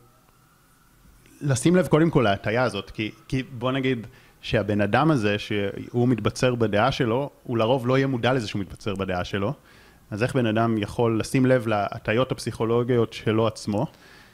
לשים 1.41 1.75
לב 1.75 1.87
קודם 1.87 2.09
כל 2.09 2.21
להטייה 2.21 2.63
הזאת? 2.63 2.91
כי, 2.91 3.11
כי 3.27 3.43
בוא 3.43 3.71
נגיד 3.71 4.07
שהבן 4.43 4.81
אדם 4.81 5.11
הזה, 5.11 5.39
שהוא 5.39 6.07
מתבצר 6.07 6.55
בדעה 6.55 6.91
שלו, 6.91 7.29
הוא 7.43 7.57
לרוב 7.57 7.87
לא 7.87 7.97
יהיה 7.97 8.07
מודע 8.07 8.33
לזה 8.33 8.47
שהוא 8.47 8.61
מתבצר 8.61 8.95
בדעה 8.95 9.23
שלו. 9.23 9.53
אז 10.11 10.23
איך 10.23 10.35
בן 10.35 10.45
אדם 10.45 10.77
יכול 10.77 11.19
לשים 11.19 11.45
לב 11.45 11.67
להטיות 11.67 12.31
הפסיכולוגיות 12.31 13.13
שלו 13.13 13.47
עצמו, 13.47 13.85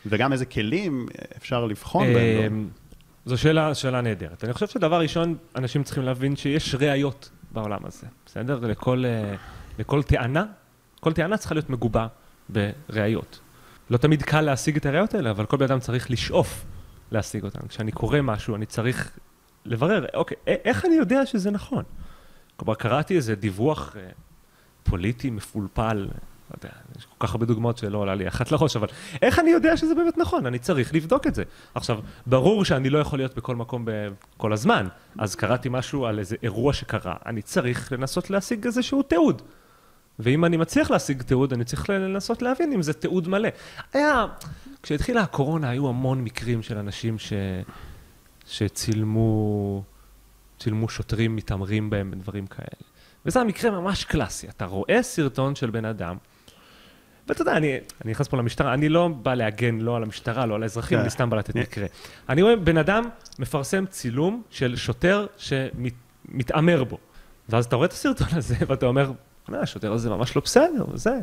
וגם 0.05 0.33
איזה 0.33 0.45
כלים 0.45 1.07
אפשר 1.37 1.65
לבחון 1.65 2.13
בהם? 2.13 2.53
אמ, 2.53 2.67
זו 3.25 3.37
שאלה, 3.37 3.75
שאלה 3.75 4.01
נהדרת. 4.01 4.43
אני 4.43 4.53
חושב 4.53 4.67
שדבר 4.67 4.99
ראשון, 4.99 5.35
אנשים 5.55 5.83
צריכים 5.83 6.03
להבין 6.03 6.35
שיש 6.35 6.75
ראיות 6.75 7.29
בעולם 7.51 7.85
הזה, 7.85 8.07
בסדר? 8.25 8.59
לכל, 8.59 9.03
אה, 9.05 9.35
לכל 9.79 10.03
טענה, 10.03 10.45
כל 10.99 11.13
טענה 11.13 11.37
צריכה 11.37 11.55
להיות 11.55 11.69
מגובה 11.69 12.07
בראיות. 12.49 13.39
לא 13.89 13.97
תמיד 13.97 14.23
קל 14.23 14.41
להשיג 14.41 14.75
את 14.75 14.85
הראיות 14.85 15.13
האלה, 15.13 15.31
אבל 15.31 15.45
כל 15.45 15.57
בן 15.57 15.65
אדם 15.65 15.79
צריך 15.79 16.11
לשאוף 16.11 16.65
להשיג 17.11 17.43
אותן. 17.43 17.67
כשאני 17.67 17.91
קורא 17.91 18.21
משהו, 18.21 18.55
אני 18.55 18.65
צריך 18.65 19.11
לברר, 19.65 20.05
אוקיי, 20.13 20.37
איך 20.47 20.85
אני 20.85 20.95
יודע 20.95 21.25
שזה 21.25 21.51
נכון? 21.51 21.83
כלומר, 22.55 22.75
קראתי 22.75 23.15
איזה 23.15 23.35
דיווח 23.35 23.95
אה, 23.97 24.09
פוליטי 24.83 25.29
מפולפל, 25.29 25.97
לא 25.97 26.55
יודע, 26.57 26.75
יש 26.97 27.05
כל 27.05 27.27
כך 27.27 27.33
הרבה 27.33 27.45
דוגמאות 27.45 27.77
שלא 27.77 27.97
עולה 27.97 28.15
לי 28.15 28.27
אחת 28.27 28.51
לראש, 28.51 28.75
אבל 28.75 28.87
איך 29.21 29.39
אני 29.39 29.49
יודע 29.49 29.77
שזה 29.77 29.95
באמת 29.95 30.17
נכון? 30.17 30.45
אני 30.45 30.59
צריך 30.59 30.93
לבדוק 30.93 31.27
את 31.27 31.35
זה. 31.35 31.43
עכשיו, 31.75 31.99
ברור 32.25 32.65
שאני 32.65 32.89
לא 32.89 32.99
יכול 32.99 33.19
להיות 33.19 33.35
בכל 33.35 33.55
מקום 33.55 33.85
כל 34.37 34.53
הזמן, 34.53 34.87
אז 35.17 35.35
קראתי 35.35 35.69
משהו 35.71 36.05
על 36.05 36.19
איזה 36.19 36.35
אירוע 36.43 36.73
שקרה, 36.73 37.15
אני 37.25 37.41
צריך 37.41 37.91
לנסות 37.91 38.29
להשיג 38.29 38.65
איזשהו 38.65 39.03
תיעוד. 39.03 39.41
ואם 40.19 40.45
אני 40.45 40.57
מצליח 40.57 40.91
להשיג 40.91 41.21
תיעוד, 41.21 41.53
אני 41.53 41.65
צריך 41.65 41.89
לנסות 41.89 42.41
להבין 42.41 42.73
אם 42.73 42.81
זה 42.81 42.93
תיעוד 42.93 43.27
מלא. 43.27 43.49
היה, 43.93 44.25
כשהתחילה 44.83 45.21
הקורונה, 45.21 45.69
היו 45.69 45.89
המון 45.89 46.23
מקרים 46.23 46.63
של 46.63 46.77
אנשים 46.77 47.19
ש... 47.19 47.33
שצילמו 48.49 49.83
צילמו 50.59 50.89
שוטרים 50.89 51.35
מתעמרים 51.35 51.89
בהם 51.89 52.11
בדברים 52.11 52.47
כאלה. 52.47 52.89
וזה 53.25 53.41
המקרה 53.41 53.71
ממש 53.71 54.03
קלאסי. 54.03 54.49
אתה 54.49 54.65
רואה 54.65 55.03
סרטון 55.03 55.55
של 55.55 55.69
בן 55.69 55.85
אדם, 55.85 56.17
ואתה 57.27 57.41
יודע, 57.41 57.57
אני, 57.57 57.77
אני 58.05 58.11
נכנס 58.11 58.27
פה 58.27 58.37
למשטרה, 58.37 58.73
אני 58.73 58.89
לא 58.89 59.07
בא 59.07 59.33
להגן 59.33 59.79
לא 59.79 59.95
על 59.95 60.03
המשטרה, 60.03 60.45
לא 60.45 60.55
על 60.55 60.63
האזרחים, 60.63 60.97
כן. 60.97 61.01
אני 61.01 61.09
סתם 61.09 61.29
בא 61.29 61.37
לתת 61.37 61.55
מקרה. 61.55 61.85
אני 62.29 62.41
רואה 62.41 62.55
בן 62.55 62.77
אדם 62.77 63.03
מפרסם 63.39 63.85
צילום 63.85 64.43
של 64.49 64.75
שוטר 64.75 65.25
שמתעמר 65.37 66.83
בו. 66.83 66.97
ואז 67.49 67.65
אתה 67.65 67.75
רואה 67.75 67.85
את 67.85 67.91
הסרטון 67.91 68.27
הזה, 68.31 68.55
ואתה 68.67 68.85
אומר, 68.85 69.11
"אה, 69.53 69.59
השוטר 69.59 69.93
הזה 69.93 70.09
ממש 70.09 70.35
לא 70.35 70.41
בסדר, 70.45 70.85
וזה. 70.91 71.19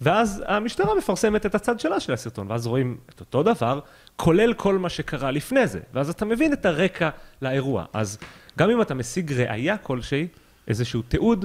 ואז 0.00 0.44
המשטרה 0.46 0.94
מפרסמת 0.94 1.46
את 1.46 1.54
הצד 1.54 1.80
שלה 1.80 2.00
של 2.00 2.12
הסרטון, 2.12 2.50
ואז 2.50 2.66
רואים 2.66 2.96
את 3.10 3.20
אותו 3.20 3.42
דבר, 3.42 3.80
כולל 4.16 4.54
כל 4.54 4.78
מה 4.78 4.88
שקרה 4.88 5.30
לפני 5.30 5.66
זה. 5.66 5.80
ואז 5.94 6.10
אתה 6.10 6.24
מבין 6.24 6.52
את 6.52 6.66
הרקע 6.66 7.10
לאירוע. 7.42 7.84
אז 7.92 8.18
גם 8.58 8.70
אם 8.70 8.82
אתה 8.82 8.94
משיג 8.94 9.32
ראייה 9.32 9.78
כלשהי, 9.78 10.28
איזשהו 10.68 11.02
תיעוד, 11.02 11.44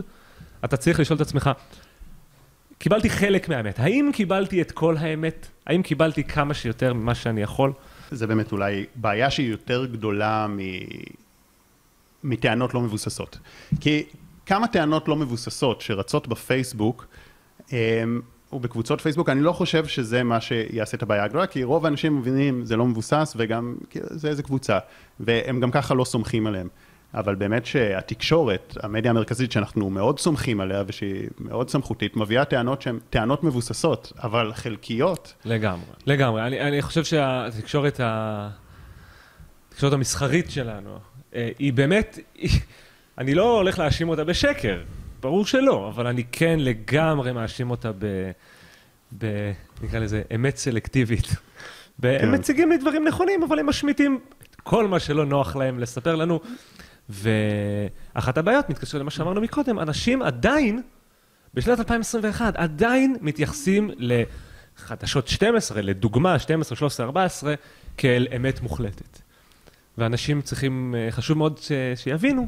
אתה 0.65 0.77
צריך 0.77 0.99
לשאול 0.99 1.15
את 1.17 1.21
עצמך, 1.21 1.49
קיבלתי 2.77 3.09
חלק 3.09 3.49
מהאמת. 3.49 3.79
האם 3.79 4.09
קיבלתי 4.13 4.61
את 4.61 4.71
כל 4.71 4.97
האמת? 4.97 5.47
האם 5.65 5.81
קיבלתי 5.83 6.23
כמה 6.23 6.53
שיותר 6.53 6.93
ממה 6.93 7.15
שאני 7.15 7.41
יכול? 7.41 7.73
זה 8.11 8.27
באמת 8.27 8.51
אולי 8.51 8.85
בעיה 8.95 9.31
שהיא 9.31 9.51
יותר 9.51 9.85
גדולה 9.85 10.47
מ... 10.47 10.59
מטענות 12.23 12.73
לא 12.73 12.81
מבוססות. 12.81 13.37
כי 13.79 14.03
כמה 14.45 14.67
טענות 14.67 15.07
לא 15.07 15.15
מבוססות 15.15 15.81
שרצות 15.81 16.27
בפייסבוק, 16.27 17.07
אמ, 17.71 18.21
ובקבוצות 18.53 19.01
פייסבוק, 19.01 19.29
אני 19.29 19.41
לא 19.41 19.51
חושב 19.51 19.85
שזה 19.85 20.23
מה 20.23 20.41
שיעשה 20.41 20.97
את 20.97 21.03
הבעיה 21.03 21.23
הגדולה, 21.23 21.47
כי 21.47 21.63
רוב 21.63 21.85
האנשים 21.85 22.17
מבינים 22.17 22.65
זה 22.65 22.77
לא 22.77 22.85
מבוסס 22.85 23.33
וגם 23.37 23.75
זה 23.93 24.29
איזה 24.29 24.43
קבוצה, 24.43 24.79
והם 25.19 25.59
גם 25.59 25.71
ככה 25.71 25.93
לא 25.93 26.05
סומכים 26.05 26.47
עליהם. 26.47 26.67
אבל 27.13 27.35
באמת 27.35 27.65
שהתקשורת, 27.65 28.77
המדיה 28.83 29.11
המרכזית 29.11 29.51
שאנחנו 29.51 29.89
מאוד 29.89 30.19
סומכים 30.19 30.61
עליה 30.61 30.83
ושהיא 30.87 31.27
מאוד 31.39 31.69
סמכותית, 31.69 32.15
מביאה 32.15 32.45
טענות 32.45 32.81
שהן 32.81 32.99
טענות 33.09 33.43
מבוססות, 33.43 34.13
אבל 34.23 34.53
חלקיות. 34.53 35.33
לגמרי, 35.45 35.85
לגמרי. 36.05 36.41
אני, 36.47 36.61
אני 36.61 36.81
חושב 36.81 37.03
שהתקשורת 37.03 37.99
ה... 37.99 38.49
התקשורת 39.71 39.93
המסחרית 39.93 40.51
שלנו, 40.51 40.99
אה, 41.35 41.49
היא 41.59 41.73
באמת, 41.73 42.19
היא... 42.35 42.59
אני 43.17 43.33
לא 43.33 43.57
הולך 43.57 43.79
להאשים 43.79 44.09
אותה 44.09 44.23
בשקר, 44.23 44.81
ברור 45.21 45.45
שלא, 45.45 45.87
אבל 45.87 46.07
אני 46.07 46.23
כן 46.31 46.59
לגמרי 46.59 47.31
מאשים 47.31 47.71
אותה 47.71 47.91
ב... 47.91 48.31
ב... 49.17 49.51
נקרא 49.83 49.99
לזה 49.99 50.21
אמת 50.35 50.57
סלקטיבית. 50.57 51.27
הם 52.03 52.19
כן. 52.19 52.33
מציגים 52.33 52.69
לי 52.69 52.77
דברים 52.77 53.07
נכונים, 53.07 53.43
אבל 53.43 53.59
הם 53.59 53.69
משמיטים 53.69 54.19
כל 54.63 54.87
מה 54.87 54.99
שלא 54.99 55.25
נוח 55.25 55.55
להם 55.55 55.79
לספר 55.79 56.15
לנו. 56.15 56.39
ואחת 57.09 58.37
הבעיות, 58.37 58.69
מתקשר 58.69 58.97
למה 58.97 59.11
שאמרנו 59.11 59.41
מקודם, 59.41 59.79
אנשים 59.79 60.21
עדיין, 60.21 60.81
בשנת 61.53 61.79
2021, 61.79 62.55
עדיין 62.55 63.15
מתייחסים 63.21 63.89
לחדשות 63.97 65.27
12, 65.27 65.81
לדוגמה 65.81 66.39
12, 66.39 66.77
13, 66.77 67.05
14, 67.05 67.53
כאל 67.97 68.27
אמת 68.35 68.61
מוחלטת. 68.61 69.21
ואנשים 69.97 70.41
צריכים, 70.41 70.95
אה, 70.97 71.11
חשוב 71.11 71.37
מאוד 71.37 71.57
ש, 71.57 71.71
שיבינו, 71.95 72.47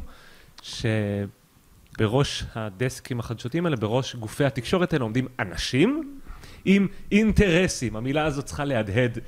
שבראש 1.97 2.43
הדסקים 2.55 3.19
החדשותיים 3.19 3.65
האלה, 3.65 3.75
בראש 3.75 4.15
גופי 4.15 4.45
התקשורת 4.45 4.93
האלה 4.93 5.03
עומדים 5.03 5.27
אנשים 5.39 6.17
עם 6.65 6.87
אינטרסים. 7.11 7.95
המילה 7.95 8.25
הזאת 8.25 8.45
צריכה 8.45 8.65
להדהד 8.65 9.19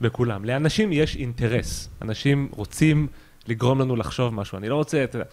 בכולם. 0.00 0.44
לאנשים 0.44 0.92
יש 0.92 1.16
אינטרס. 1.16 1.88
אנשים 2.02 2.48
רוצים 2.50 3.06
לגרום 3.46 3.80
לנו 3.80 3.96
לחשוב 3.96 4.34
משהו. 4.34 4.58
אני 4.58 4.68
לא 4.68 4.74
רוצה, 4.74 5.04
אתה 5.04 5.16
יודע, 5.16 5.28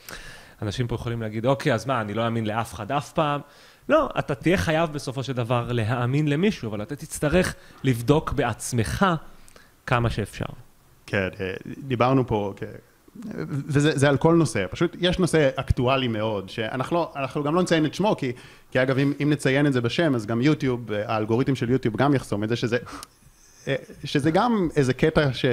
אנשים 0.61 0.87
פה 0.87 0.95
יכולים 0.95 1.21
להגיד, 1.21 1.45
אוקיי, 1.45 1.73
אז 1.73 1.85
מה, 1.85 2.01
אני 2.01 2.13
לא 2.13 2.25
אאמין 2.25 2.45
לאף 2.45 2.73
אחד 2.73 2.91
אף 2.91 3.13
פעם? 3.13 3.41
לא, 3.89 4.09
אתה 4.19 4.35
תהיה 4.35 4.57
חייב 4.57 4.93
בסופו 4.93 5.23
של 5.23 5.33
דבר 5.33 5.71
להאמין 5.71 6.27
למישהו, 6.27 6.69
אבל 6.69 6.81
אתה 6.81 6.95
תצטרך 6.95 7.55
לבדוק 7.83 8.31
בעצמך 8.31 9.05
כמה 9.85 10.09
שאפשר. 10.09 10.45
כן, 11.05 11.29
אה, 11.39 11.53
דיברנו 11.77 12.27
פה, 12.27 12.53
כן. 12.55 12.86
וזה 13.67 14.09
על 14.09 14.17
כל 14.17 14.35
נושא, 14.35 14.65
פשוט 14.71 14.95
יש 14.99 15.19
נושא 15.19 15.49
אקטואלי 15.55 16.07
מאוד, 16.07 16.49
שאנחנו 16.49 16.95
לא, 17.35 17.43
גם 17.45 17.55
לא 17.55 17.61
נציין 17.61 17.85
את 17.85 17.93
שמו, 17.93 18.15
כי, 18.17 18.31
כי 18.71 18.81
אגב, 18.81 18.97
אם, 18.97 19.13
אם 19.23 19.29
נציין 19.29 19.67
את 19.67 19.73
זה 19.73 19.81
בשם, 19.81 20.15
אז 20.15 20.25
גם 20.25 20.41
יוטיוב, 20.41 20.91
האלגוריתם 20.91 21.55
של 21.55 21.69
יוטיוב 21.69 21.97
גם 21.97 22.13
יחסום 22.13 22.43
את 22.43 22.49
זה, 22.49 22.55
שזה 22.55 22.77
אה, 23.67 23.75
שזה 24.03 24.31
גם 24.31 24.69
איזה 24.75 24.93
קטע 24.93 25.33
ש, 25.33 25.45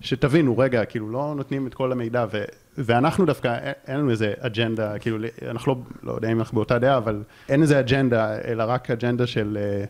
שתבינו, 0.00 0.58
רגע, 0.58 0.84
כאילו 0.84 1.10
לא 1.10 1.34
נותנים 1.36 1.66
את 1.66 1.74
כל 1.74 1.92
המידע, 1.92 2.26
ו, 2.32 2.44
ואנחנו 2.78 3.26
דווקא, 3.26 3.72
אין 3.86 3.96
לנו 3.96 4.10
איזה 4.10 4.34
אג'נדה, 4.38 4.98
כאילו, 4.98 5.18
אנחנו 5.48 5.72
לא, 5.72 5.78
לא 6.02 6.12
יודע 6.12 6.32
אם 6.32 6.38
אנחנו 6.38 6.54
באותה 6.54 6.78
דעה, 6.78 6.96
אבל 6.96 7.22
אין 7.48 7.62
איזה 7.62 7.80
אג'נדה, 7.80 8.38
אלא 8.44 8.64
רק 8.68 8.90
אג'נדה 8.90 9.26
של 9.26 9.58
אה, 9.60 9.84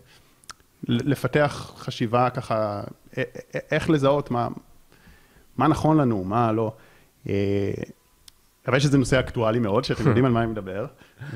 לפתח 0.88 1.72
חשיבה 1.76 2.30
ככה, 2.30 2.82
אה, 3.18 3.22
איך 3.70 3.90
לזהות 3.90 4.30
מה, 4.30 4.48
מה 5.56 5.68
נכון 5.68 5.96
לנו, 5.96 6.24
מה 6.24 6.52
לא. 6.52 6.72
אבל 8.68 8.78
שזה 8.78 8.98
נושא 8.98 9.20
אקטואלי 9.20 9.58
מאוד, 9.58 9.84
שאתם 9.84 10.06
יודעים 10.08 10.24
על 10.24 10.32
מה 10.32 10.42
אני 10.42 10.50
מדבר. 10.50 10.86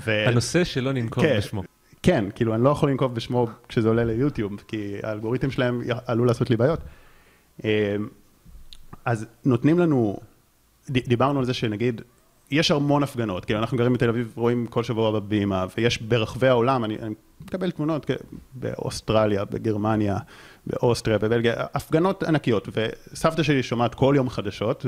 ו... 0.04 0.28
הנושא 0.28 0.64
שלא 0.64 0.92
ננקוב 0.92 1.24
כן, 1.24 1.38
בשמו. 1.38 1.62
כן, 2.02 2.24
כאילו, 2.34 2.54
אני 2.54 2.64
לא 2.64 2.70
יכול 2.70 2.90
לנקוב 2.90 3.14
בשמו 3.14 3.46
כשזה 3.68 3.88
עולה 3.88 4.04
ליוטיוב, 4.04 4.62
כי 4.68 4.96
האלגוריתם 5.02 5.50
שלהם 5.50 5.82
עלול 6.06 6.26
לעשות 6.26 6.50
לי 6.50 6.56
בעיות. 6.56 6.80
אמ, 7.64 7.70
אז 9.04 9.26
נותנים 9.44 9.78
לנו, 9.78 10.16
דיברנו 10.90 11.38
על 11.38 11.44
זה 11.44 11.54
שנגיד, 11.54 12.00
יש 12.50 12.70
המון 12.70 13.02
הפגנות, 13.02 13.44
כאילו 13.44 13.58
אנחנו 13.58 13.78
גרים 13.78 13.92
בתל 13.92 14.08
אביב, 14.08 14.32
רואים 14.36 14.66
כל 14.66 14.82
שבוע 14.82 15.10
בבימה, 15.10 15.66
ויש 15.76 16.02
ברחבי 16.02 16.48
העולם, 16.48 16.84
אני, 16.84 16.98
אני 16.98 17.14
מקבל 17.40 17.70
תמונות 17.70 18.10
באוסטרליה, 18.54 19.44
בגרמניה, 19.44 20.16
באוסטריה, 20.66 21.18
בבלגיה, 21.18 21.54
הפגנות 21.74 22.22
ענקיות, 22.22 22.68
וסבתא 22.72 23.42
שלי 23.42 23.62
שומעת 23.62 23.94
כל 23.94 24.14
יום 24.16 24.30
חדשות, 24.30 24.86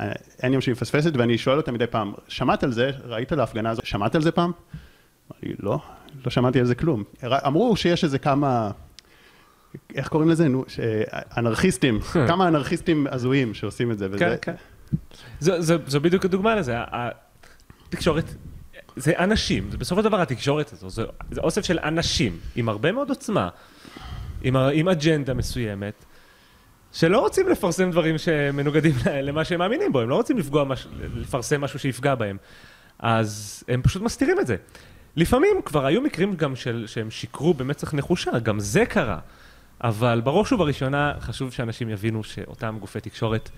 ואין 0.00 0.52
יום 0.52 0.60
שהיא 0.60 0.72
מפספסת, 0.72 1.16
ואני 1.16 1.38
שואל 1.38 1.56
אותה 1.56 1.72
מדי 1.72 1.86
פעם, 1.86 2.12
שמעת 2.28 2.64
על 2.64 2.72
זה? 2.72 2.90
ראית 3.04 3.32
על 3.32 3.40
ההפגנה 3.40 3.70
הזאת? 3.70 3.86
שמעת 3.86 4.14
על 4.14 4.22
זה 4.22 4.30
פעם? 4.30 4.52
אמרתי, 5.32 5.62
לא, 5.62 5.78
לא 6.24 6.30
שמעתי 6.30 6.60
על 6.60 6.66
זה 6.66 6.74
כלום. 6.74 7.04
אמרו 7.46 7.76
שיש 7.76 8.04
איזה 8.04 8.18
כמה, 8.18 8.70
איך 9.94 10.08
קוראים 10.08 10.30
לזה? 10.30 10.48
נו, 10.48 10.64
אנרכיסטים, 11.36 12.00
כמה 12.28 12.48
אנרכיסטים 12.48 13.06
הזויים 13.10 13.54
שעושים 13.54 13.90
את 13.90 13.98
זה. 13.98 14.06
וזה... 14.10 14.18
כן, 14.18 14.34
כן. 14.42 14.54
זו, 15.40 15.62
זו, 15.62 15.74
זו 15.86 16.00
בדיוק 16.00 16.24
הדוגמה 16.24 16.54
לזה. 16.54 16.74
התקשורת, 16.76 18.34
זה 18.96 19.12
אנשים, 19.18 19.70
זה 19.70 19.78
בסופו 19.78 20.00
של 20.00 20.08
דבר 20.08 20.20
התקשורת 20.20 20.72
הזו, 20.72 20.90
זה, 20.90 21.04
זה 21.30 21.40
אוסף 21.40 21.64
של 21.64 21.78
אנשים 21.78 22.38
עם 22.56 22.68
הרבה 22.68 22.92
מאוד 22.92 23.08
עוצמה, 23.08 23.48
עם, 24.42 24.56
עם 24.56 24.88
אג'נדה 24.88 25.34
מסוימת. 25.34 26.04
שלא 26.94 27.20
רוצים 27.20 27.48
לפרסם 27.48 27.90
דברים 27.90 28.18
שמנוגדים 28.18 28.92
למה 29.22 29.44
שהם 29.44 29.58
מאמינים 29.58 29.92
בו, 29.92 30.00
הם 30.00 30.08
לא 30.08 30.14
רוצים 30.14 30.38
לפגוע, 30.38 30.64
מש... 30.64 30.86
לפרסם 31.16 31.60
משהו 31.60 31.78
שיפגע 31.78 32.14
בהם. 32.14 32.36
אז 32.98 33.62
הם 33.68 33.82
פשוט 33.82 34.02
מסתירים 34.02 34.40
את 34.40 34.46
זה. 34.46 34.56
לפעמים 35.16 35.62
כבר 35.64 35.86
היו 35.86 36.00
מקרים 36.00 36.36
גם 36.36 36.56
של, 36.56 36.84
שהם 36.86 37.10
שיקרו 37.10 37.54
במצח 37.54 37.94
נחושה, 37.94 38.38
גם 38.38 38.60
זה 38.60 38.86
קרה. 38.86 39.18
אבל 39.84 40.20
בראש 40.24 40.52
ובראשונה 40.52 41.12
חשוב 41.20 41.52
שאנשים 41.52 41.90
יבינו 41.90 42.24
שאותם 42.24 42.76
גופי 42.80 43.00
תקשורת 43.00 43.50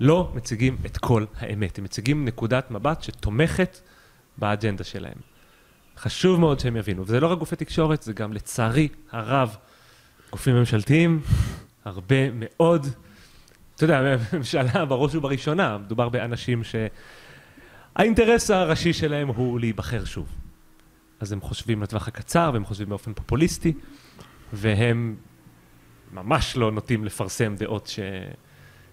לא 0.00 0.32
מציגים 0.34 0.76
את 0.86 0.98
כל 0.98 1.24
האמת, 1.38 1.78
הם 1.78 1.84
מציגים 1.84 2.24
נקודת 2.24 2.70
מבט 2.70 3.02
שתומכת 3.02 3.80
באג'נדה 4.38 4.84
שלהם. 4.84 5.18
חשוב 5.96 6.40
מאוד 6.40 6.60
שהם 6.60 6.76
יבינו, 6.76 7.02
וזה 7.02 7.20
לא 7.20 7.26
רק 7.26 7.38
גופי 7.38 7.56
תקשורת, 7.56 8.02
זה 8.02 8.12
גם 8.12 8.32
לצערי 8.32 8.88
הרב 9.10 9.56
גופים 10.30 10.54
ממשלתיים, 10.54 11.20
הרבה 11.84 12.30
מאוד, 12.32 12.86
אתה 13.74 13.84
יודע, 13.84 14.16
ממשלה 14.32 14.84
בראש 14.88 15.14
ובראשונה, 15.14 15.78
מדובר 15.78 16.08
באנשים 16.08 16.62
שהאינטרס 16.64 18.50
הראשי 18.50 18.92
שלהם 18.92 19.28
הוא 19.28 19.60
להיבחר 19.60 20.04
שוב. 20.04 20.28
אז 21.20 21.32
הם 21.32 21.40
חושבים 21.40 21.82
לטווח 21.82 22.08
הקצר, 22.08 22.50
והם 22.52 22.64
חושבים 22.64 22.88
באופן 22.88 23.12
פופוליסטי, 23.12 23.72
והם 24.52 25.16
ממש 26.12 26.56
לא 26.56 26.72
נוטים 26.72 27.04
לפרסם 27.04 27.54
דעות 27.56 27.86
ש... 27.86 28.00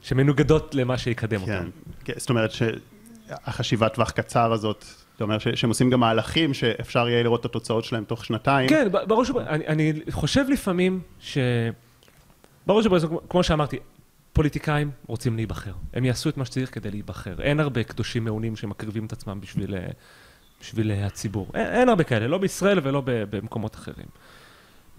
שמנוגדות 0.02 0.76
למה 0.76 0.98
שיקדם 0.98 1.46
כן, 1.46 1.58
אותם. 1.58 1.70
כן, 2.04 2.14
זאת 2.18 2.30
אומרת 2.30 2.52
שהחשיבת 2.52 3.94
טווח 3.94 4.12
קצר 4.12 4.54
הזאת, 4.54 4.86
זאת 5.12 5.22
אומרת 5.22 5.42
שהם 5.56 5.70
עושים 5.70 5.90
גם 5.90 6.00
מהלכים 6.00 6.54
שאפשר 6.54 7.10
יהיה 7.10 7.24
לראות 7.24 7.40
את 7.40 7.46
התוצאות 7.46 7.84
שלהם 7.84 8.04
תוך 8.04 8.26
שנתיים. 8.26 8.70
כן, 8.70 8.88
ברור 9.08 9.26
ש... 9.26 9.32
אני, 9.48 9.68
אני 9.68 9.94
חושב 10.10 10.46
לפעמים 10.50 11.02
ש... 11.20 11.38
ברור 12.70 12.82
כמו 13.30 13.44
שאמרתי, 13.44 13.78
פוליטיקאים 14.34 14.92
רוצים 15.08 15.36
להיבחר. 15.36 15.74
הם 15.94 16.06
יעשו 16.06 16.30
את 16.30 16.38
מה 16.38 16.46
שצריך 16.46 16.74
כדי 16.74 16.92
להיבחר. 16.92 17.42
אין 17.42 17.60
הרבה 17.60 17.84
קדושים 17.84 18.26
מעונים 18.26 18.56
שמקריבים 18.56 19.06
את 19.06 19.14
עצמם 19.14 19.42
בשביל 19.42 19.76
אה, 19.76 19.88
בשביל 20.62 20.92
הציבור. 20.92 21.48
אין, 21.54 21.68
אין 21.68 21.90
הרבה 21.90 22.04
כאלה, 22.04 22.28
לא 22.28 22.38
בישראל 22.38 22.80
ולא 22.84 23.02
במקומות 23.06 23.76
אחרים. 23.76 24.06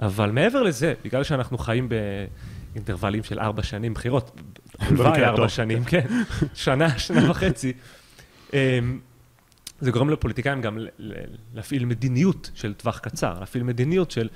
אבל 0.01 0.31
מעבר 0.31 0.63
לזה, 0.63 0.95
בגלל 1.05 1.25
שאנחנו 1.25 1.59
חיים 1.59 1.89
באינטרוולים 1.89 3.25
של 3.25 3.41
ארבע 3.41 3.63
שנים 3.63 3.95
בחירות, 3.95 4.41
הלוואי 4.79 5.25
ארבע 5.25 5.49
שנים, 5.49 5.85
כן, 5.85 6.07
שנה, 6.55 6.99
שנה 6.99 7.31
וחצי, 7.31 7.73
אמ, 8.53 9.01
זה 9.81 9.91
גורם 9.91 10.11
לפוליטיקאים 10.11 10.61
גם 10.61 10.79
להפעיל 11.55 11.85
מדיניות 11.85 12.51
של 12.55 12.75
טווח 12.75 12.99
קצר, 12.99 13.41
להפעיל 13.41 13.65
מדיניות 13.65 14.11
של 14.11 14.29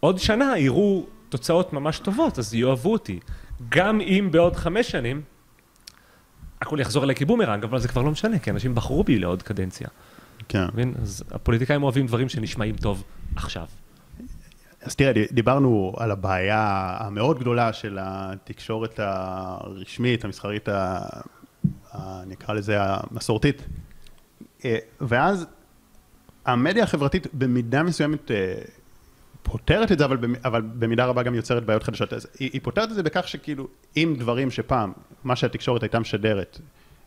עוד 0.00 0.18
שנה 0.18 0.58
יראו 0.58 1.06
תוצאות 1.30 1.72
ממש 1.72 1.98
טובות, 1.98 2.38
אז 2.38 2.54
יאהבו 2.54 2.92
אותי. 2.92 3.20
גם 3.68 4.00
אם 4.00 4.28
בעוד 4.32 4.56
חמש 4.56 4.90
שנים, 4.90 5.22
הכל 6.60 6.80
יחזור 6.80 7.04
אליי 7.04 7.14
כבומרנג, 7.14 7.64
אבל 7.64 7.78
זה 7.78 7.88
כבר 7.88 8.02
לא 8.02 8.10
משנה, 8.10 8.38
כי 8.38 8.50
אנשים 8.50 8.74
בחרו 8.74 9.04
בי 9.04 9.18
לעוד 9.18 9.42
קדנציה. 9.42 9.88
כן. 10.48 10.66
מבין? 10.72 10.94
אז 11.02 11.24
הפוליטיקאים 11.30 11.82
אוהבים 11.82 12.06
דברים 12.06 12.28
שנשמעים 12.28 12.76
טוב 12.76 13.04
עכשיו. 13.36 13.66
אז 14.82 14.96
תראה, 14.96 15.24
דיברנו 15.32 15.92
על 15.96 16.10
הבעיה 16.10 16.96
המאוד 17.00 17.38
גדולה 17.38 17.72
של 17.72 17.98
התקשורת 18.00 19.00
הרשמית, 19.02 20.24
המסחרית, 20.24 20.68
ה... 20.68 21.00
נקרא 22.26 22.54
לזה 22.54 22.76
המסורתית. 22.80 23.62
אה, 24.64 24.76
ואז 25.00 25.46
המדיה 26.46 26.84
החברתית 26.84 27.26
במידה 27.34 27.82
מסוימת 27.82 28.30
אה, 28.30 28.54
פותרת 29.42 29.92
את 29.92 29.98
זה, 29.98 30.04
אבל, 30.04 30.18
אבל 30.44 30.62
במידה 30.62 31.04
רבה 31.04 31.22
גם 31.22 31.34
יוצרת 31.34 31.64
בעיות 31.64 31.82
חדשות. 31.82 32.12
אז 32.12 32.26
היא, 32.38 32.50
היא 32.52 32.60
פותרת 32.64 32.90
את 32.90 32.94
זה 32.94 33.02
בכך 33.02 33.28
שכאילו, 33.28 33.68
אם 33.96 34.14
דברים 34.18 34.50
שפעם, 34.50 34.92
מה 35.24 35.36
שהתקשורת 35.36 35.82
הייתה 35.82 35.98
משדרת, 35.98 36.58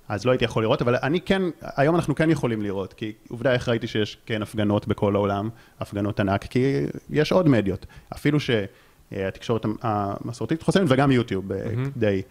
אז 0.10 0.26
לא 0.26 0.32
הייתי 0.32 0.46
יכול 0.46 0.63
לראות, 0.63 0.82
אבל 0.82 0.96
אני 1.04 1.22
כן, 1.22 1.41
היום 1.62 1.96
אנחנו 1.96 2.15
כן 2.15 2.30
יכולים 2.30 2.62
לראות, 2.62 2.93
כי 2.93 3.12
עובדה 3.30 3.54
איך 3.54 3.69
ראיתי 3.69 3.88
שיש 3.88 4.17
כן 4.26 4.41
הפגנות 4.41 4.88
בכל 4.88 5.15
העולם, 5.15 5.50
הפגנות 5.80 6.19
ענק, 6.19 6.46
כי 6.46 6.84
יש 7.10 7.32
עוד 7.32 7.50
מדיות, 7.50 7.86
אפילו 8.13 8.38
שהתקשורת 8.39 9.65
המסורתית 9.82 10.62
חוסמת 10.62 10.84
וגם 10.88 11.12
יוטיוב 11.12 11.52
mm-hmm. 11.52 11.98
די. 11.98 12.22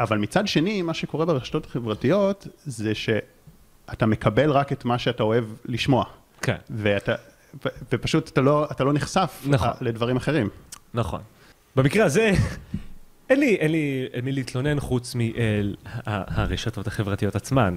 אבל 0.00 0.18
מצד 0.18 0.48
שני, 0.48 0.82
מה 0.82 0.94
שקורה 0.94 1.26
ברשתות 1.26 1.66
החברתיות, 1.66 2.46
זה 2.64 2.92
שאתה 2.94 4.06
מקבל 4.06 4.50
רק 4.50 4.72
את 4.72 4.84
מה 4.84 4.98
שאתה 4.98 5.22
אוהב 5.22 5.44
לשמוע. 5.64 6.04
כן. 6.42 6.56
ואתה, 6.70 7.14
ו, 7.64 7.68
ופשוט 7.92 8.28
אתה 8.28 8.40
לא, 8.40 8.68
אתה 8.70 8.84
לא 8.84 8.92
נחשף 8.92 9.42
נכון. 9.46 9.70
לדברים 9.80 10.16
אחרים. 10.16 10.48
נכון. 10.94 11.20
במקרה 11.76 12.04
הזה, 12.04 12.32
אין 13.30 13.40
לי, 13.40 13.54
אין 13.54 13.72
לי 13.72 14.08
מי 14.22 14.32
להתלונן 14.32 14.80
חוץ 14.80 15.14
מאל 15.14 15.76
הרשתות 16.06 16.86
החברתיות 16.86 17.36
עצמן. 17.36 17.76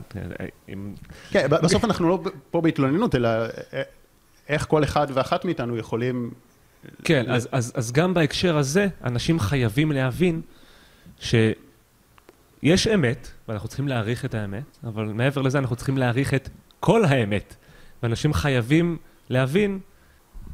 כן, 1.29 1.47
בסוף 1.49 1.85
אנחנו 1.85 2.09
לא 2.09 2.23
פה 2.51 2.61
בהתלוננות, 2.61 3.15
אלא 3.15 3.29
איך 4.49 4.65
כל 4.67 4.83
אחד 4.83 5.07
ואחת 5.13 5.45
מאיתנו 5.45 5.77
יכולים... 5.77 6.31
כן, 7.03 7.31
אז, 7.31 7.47
אז, 7.51 7.73
אז 7.75 7.91
גם 7.91 8.13
בהקשר 8.13 8.57
הזה, 8.57 8.87
אנשים 9.03 9.39
חייבים 9.39 9.91
להבין 9.91 10.41
שיש 11.19 12.87
אמת, 12.93 13.27
ואנחנו 13.47 13.67
צריכים 13.67 13.87
להעריך 13.87 14.25
את 14.25 14.33
האמת, 14.33 14.77
אבל 14.83 15.05
מעבר 15.05 15.41
לזה 15.41 15.57
אנחנו 15.57 15.75
צריכים 15.75 15.97
להעריך 15.97 16.33
את 16.33 16.49
כל 16.79 17.05
האמת. 17.05 17.55
ואנשים 18.03 18.33
חייבים 18.33 18.97
להבין, 19.29 19.79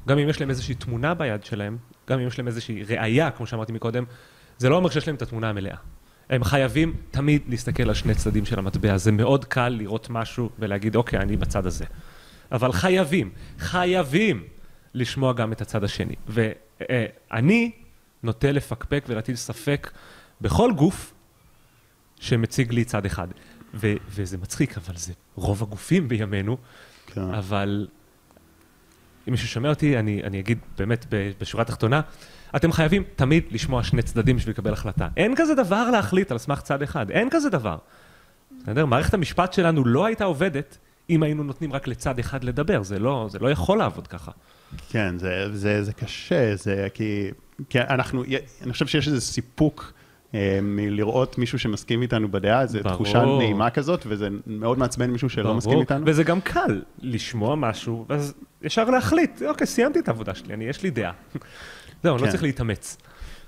גם 0.07 0.19
אם 0.19 0.29
יש 0.29 0.41
להם 0.41 0.49
איזושהי 0.49 0.75
תמונה 0.75 1.13
ביד 1.13 1.43
שלהם, 1.43 1.77
גם 2.07 2.19
אם 2.19 2.27
יש 2.27 2.37
להם 2.37 2.47
איזושהי 2.47 2.83
ראייה, 2.83 3.31
כמו 3.31 3.47
שאמרתי 3.47 3.71
מקודם, 3.71 4.03
זה 4.57 4.69
לא 4.69 4.75
אומר 4.75 4.89
שיש 4.89 5.07
להם 5.07 5.15
את 5.15 5.21
התמונה 5.21 5.49
המלאה. 5.49 5.75
הם 6.29 6.43
חייבים 6.43 6.95
תמיד 7.11 7.41
להסתכל 7.47 7.83
על 7.83 7.93
שני 7.93 8.15
צדדים 8.15 8.45
של 8.45 8.59
המטבע. 8.59 8.97
זה 8.97 9.11
מאוד 9.11 9.45
קל 9.45 9.69
לראות 9.69 10.09
משהו 10.09 10.49
ולהגיד, 10.59 10.95
אוקיי, 10.95 11.19
אני 11.19 11.37
בצד 11.37 11.65
הזה. 11.65 11.85
אבל 12.51 12.71
חייבים, 12.71 13.31
חייבים 13.59 14.43
לשמוע 14.93 15.33
גם 15.33 15.51
את 15.51 15.61
הצד 15.61 15.83
השני. 15.83 16.15
ואני 16.27 17.71
נוטה 18.23 18.51
לפקפק 18.51 19.05
ולהטיל 19.07 19.35
ספק 19.35 19.91
בכל 20.41 20.71
גוף 20.75 21.13
שמציג 22.19 22.71
לי 22.73 22.83
צד 22.83 23.05
אחד. 23.05 23.27
ו- 23.73 23.93
וזה 24.09 24.37
מצחיק, 24.37 24.77
אבל 24.77 24.95
זה 24.95 25.13
רוב 25.35 25.63
הגופים 25.63 26.07
בימינו, 26.07 26.57
כן. 27.07 27.21
אבל 27.21 27.87
אם 29.27 29.31
מישהו 29.31 29.47
שומע 29.47 29.69
אותי, 29.69 29.99
אני, 29.99 30.23
אני 30.23 30.39
אגיד 30.39 30.57
באמת 30.77 31.05
בשורה 31.39 31.61
התחתונה, 31.61 32.01
אתם 32.55 32.71
חייבים 32.71 33.03
תמיד 33.15 33.43
לשמוע 33.51 33.83
שני 33.83 34.01
צדדים 34.01 34.35
בשביל 34.35 34.53
לקבל 34.53 34.73
החלטה. 34.73 35.07
אין 35.17 35.33
כזה 35.35 35.55
דבר 35.55 35.89
להחליט 35.89 36.31
על 36.31 36.37
סמך 36.37 36.61
צד 36.61 36.81
אחד, 36.81 37.11
אין 37.11 37.27
כזה 37.31 37.49
דבר. 37.49 37.77
בסדר? 38.61 38.85
מערכת 38.85 39.13
המשפט 39.13 39.53
שלנו 39.53 39.85
לא 39.85 40.05
הייתה 40.05 40.23
עובדת 40.23 40.77
אם 41.09 41.23
היינו 41.23 41.43
נותנים 41.43 41.73
רק 41.73 41.87
לצד 41.87 42.19
אחד 42.19 42.43
לדבר, 42.43 42.83
זה 42.83 42.99
לא, 42.99 43.27
זה 43.31 43.39
לא 43.39 43.51
יכול 43.51 43.77
לעבוד 43.77 44.07
ככה. 44.07 44.31
כן, 44.89 45.17
זה, 45.17 45.55
זה, 45.57 45.83
זה 45.83 45.93
קשה, 45.93 46.55
זה 46.55 46.87
כי, 46.93 47.31
כי 47.69 47.79
אנחנו, 47.79 48.23
אני 48.61 48.73
חושב 48.73 48.87
שיש 48.87 49.07
איזה 49.07 49.21
סיפוק 49.21 49.93
מלראות 50.61 51.37
מישהו 51.37 51.59
שמסכים 51.59 52.01
איתנו 52.01 52.31
בדעה, 52.31 52.65
זו 52.65 52.79
תחושה 52.83 53.25
נעימה 53.25 53.69
כזאת, 53.69 54.03
וזה 54.07 54.27
מאוד 54.47 54.79
מעצבן 54.79 55.11
מישהו 55.11 55.29
שלא 55.29 55.43
ברור. 55.43 55.57
מסכים 55.57 55.79
איתנו. 55.79 56.05
וזה 56.05 56.23
גם 56.23 56.41
קל 56.41 56.81
לשמוע 57.01 57.55
משהו, 57.55 58.05
ואז 58.09 58.33
ישר 58.61 58.89
להחליט, 58.89 59.41
אוקיי, 59.47 59.67
סיימתי 59.67 59.99
את 59.99 60.07
העבודה 60.07 60.35
שלי, 60.35 60.53
אני, 60.53 60.65
יש 60.65 60.83
לי 60.83 60.89
דעה. 60.89 61.11
זהו, 62.03 62.17
לא 62.17 62.25
כן. 62.25 62.31
צריך 62.31 62.43
להתאמץ. 62.43 62.97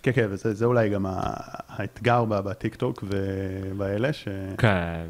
כן, 0.03 0.11
כן, 0.11 0.27
וזה 0.29 0.65
אולי 0.65 0.89
גם 0.89 1.05
האתגר 1.69 2.25
בטיקטוק 2.25 3.03
ובאלה, 3.07 4.13
ש... 4.13 4.27
כן, 4.57 5.05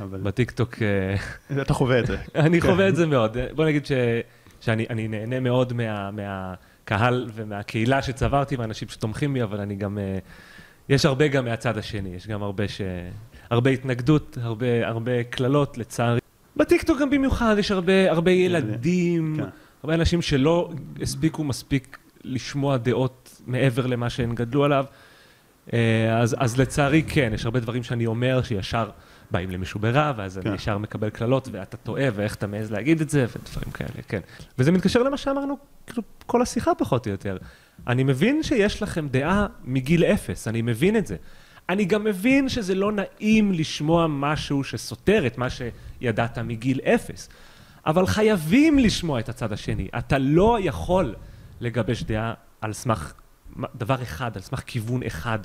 בטיקטוק... 0.00 0.74
אה, 0.82 1.60
אתה 1.62 1.74
חווה 1.74 1.98
את 1.98 2.06
זה. 2.06 2.16
אני 2.34 2.60
חווה 2.60 2.88
את 2.88 2.96
זה 2.96 3.06
מאוד. 3.06 3.36
בוא 3.54 3.64
נגיד 3.64 3.86
שאני 4.60 5.08
נהנה 5.08 5.40
מאוד 5.40 5.72
מהקהל 6.12 7.30
ומהקהילה 7.34 8.02
שצברתי, 8.02 8.56
מהאנשים 8.56 8.88
שתומכים 8.88 9.34
בי, 9.34 9.42
אבל 9.42 9.60
אני 9.60 9.74
גם... 9.74 9.98
אה, 9.98 10.18
יש 10.90 11.04
הרבה 11.04 11.28
גם 11.28 11.44
מהצד 11.44 11.78
השני, 11.78 12.08
יש 12.08 12.26
גם 12.26 12.42
הרבה 12.42 12.68
ש... 12.68 12.80
הרבה 13.50 13.70
התנגדות, 13.70 14.38
הרבה, 14.42 14.88
הרבה 14.88 15.24
קללות, 15.24 15.78
לצערי. 15.78 16.20
בטיקטוק 16.56 17.00
גם 17.00 17.10
במיוחד 17.10 17.56
יש 17.58 17.70
הרבה, 17.70 18.10
הרבה 18.10 18.30
ילדים, 18.30 19.34
כן. 19.38 19.44
הרבה 19.82 19.94
אנשים 19.94 20.22
שלא 20.22 20.70
הספיקו 21.02 21.44
מספיק 21.44 21.98
לשמוע 22.24 22.76
דעות 22.76 23.40
מעבר 23.46 23.86
למה 23.86 24.10
שהן 24.10 24.34
גדלו 24.34 24.64
עליו. 24.64 24.84
אה, 25.72 26.18
אז, 26.18 26.36
אז 26.38 26.60
לצערי 26.60 27.02
כן, 27.02 27.30
יש 27.34 27.44
הרבה 27.44 27.60
דברים 27.60 27.82
שאני 27.82 28.06
אומר 28.06 28.42
שישר 28.42 28.90
באים 29.30 29.50
למישהו 29.50 29.80
ברע, 29.80 30.12
ואז 30.16 30.38
כן. 30.42 30.48
אני 30.48 30.56
ישר 30.56 30.78
מקבל 30.78 31.10
קללות, 31.10 31.48
ואתה 31.52 31.76
טועה, 31.76 32.04
ואיך 32.14 32.34
אתה 32.34 32.46
מעז 32.46 32.70
להגיד 32.70 33.00
את 33.00 33.10
זה, 33.10 33.24
ודברים 33.28 33.72
כאלה, 33.72 34.02
כן. 34.08 34.20
וזה 34.58 34.72
מתקשר 34.72 35.02
למה 35.02 35.16
שאמרנו, 35.16 35.58
כאילו, 35.86 36.02
כל 36.26 36.42
השיחה 36.42 36.74
פחות 36.74 37.06
או 37.06 37.12
יותר. 37.12 37.38
אני 37.86 38.04
מבין 38.04 38.42
שיש 38.42 38.82
לכם 38.82 39.08
דעה 39.08 39.46
מגיל 39.64 40.04
אפס, 40.04 40.48
אני 40.48 40.62
מבין 40.62 40.96
את 40.96 41.06
זה. 41.06 41.16
אני 41.68 41.84
גם 41.84 42.04
מבין 42.04 42.48
שזה 42.48 42.74
לא 42.74 42.92
נעים 42.92 43.52
לשמוע 43.52 44.06
משהו 44.06 44.64
שסותר 44.64 45.26
את 45.26 45.38
מה 45.38 45.46
שידעת 45.50 46.38
מגיל 46.38 46.80
אפס. 46.80 47.28
אבל 47.86 48.06
חייבים 48.06 48.78
לשמוע 48.78 49.20
את 49.20 49.28
הצד 49.28 49.52
השני. 49.52 49.88
אתה 49.98 50.18
לא 50.18 50.58
יכול 50.60 51.14
לגבש 51.60 52.02
דעה 52.02 52.34
על 52.60 52.72
סמך 52.72 53.12
דבר 53.74 54.02
אחד, 54.02 54.36
על 54.36 54.42
סמך 54.42 54.62
כיוון 54.66 55.02
אחד 55.02 55.38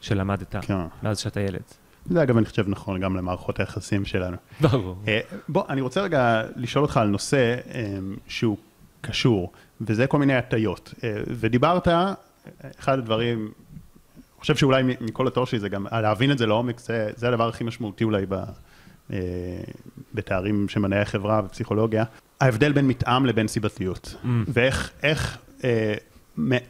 שלמדת 0.00 0.56
כן. 0.60 0.74
מאז 1.02 1.18
שאתה 1.18 1.40
ילד. 1.40 1.62
זה 2.10 2.22
אגב, 2.22 2.36
אני 2.36 2.46
חושב 2.46 2.64
נכון 2.68 3.00
גם 3.00 3.16
למערכות 3.16 3.60
היחסים 3.60 4.04
שלנו. 4.04 4.36
ברור. 4.60 4.96
אה, 5.08 5.20
בוא, 5.48 5.64
אני 5.68 5.80
רוצה 5.80 6.00
רגע 6.00 6.42
לשאול 6.56 6.84
אותך 6.84 6.96
על 6.96 7.08
נושא 7.08 7.56
אה, 7.74 7.98
שהוא 8.28 8.56
קשור, 9.00 9.52
וזה 9.80 10.06
כל 10.06 10.18
מיני 10.18 10.34
הטיות. 10.34 10.94
אה, 11.04 11.22
ודיברת, 11.26 11.88
אחד 12.80 12.98
הדברים, 12.98 13.38
אני 13.38 14.40
חושב 14.40 14.56
שאולי 14.56 14.82
מכל 15.00 15.26
התור 15.26 15.46
שלי 15.46 15.58
זה 15.58 15.68
גם 15.68 15.86
להבין 15.92 16.32
את 16.32 16.38
זה 16.38 16.46
לעומק, 16.46 16.80
זה, 16.80 17.10
זה 17.16 17.28
הדבר 17.28 17.48
הכי 17.48 17.64
משמעותי 17.64 18.04
אולי 18.04 18.26
ב, 18.28 18.36
בתארים 20.14 20.68
של 20.68 20.80
מדעי 20.80 21.00
החברה 21.00 21.42
ופסיכולוגיה. 21.44 22.04
ההבדל 22.40 22.72
בין 22.72 22.88
מתאם 22.88 23.26
לבין 23.26 23.48
סיבתיות, 23.48 24.14
mm. 24.22 24.26
ואיך 24.48 24.90
איך, 25.02 25.38
אה, 25.64 25.94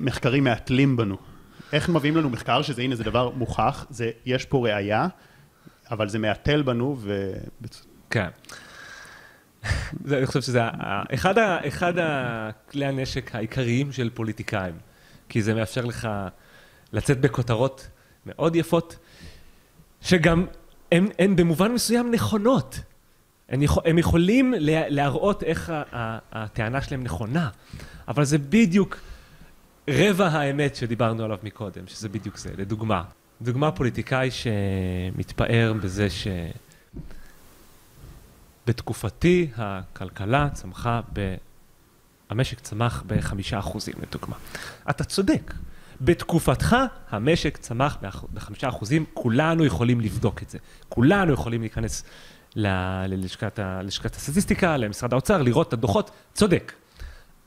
מחקרים 0.00 0.44
מעטלים 0.44 0.96
בנו. 0.96 1.16
איך 1.72 1.88
מביאים 1.88 2.16
לנו 2.16 2.30
מחקר 2.30 2.62
שזה 2.62 2.82
הנה 2.82 2.94
זה 2.96 3.04
דבר 3.04 3.30
מוכח, 3.30 3.86
זה, 3.90 4.10
יש 4.26 4.44
פה 4.44 4.58
ראייה, 4.58 5.08
אבל 5.90 6.08
זה 6.08 6.18
מעטל 6.18 6.62
בנו 6.62 6.96
ו... 6.98 7.32
כן. 8.10 8.28
זה, 10.04 10.18
אני 10.18 10.26
חושב 10.26 10.40
שזה 10.40 10.60
אחד, 11.14 11.38
ה, 11.38 11.68
אחד 11.68 11.92
הכלי 11.98 12.86
הנשק 12.86 13.34
העיקריים 13.34 13.92
של 13.92 14.10
פוליטיקאים, 14.10 14.74
כי 15.28 15.42
זה 15.42 15.54
מאפשר 15.54 15.84
לך 15.84 16.08
לצאת 16.92 17.20
בכותרות 17.20 17.88
מאוד 18.26 18.56
יפות, 18.56 18.96
שגם 20.00 20.46
הן 20.92 21.36
במובן 21.36 21.72
מסוים 21.72 22.10
נכונות. 22.10 22.80
הם, 23.48 23.62
יכול, 23.62 23.82
הם 23.86 23.98
יכולים 23.98 24.54
להראות 24.88 25.42
איך 25.42 25.72
הטענה 26.32 26.82
שלהם 26.82 27.02
נכונה, 27.02 27.48
אבל 28.08 28.24
זה 28.24 28.38
בדיוק 28.38 28.96
רבע 29.88 30.26
האמת 30.26 30.76
שדיברנו 30.76 31.24
עליו 31.24 31.38
מקודם, 31.42 31.86
שזה 31.86 32.08
בדיוק 32.08 32.36
זה, 32.36 32.50
לדוגמה. 32.58 33.02
דוגמה 33.42 33.72
פוליטיקאי 33.72 34.28
שמתפאר 34.30 35.72
בזה 35.82 36.08
שבתקופתי 38.64 39.50
הכלכלה 39.56 40.48
צמחה 40.52 41.00
ב... 41.12 41.34
המשק 42.30 42.60
צמח 42.60 43.04
בחמישה 43.06 43.58
אחוזים, 43.58 43.94
לדוגמה. 44.02 44.36
אתה 44.90 45.04
צודק. 45.04 45.54
בתקופתך 46.00 46.76
המשק 47.10 47.56
צמח 47.56 47.98
בחמישה 48.34 48.68
אחוזים, 48.68 49.04
כולנו 49.14 49.64
יכולים 49.64 50.00
לבדוק 50.00 50.42
את 50.42 50.50
זה. 50.50 50.58
כולנו 50.88 51.32
יכולים 51.32 51.60
להיכנס 51.60 52.04
ללשכת, 52.56 53.58
ללשכת 53.58 54.16
הסטטיסטיקה, 54.16 54.76
למשרד 54.76 55.12
האוצר, 55.12 55.42
לראות 55.42 55.68
את 55.68 55.72
הדוחות, 55.72 56.10
צודק. 56.34 56.72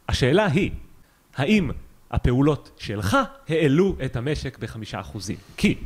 השאלה 0.09 0.45
היא, 0.45 0.71
האם 1.35 1.71
הפעולות 2.11 2.71
שלך 2.77 3.17
העלו 3.49 3.95
את 4.05 4.15
המשק 4.15 4.57
בחמישה 4.57 4.99
אחוזים? 4.99 5.37
כי 5.57 5.77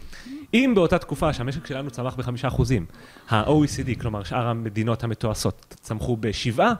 אם 0.54 0.72
באותה 0.76 0.98
תקופה 0.98 1.34
שהמשק 1.34 1.68
שלנו 1.68 1.92
צמח 1.92 2.16
בחמישה 2.16 2.48
אחוזים, 2.48 2.86
ה-OECD, 3.30 4.02
כלומר 4.02 4.24
שאר 4.24 4.48
המדינות 4.48 5.04
המתועשות, 5.04 5.76
צמחו 5.82 6.18
בשבעה, 6.18 6.74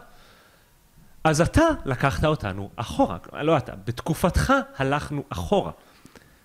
אז 1.24 1.42
אתה 1.42 1.64
לקחת 1.86 2.26
אותנו 2.26 2.70
אחורה, 2.76 3.18
לא 3.42 3.58
אתה, 3.58 3.74
בתקופתך 3.86 4.54
הלכנו 4.78 5.24
אחורה. 5.30 5.72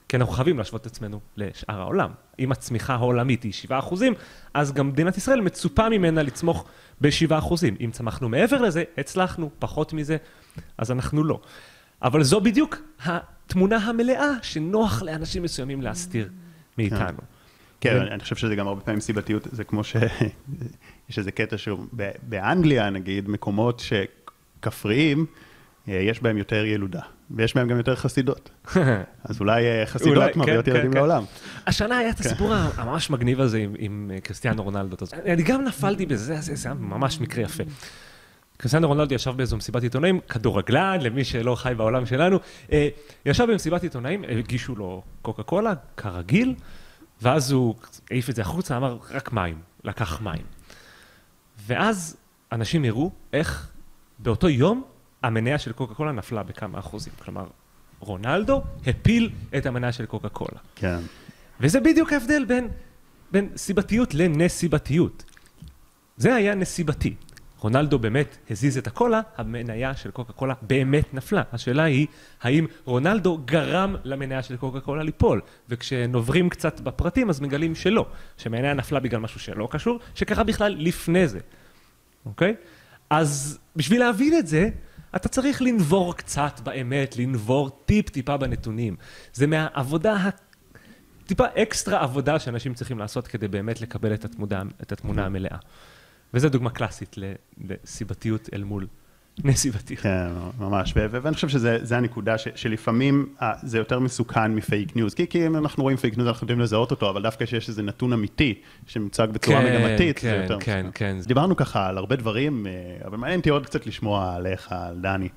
כי 0.08 0.16
אנחנו 0.16 0.32
חייבים 0.32 0.58
להשוות 0.58 0.80
את 0.80 0.86
עצמנו 0.86 1.20
לשאר 1.36 1.80
העולם. 1.80 2.10
אם 2.38 2.52
הצמיחה 2.52 2.94
העולמית 2.94 3.42
היא 3.42 3.52
7 3.52 3.78
אחוזים, 3.78 4.14
אז 4.54 4.72
גם 4.72 4.88
מדינת 4.88 5.16
ישראל 5.16 5.40
מצופה 5.40 5.88
ממנה 5.88 6.22
לצמוך 6.22 6.64
ב-7 7.00 7.38
אחוזים. 7.38 7.76
אם 7.84 7.90
צמחנו 7.92 8.28
מעבר 8.28 8.60
לזה, 8.60 8.84
הצלחנו, 8.98 9.50
פחות 9.58 9.92
מזה, 9.92 10.16
אז 10.78 10.90
אנחנו 10.90 11.24
לא. 11.24 11.40
אבל 12.02 12.22
זו 12.22 12.40
בדיוק 12.40 12.76
התמונה 13.04 13.76
המלאה 13.76 14.30
שנוח 14.42 15.02
לאנשים 15.02 15.42
מסוימים 15.42 15.82
להסתיר 15.82 16.28
מאיתנו. 16.78 17.18
כן, 17.80 17.96
ו- 17.96 18.14
אני 18.14 18.20
חושב 18.20 18.36
שזה 18.36 18.54
גם 18.54 18.68
הרבה 18.68 18.80
פעמים 18.80 19.00
סיבתיות, 19.00 19.48
זה 19.52 19.64
כמו 19.64 19.84
שיש 19.84 21.18
איזה 21.18 21.32
קטע 21.32 21.58
שהוא, 21.58 21.86
ב- 21.96 22.10
באנגליה 22.22 22.90
נגיד, 22.90 23.28
מקומות 23.28 23.82
שכפריים, 24.60 25.26
אה, 25.88 25.94
יש 25.94 26.22
בהם 26.22 26.38
יותר 26.38 26.64
ילודה, 26.64 27.00
ויש 27.30 27.54
בהם 27.54 27.68
גם 27.68 27.76
יותר 27.76 27.96
חסידות. 27.96 28.50
אז 29.24 29.40
אולי 29.40 29.64
אה, 29.64 29.86
חסידות 29.86 30.32
כן, 30.34 30.40
מביאות 30.40 30.64
כן, 30.64 30.70
ילדים 30.70 30.90
כן. 30.90 30.96
לעולם. 30.96 31.24
השנה 31.66 31.98
היה 31.98 32.10
את 32.10 32.20
הסיפור 32.20 32.54
הממש 32.54 33.10
מגניב 33.10 33.40
הזה 33.40 33.58
עם, 33.58 33.74
עם 33.78 34.10
אה, 34.14 34.20
קריסטיאנו 34.20 34.62
רונלדו. 34.62 34.96
אני 35.24 35.42
גם 35.42 35.64
נפלתי 35.64 36.06
בזה, 36.06 36.40
זה, 36.40 36.54
זה 36.54 36.68
היה 36.68 36.74
ממש 36.74 37.20
מקרה 37.20 37.44
יפה. 37.44 37.62
קריסטיאנו 38.60 38.88
רונלדו 38.88 39.14
ישב 39.14 39.30
באיזו 39.30 39.56
מסיבת 39.56 39.82
עיתונאים, 39.82 40.20
כדורגלן, 40.20 40.98
למי 41.00 41.24
שלא 41.24 41.54
חי 41.54 41.72
בעולם 41.76 42.06
שלנו, 42.06 42.38
אה, 42.72 42.88
ישב 43.26 43.44
במסיבת 43.50 43.82
עיתונאים, 43.82 44.24
הגישו 44.38 44.74
לו 44.74 45.02
קוקה 45.22 45.42
קולה, 45.42 45.72
כרגיל, 45.96 46.54
ואז 47.22 47.52
הוא 47.52 47.74
העיף 48.10 48.30
את 48.30 48.34
זה 48.34 48.42
החוצה, 48.42 48.76
אמר, 48.76 48.98
רק 49.10 49.32
מים, 49.32 49.58
לקח 49.84 50.20
מים. 50.20 50.42
ואז 51.66 52.16
אנשים 52.52 52.84
הראו 52.84 53.10
איך 53.32 53.72
באותו 54.18 54.48
יום 54.48 54.84
המניה 55.22 55.58
של 55.58 55.72
קוקה 55.72 55.94
קולה 55.94 56.12
נפלה 56.12 56.42
בכמה 56.42 56.78
אחוזים. 56.78 57.12
כלומר, 57.24 57.46
רונלדו 58.00 58.62
הפיל 58.86 59.30
את 59.56 59.66
המניה 59.66 59.92
של 59.92 60.06
קוקה 60.06 60.28
קולה. 60.28 60.60
כן. 60.74 60.98
וזה 61.60 61.80
בדיוק 61.80 62.12
ההבדל 62.12 62.44
בין, 62.44 62.68
בין 63.32 63.48
סיבתיות 63.56 64.14
לנסיבתיות. 64.14 65.24
זה 66.16 66.34
היה 66.34 66.54
נסיבתי. 66.54 67.14
רונלדו 67.60 67.98
באמת 67.98 68.36
הזיז 68.50 68.78
את 68.78 68.86
הקולה, 68.86 69.20
המניה 69.36 69.94
של 69.96 70.10
קוקה 70.10 70.32
קולה 70.32 70.54
באמת 70.62 71.14
נפלה. 71.14 71.42
השאלה 71.52 71.82
היא, 71.82 72.06
האם 72.42 72.66
רונלדו 72.84 73.38
גרם 73.44 73.96
למניה 74.04 74.42
של 74.42 74.56
קוקה 74.56 74.80
קולה 74.80 75.02
ליפול? 75.02 75.40
וכשנוברים 75.68 76.48
קצת 76.48 76.80
בפרטים, 76.80 77.30
אז 77.30 77.40
מגלים 77.40 77.74
שלא. 77.74 78.06
שהמניה 78.36 78.74
נפלה 78.74 79.00
בגלל 79.00 79.20
משהו 79.20 79.40
שלא 79.40 79.68
קשור, 79.70 79.98
שקרה 80.14 80.44
בכלל 80.44 80.76
לפני 80.78 81.28
זה. 81.28 81.38
אוקיי? 82.26 82.54
אז 83.10 83.58
בשביל 83.76 84.00
להבין 84.00 84.38
את 84.38 84.46
זה, 84.46 84.68
אתה 85.16 85.28
צריך 85.28 85.62
לנבור 85.62 86.16
קצת 86.16 86.60
באמת, 86.64 87.16
לנבור 87.16 87.70
טיפ-טיפה 87.70 88.36
בנתונים. 88.36 88.96
זה 89.32 89.46
מהעבודה 89.46 90.14
ה... 90.14 90.28
טיפה 91.26 91.44
אקסטרה 91.62 92.02
עבודה 92.02 92.38
שאנשים 92.38 92.74
צריכים 92.74 92.98
לעשות 92.98 93.26
כדי 93.26 93.48
באמת 93.48 93.80
לקבל 93.80 94.14
את 94.14 94.24
התמונה, 94.24 94.62
את 94.82 94.92
התמונה 94.92 95.26
המלאה. 95.26 95.56
וזו 96.34 96.48
דוגמה 96.48 96.70
קלאסית 96.70 97.16
לסיבתיות 97.68 98.48
אל 98.54 98.64
מול 98.64 98.86
נסיבתיות. 99.44 100.00
כן, 100.00 100.26
ממש, 100.58 100.94
ואני 100.96 101.34
חושב 101.34 101.48
שזה 101.48 101.96
הנקודה 101.96 102.38
ש- 102.38 102.48
שלפעמים 102.54 103.34
אה, 103.42 103.52
זה 103.62 103.78
יותר 103.78 103.98
מסוכן 103.98 104.54
מפייק 104.54 104.96
ניוז, 104.96 105.14
כי, 105.14 105.26
כי 105.26 105.46
אם 105.46 105.56
אנחנו 105.56 105.82
רואים 105.82 105.96
פייק 105.96 106.16
ניוז 106.16 106.28
אנחנו 106.28 106.44
יודעים 106.44 106.60
לזהות 106.60 106.90
אותו, 106.90 107.10
אבל 107.10 107.22
דווקא 107.22 107.44
כשיש 107.44 107.68
איזה 107.68 107.82
נתון 107.82 108.12
אמיתי 108.12 108.54
שמוצג 108.86 109.26
בצורה 109.32 109.60
כן, 109.60 109.82
מגמתית, 109.82 110.18
זה 110.18 110.22
כן, 110.30 110.40
יותר 110.42 110.58
כן, 110.60 110.80
מסוכן. 110.82 110.90
כן. 110.94 111.16
אז 111.18 111.26
דיברנו 111.26 111.56
ככה 111.56 111.88
על 111.88 111.98
הרבה 111.98 112.16
דברים, 112.16 112.66
אה, 112.66 112.72
אבל 113.06 113.16
מעניין 113.16 113.40
אותי 113.40 113.50
עוד 113.50 113.66
קצת 113.66 113.86
לשמוע 113.86 114.34
עליך, 114.34 114.72
על 114.72 114.98
דני. 115.00 115.28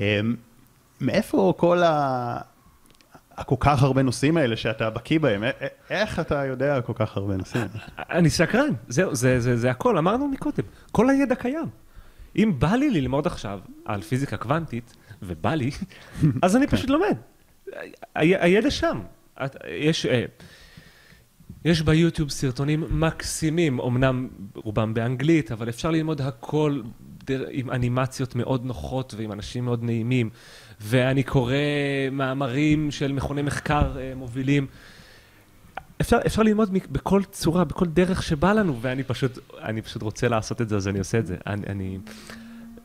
אה, 0.00 0.20
מאיפה 1.00 1.54
כל 1.56 1.82
ה... 1.82 2.38
הכל 3.42 3.56
כך 3.60 3.82
הרבה 3.82 4.02
נושאים 4.02 4.36
האלה 4.36 4.56
שאתה 4.56 4.90
בקיא 4.90 5.18
בהם, 5.18 5.44
איך 5.90 6.20
אתה 6.20 6.44
יודע 6.44 6.80
כל 6.80 6.92
כך 6.96 7.16
הרבה 7.16 7.36
נושאים? 7.36 7.66
אני 7.98 8.30
סקרן, 8.30 8.70
זהו, 8.88 9.14
זה, 9.14 9.40
זה, 9.40 9.56
זה 9.56 9.70
הכל, 9.70 9.98
אמרנו 9.98 10.28
מקודם, 10.28 10.64
כל 10.92 11.10
הידע 11.10 11.34
קיים. 11.34 11.66
אם 12.36 12.52
בא 12.58 12.74
לי 12.74 12.90
ללמוד 12.90 13.26
עכשיו 13.26 13.60
על 13.84 14.02
פיזיקה 14.02 14.36
קוונטית, 14.36 14.96
ובא 15.22 15.54
לי, 15.54 15.70
אז 16.42 16.56
אני 16.56 16.66
פשוט 16.66 16.90
לומד. 16.90 17.16
הידע 18.14 18.70
שם. 18.70 19.00
יש, 19.68 20.06
אה, 20.06 20.24
יש 21.64 21.82
ביוטיוב 21.82 22.30
סרטונים 22.30 22.84
מקסימים, 22.90 23.80
אמנם 23.80 24.28
רובם 24.54 24.94
באנגלית, 24.94 25.52
אבל 25.52 25.68
אפשר 25.68 25.90
ללמוד 25.90 26.20
הכל 26.20 26.82
עם 27.50 27.70
אנימציות 27.70 28.34
מאוד 28.34 28.64
נוחות 28.64 29.14
ועם 29.16 29.32
אנשים 29.32 29.64
מאוד 29.64 29.82
נעימים. 29.82 30.30
ואני 30.82 31.22
קורא 31.22 31.54
מאמרים 32.12 32.90
של 32.90 33.12
מכוני 33.12 33.42
מחקר 33.42 33.98
אה, 33.98 34.12
מובילים. 34.16 34.66
אפשר, 36.00 36.18
אפשר 36.26 36.42
ללמוד 36.42 36.70
בכל 36.92 37.22
צורה, 37.30 37.64
בכל 37.64 37.86
דרך 37.86 38.22
שבא 38.22 38.52
לנו, 38.52 38.78
ואני 38.80 39.02
פשוט, 39.02 39.38
אני 39.62 39.82
פשוט 39.82 40.02
רוצה 40.02 40.28
לעשות 40.28 40.60
את 40.60 40.68
זה, 40.68 40.76
אז 40.76 40.88
אני 40.88 40.98
עושה 40.98 41.18
את 41.18 41.26
זה. 41.26 41.36
אני, 41.46 41.62
אני... 41.66 41.98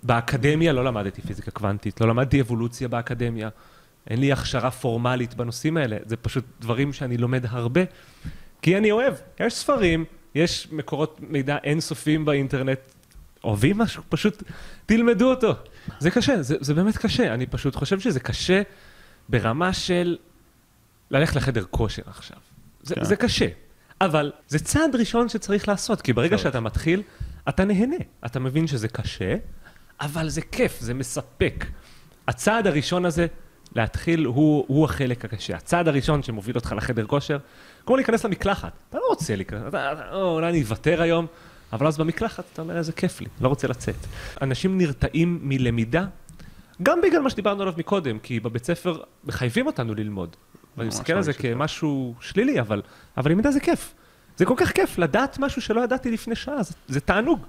באקדמיה 0.04 0.74
לא 0.74 0.86
למדתי 0.86 1.22
פיזיקה 1.22 1.52
קוונטית, 1.52 2.02
לא 2.02 2.08
למדתי 2.08 2.42
אבולוציה 2.42 2.88
באקדמיה. 2.88 3.50
אין 4.10 4.20
לי 4.20 4.32
הכשרה 4.32 4.72
פורמלית 4.72 5.34
בנושאים 5.34 5.78
האלה, 5.78 5.98
זה 6.06 6.18
פשוט 6.18 6.46
דברים 6.60 6.94
שאני 6.94 7.18
לומד 7.18 7.46
הרבה, 7.50 7.82
כי 8.62 8.78
אני 8.78 8.92
אוהב. 8.92 9.14
יש 9.40 9.54
ספרים, 9.54 10.06
יש 10.36 10.68
מקורות 10.72 11.20
מידע 11.30 11.58
אינסופיים 11.64 12.26
באינטרנט, 12.26 12.80
אוהבים 13.44 13.78
משהו, 13.78 14.04
פשוט 14.10 14.44
תלמדו 14.86 15.30
אותו. 15.30 15.54
זה 16.00 16.12
קשה, 16.12 16.42
זה, 16.42 16.56
זה 16.60 16.74
באמת 16.74 16.98
קשה. 16.98 17.34
אני 17.34 17.46
פשוט 17.46 17.76
חושב 17.76 18.00
שזה 18.00 18.20
קשה 18.20 18.62
ברמה 19.30 19.74
של 19.74 20.18
ללכת 21.12 21.36
לחדר 21.36 21.64
כושר 21.72 22.02
עכשיו. 22.06 22.38
זה, 22.82 22.96
כן. 22.96 23.04
זה 23.04 23.16
קשה, 23.16 23.48
אבל 24.02 24.32
זה 24.48 24.60
צעד 24.60 24.96
ראשון 24.96 25.30
שצריך 25.30 25.68
לעשות, 25.68 26.02
כי 26.02 26.14
ברגע 26.14 26.30
צריך. 26.30 26.44
שאתה 26.44 26.60
מתחיל, 26.60 27.02
אתה 27.50 27.66
נהנה. 27.66 27.96
אתה 28.26 28.40
מבין 28.40 28.68
שזה 28.68 28.88
קשה, 28.88 29.36
אבל 30.02 30.30
זה 30.30 30.42
כיף, 30.42 30.80
זה 30.80 30.94
מספק. 30.94 31.66
הצעד 32.28 32.68
הראשון 32.68 33.06
הזה, 33.06 33.28
להתחיל, 33.76 34.26
הוא, 34.26 34.66
הוא 34.68 34.86
החלק 34.86 35.26
הקשה. 35.26 35.56
הצעד 35.56 35.88
הראשון 35.88 36.24
שמוביל 36.24 36.56
אותך 36.56 36.74
לחדר 36.78 37.06
כושר, 37.06 37.38
כמו 37.86 37.96
להיכנס 37.96 38.26
למקלחת. 38.26 38.72
אתה 38.90 38.98
לא 38.98 39.04
רוצה 39.10 39.36
להיכנס, 39.36 39.62
אתה, 39.68 39.92
אתה, 39.92 40.12
או, 40.12 40.36
אולי 40.36 40.50
אני 40.50 40.62
אוותר 40.62 41.02
היום, 41.02 41.28
אבל 41.74 41.88
אז 41.88 41.98
במקלחת 41.98 42.44
אתה 42.54 42.62
אומר, 42.62 42.78
איזה 42.78 42.92
כיף 42.92 43.22
לי, 43.22 43.28
לא 43.42 43.48
רוצה 43.48 43.68
לצאת. 43.68 43.96
אנשים 44.42 44.78
נרתעים 44.78 45.40
מלמידה, 45.42 46.06
גם 46.84 47.02
בגלל 47.02 47.22
מה 47.22 47.30
שדיברנו 47.30 47.62
עליו 47.62 47.74
מקודם, 47.78 48.20
כי 48.20 48.40
בבית 48.40 48.66
ספר 48.66 49.02
מחייבים 49.24 49.68
אותנו 49.68 49.96
ללמוד. 49.96 50.36
ואני 50.78 50.88
מסתכל 50.88 51.14
על 51.14 51.20
את 51.20 51.24
זה. 51.24 51.34
כמשהו 51.34 52.16
שלילי, 52.22 52.60
אבל, 52.60 52.82
אבל 53.18 53.32
למידה 53.32 53.52
זה 53.52 53.60
כיף. 53.60 53.94
זה 54.38 54.46
כל 54.46 54.54
כך 54.58 54.72
כיף 54.72 54.98
לדעת 54.98 55.40
משהו 55.40 55.62
שלא 55.62 55.82
ידעתי 55.82 56.12
לפני 56.12 56.36
שעה, 56.36 56.64
זה, 56.64 56.74
זה 56.88 57.00
תענוג. 57.00 57.46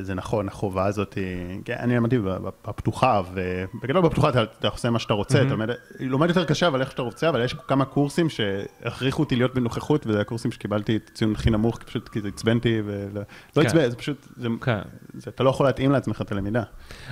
זה 0.00 0.14
נכון, 0.14 0.48
החובה 0.48 0.86
הזאת, 0.86 1.18
כן, 1.64 1.76
אני 1.78 1.96
למדתי 1.96 2.18
בפתוחה, 2.66 3.22
ובגדול 3.32 4.02
בפתוחה 4.02 4.28
אתה, 4.28 4.42
אתה 4.42 4.68
עושה 4.68 4.90
מה 4.90 4.98
שאתה 4.98 5.14
רוצה, 5.14 5.42
אתה 5.42 5.50
לומד, 5.50 5.68
לומד 6.00 6.28
יותר 6.28 6.44
קשה, 6.44 6.66
אבל 6.66 6.80
איך 6.80 6.90
שאתה 6.90 7.02
רוצה, 7.02 7.28
אבל 7.28 7.44
יש 7.44 7.54
כמה 7.68 7.84
קורסים 7.84 8.28
שהכריחו 8.28 9.22
אותי 9.22 9.36
להיות 9.36 9.54
בנוכחות, 9.54 10.06
וזה 10.06 10.20
הקורסים 10.20 10.52
שקיבלתי 10.52 10.98
ציון 11.14 11.32
הכי 11.32 11.50
נמוך, 11.50 11.78
פשוט 11.78 12.08
כי 12.08 12.20
אותי, 12.54 12.82
ולא 12.84 13.20
לא 13.56 13.62
כן. 13.62 13.68
עצבן, 13.68 13.90
זה 13.90 13.96
פשוט, 13.96 14.26
זה, 14.36 14.48
כן. 14.60 14.78
זה, 15.14 15.30
אתה 15.30 15.42
לא 15.42 15.50
יכול 15.50 15.66
להתאים 15.66 15.92
לעצמך 15.92 16.20
את 16.20 16.32
הלמידה. 16.32 16.62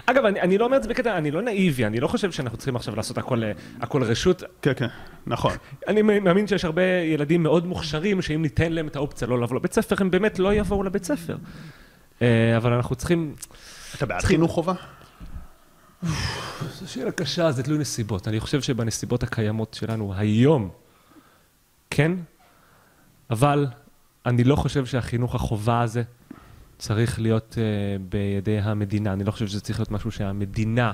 אגב, 0.07 0.25
אני, 0.25 0.41
אני 0.41 0.59
לא 0.59 0.65
אומר 0.65 0.77
את 0.77 0.83
זה 0.83 0.89
בקטע, 0.89 1.19
אני 1.19 1.31
לא 1.31 1.43
נאיבי, 1.43 1.87
אני 1.87 2.01
לא 2.01 2.09
חושב 2.09 2.33
שאנחנו 2.33 2.59
צריכים 2.59 2.77
עכשיו 2.77 2.97
לעשות 2.97 3.19
הכל, 3.19 3.43
הכל 3.81 4.03
רשות. 4.03 4.43
כן, 4.63 4.73
כן, 4.77 4.87
נכון. 5.27 5.53
אני 5.89 6.03
מאמין 6.03 6.47
שיש 6.47 6.65
הרבה 6.65 6.83
ילדים 6.83 7.43
מאוד 7.43 7.67
מוכשרים, 7.67 8.23
שאם 8.23 8.43
ניתן 8.43 8.73
להם 8.73 8.87
את 8.87 8.97
האופציה 8.97 9.29
לא 9.29 9.41
לבוא 9.41 9.57
לבית 9.57 9.73
ספר, 9.73 9.97
הם 10.01 10.11
באמת 10.11 10.39
לא 10.39 10.55
יבואו 10.55 10.83
לבית 10.83 11.05
ספר. 11.05 11.37
אה, 12.23 12.57
אבל 12.57 12.73
אנחנו 12.73 12.97
צריכים... 12.97 13.35
אתה 13.97 14.07
בעד 14.07 14.23
חינוך 14.23 14.53
חובה? 14.53 14.75
זו 16.03 16.93
שאלה 16.93 17.13
קשה, 17.13 17.53
זה 17.53 17.63
תלוי 17.63 17.79
נסיבות. 17.79 18.29
אני 18.29 18.41
חושב 18.41 18.63
שבנסיבות 18.63 19.23
הקיימות 19.23 19.75
שלנו 19.75 20.15
היום, 20.17 20.71
כן, 21.91 22.13
אבל 23.31 23.67
אני 24.27 24.45
לא 24.45 24.57
חושב 24.57 24.87
שהחינוך 24.87 25.35
החובה 25.35 25.81
הזה 25.81 26.03
צריך 26.79 27.21
להיות 27.21 27.57
uh, 27.59 28.03
בידי 28.09 28.59
המדינה. 28.59 29.13
אני 29.13 29.25
לא 29.25 29.31
חושב 29.31 29.47
שזה 29.47 29.61
צריך 29.61 29.79
להיות 29.79 29.91
משהו 29.91 30.11
שהמדינה, 30.11 30.93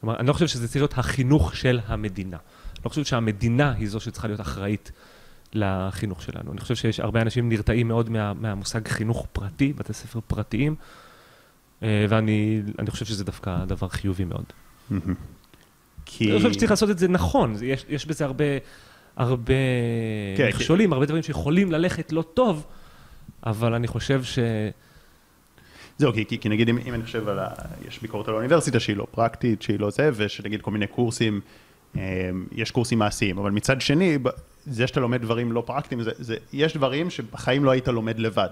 כלומר, 0.00 0.18
אני 0.18 0.28
לא 0.28 0.32
חושב 0.32 0.46
שזה 0.46 0.68
צריך 0.68 0.76
להיות 0.76 0.98
החינוך 0.98 1.56
של 1.56 1.80
המדינה. 1.86 2.36
אני 2.36 2.80
לא 2.84 2.88
חושב 2.88 3.04
שהמדינה 3.04 3.72
היא 3.72 3.88
זו 3.88 4.00
שצריכה 4.00 4.28
להיות 4.28 4.40
אחראית 4.40 4.92
לחינוך 5.52 6.22
שלנו. 6.22 6.52
אני 6.52 6.60
חושב 6.60 6.74
שיש 6.74 7.00
הרבה 7.00 7.22
אנשים 7.22 7.48
נרתעים 7.48 7.88
מאוד 7.88 8.10
מה, 8.10 8.32
מהמושג 8.34 8.88
חינוך 8.88 9.26
פרטי, 9.32 9.72
בתי 9.72 9.92
ספר 9.92 10.20
פרטיים, 10.26 10.74
אה, 11.82 12.06
ואני 12.08 12.62
אני 12.78 12.90
חושב 12.90 13.04
שזה 13.04 13.24
דווקא 13.24 13.64
דבר 13.64 13.88
חיובי 13.88 14.24
מאוד. 14.24 14.44
כי... 16.04 16.30
אני 16.30 16.36
חושב 16.36 16.52
שצריך 16.52 16.70
לעשות 16.70 16.90
את 16.90 16.98
זה 16.98 17.08
נכון, 17.08 17.54
יש, 17.62 17.84
יש 17.88 18.06
בזה 18.06 18.24
הרבה, 18.24 18.44
הרבה 19.16 19.54
כן, 20.36 20.48
מכשולים, 20.48 20.92
הרבה 20.92 21.06
דברים 21.06 21.22
שיכולים 21.22 21.72
ללכת 21.72 22.12
לא 22.12 22.22
טוב, 22.22 22.66
אבל 23.46 23.74
אני 23.74 23.86
חושב 23.86 24.24
ש... 24.24 24.38
זהו, 25.98 26.12
כי, 26.12 26.26
כי, 26.26 26.38
כי 26.38 26.48
נגיד 26.48 26.68
אם, 26.68 26.78
אם 26.78 26.94
אני 26.94 27.02
חושב 27.02 27.28
על 27.28 27.38
ה... 27.38 27.48
יש 27.88 28.02
ביקורת 28.02 28.28
על 28.28 28.34
האוניברסיטה 28.34 28.80
שהיא 28.80 28.96
לא 28.96 29.06
פרקטית, 29.10 29.62
שהיא 29.62 29.80
לא 29.80 29.90
זה, 29.90 30.10
ושנגיד 30.14 30.62
כל 30.62 30.70
מיני 30.70 30.86
קורסים, 30.86 31.40
אה, 31.96 32.30
יש 32.52 32.70
קורסים 32.70 32.98
מעשיים, 32.98 33.38
אבל 33.38 33.50
מצד 33.50 33.80
שני, 33.80 34.18
זה 34.66 34.86
שאתה 34.86 35.00
לומד 35.00 35.22
דברים 35.22 35.52
לא 35.52 35.62
פרקטיים, 35.66 36.02
זה, 36.02 36.10
זה, 36.18 36.36
יש 36.52 36.76
דברים 36.76 37.10
שבחיים 37.10 37.64
לא 37.64 37.70
היית 37.70 37.88
לומד 37.88 38.18
לבד. 38.18 38.48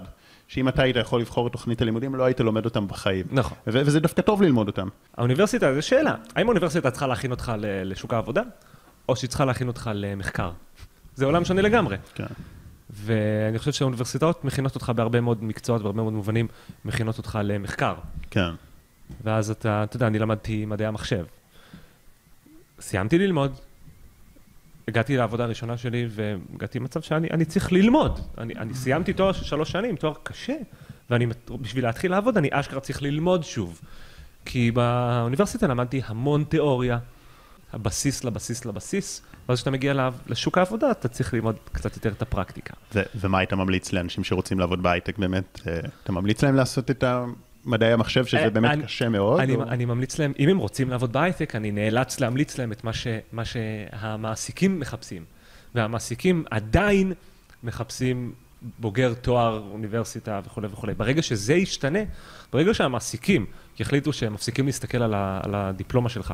שאם 0.47 0.67
אתה 0.67 0.83
היית 0.83 0.95
יכול 0.95 1.21
לבחור 1.21 1.47
את 1.47 1.51
תוכנית 1.51 1.81
הלימודים, 1.81 2.15
לא 2.15 2.23
היית 2.23 2.39
לומד 2.39 2.65
אותם 2.65 2.87
בחיים. 2.87 3.25
נכון. 3.31 3.57
ו- 3.67 3.81
וזה 3.85 3.99
דווקא 3.99 4.21
טוב 4.21 4.41
ללמוד 4.41 4.67
אותם. 4.67 4.87
האוניברסיטה, 5.17 5.75
זו 5.75 5.81
שאלה, 5.81 6.15
האם 6.35 6.45
האוניברסיטה 6.45 6.91
צריכה 6.91 7.07
להכין 7.07 7.31
אותך 7.31 7.51
לשוק 7.61 8.13
העבודה, 8.13 8.41
או 9.09 9.15
שהיא 9.15 9.27
צריכה 9.27 9.45
להכין 9.45 9.67
אותך 9.67 9.89
למחקר? 9.93 10.51
זה 11.15 11.25
עולם 11.25 11.45
שונה 11.45 11.61
לגמרי. 11.61 11.97
כן. 12.15 12.25
ואני 12.89 13.59
חושב 13.59 13.71
שהאוניברסיטאות 13.71 14.45
מכינות 14.45 14.75
אותך 14.75 14.91
בהרבה 14.95 15.21
מאוד 15.21 15.43
מקצועות, 15.43 15.81
בהרבה 15.81 16.01
מאוד 16.01 16.13
מובנים, 16.13 16.47
מכינות 16.85 17.17
אותך 17.17 17.39
למחקר. 17.43 17.95
כן. 18.31 18.49
ואז 19.23 19.51
אתה, 19.51 19.83
אתה 19.83 19.95
יודע, 19.95 20.07
אני 20.07 20.19
למדתי 20.19 20.65
מדעי 20.65 20.87
המחשב. 20.87 21.25
סיימתי 22.79 23.17
ללמוד, 23.17 23.51
הגעתי 24.87 25.17
לעבודה 25.17 25.43
הראשונה 25.43 25.77
שלי 25.77 26.07
והגעתי 26.09 26.79
למצב 26.79 27.01
שאני 27.01 27.27
אני 27.31 27.45
צריך 27.45 27.71
ללמוד. 27.71 28.19
אני, 28.37 28.53
אני 28.53 28.73
סיימתי 28.73 29.13
תואר 29.13 29.31
של 29.31 29.43
שלוש 29.43 29.71
שנים, 29.71 29.95
תואר 29.95 30.13
קשה, 30.23 30.55
ואני, 31.09 31.27
בשביל 31.61 31.83
להתחיל 31.83 32.11
לעבוד, 32.11 32.37
אני 32.37 32.49
אשכרה 32.51 32.79
צריך 32.79 33.01
ללמוד 33.01 33.43
שוב. 33.43 33.81
כי 34.45 34.71
באוניברסיטה 34.71 35.67
למדתי 35.67 36.01
המון 36.05 36.43
תיאוריה, 36.43 36.97
הבסיס 37.73 38.23
לבסיס 38.23 38.65
לבסיס, 38.65 39.21
ואז 39.49 39.57
כשאתה 39.57 39.71
מגיע 39.71 40.09
לשוק 40.27 40.57
העבודה, 40.57 40.91
אתה 40.91 41.07
צריך 41.07 41.33
ללמוד 41.33 41.55
קצת 41.71 41.95
יותר 41.95 42.09
את 42.09 42.21
הפרקטיקה. 42.21 42.73
ו- 42.95 43.01
ומה 43.15 43.37
היית 43.37 43.53
ממליץ 43.53 43.93
לאנשים 43.93 44.23
שרוצים 44.23 44.59
לעבוד 44.59 44.83
בהייטק 44.83 45.17
באמת? 45.17 45.59
אה, 45.67 45.79
אתה 46.03 46.11
ממליץ 46.11 46.43
להם 46.43 46.55
לעשות 46.55 46.91
את 46.91 47.03
מדעי 47.65 47.93
המחשב, 47.93 48.25
שזה 48.25 48.43
אה, 48.43 48.49
באמת 48.49 48.71
אני- 48.71 48.83
קשה 48.83 49.09
מאוד? 49.09 49.39
אני, 49.39 49.55
או- 49.55 49.63
אני 49.63 49.85
ממליץ 49.85 50.19
להם, 50.19 50.33
אם 50.39 50.49
הם 50.49 50.57
רוצים 50.57 50.89
לעבוד 50.89 51.13
בהייטק, 51.13 51.55
אני 51.55 51.71
נאלץ 51.71 52.19
להמליץ 52.19 52.57
להם 52.57 52.71
את 52.71 52.83
מה, 52.83 52.93
ש, 52.93 53.07
מה 53.31 53.43
שהמעסיקים 53.45 54.79
מחפשים. 54.79 55.25
והמעסיקים 55.75 56.43
עדיין 56.51 57.13
מחפשים 57.63 58.33
בוגר 58.79 59.13
תואר 59.13 59.63
אוניברסיטה 59.71 60.41
וכולי 60.45 60.67
וכולי. 60.71 60.93
ברגע 60.93 61.21
שזה 61.21 61.53
ישתנה, 61.53 61.99
ברגע 62.53 62.73
שהמעסיקים 62.73 63.45
יחליטו 63.79 64.13
שהם 64.13 64.33
מפסיקים 64.33 64.65
להסתכל 64.65 65.01
על, 65.03 65.13
ה, 65.13 65.39
על 65.43 65.55
הדיפלומה 65.55 66.09
שלך, 66.09 66.33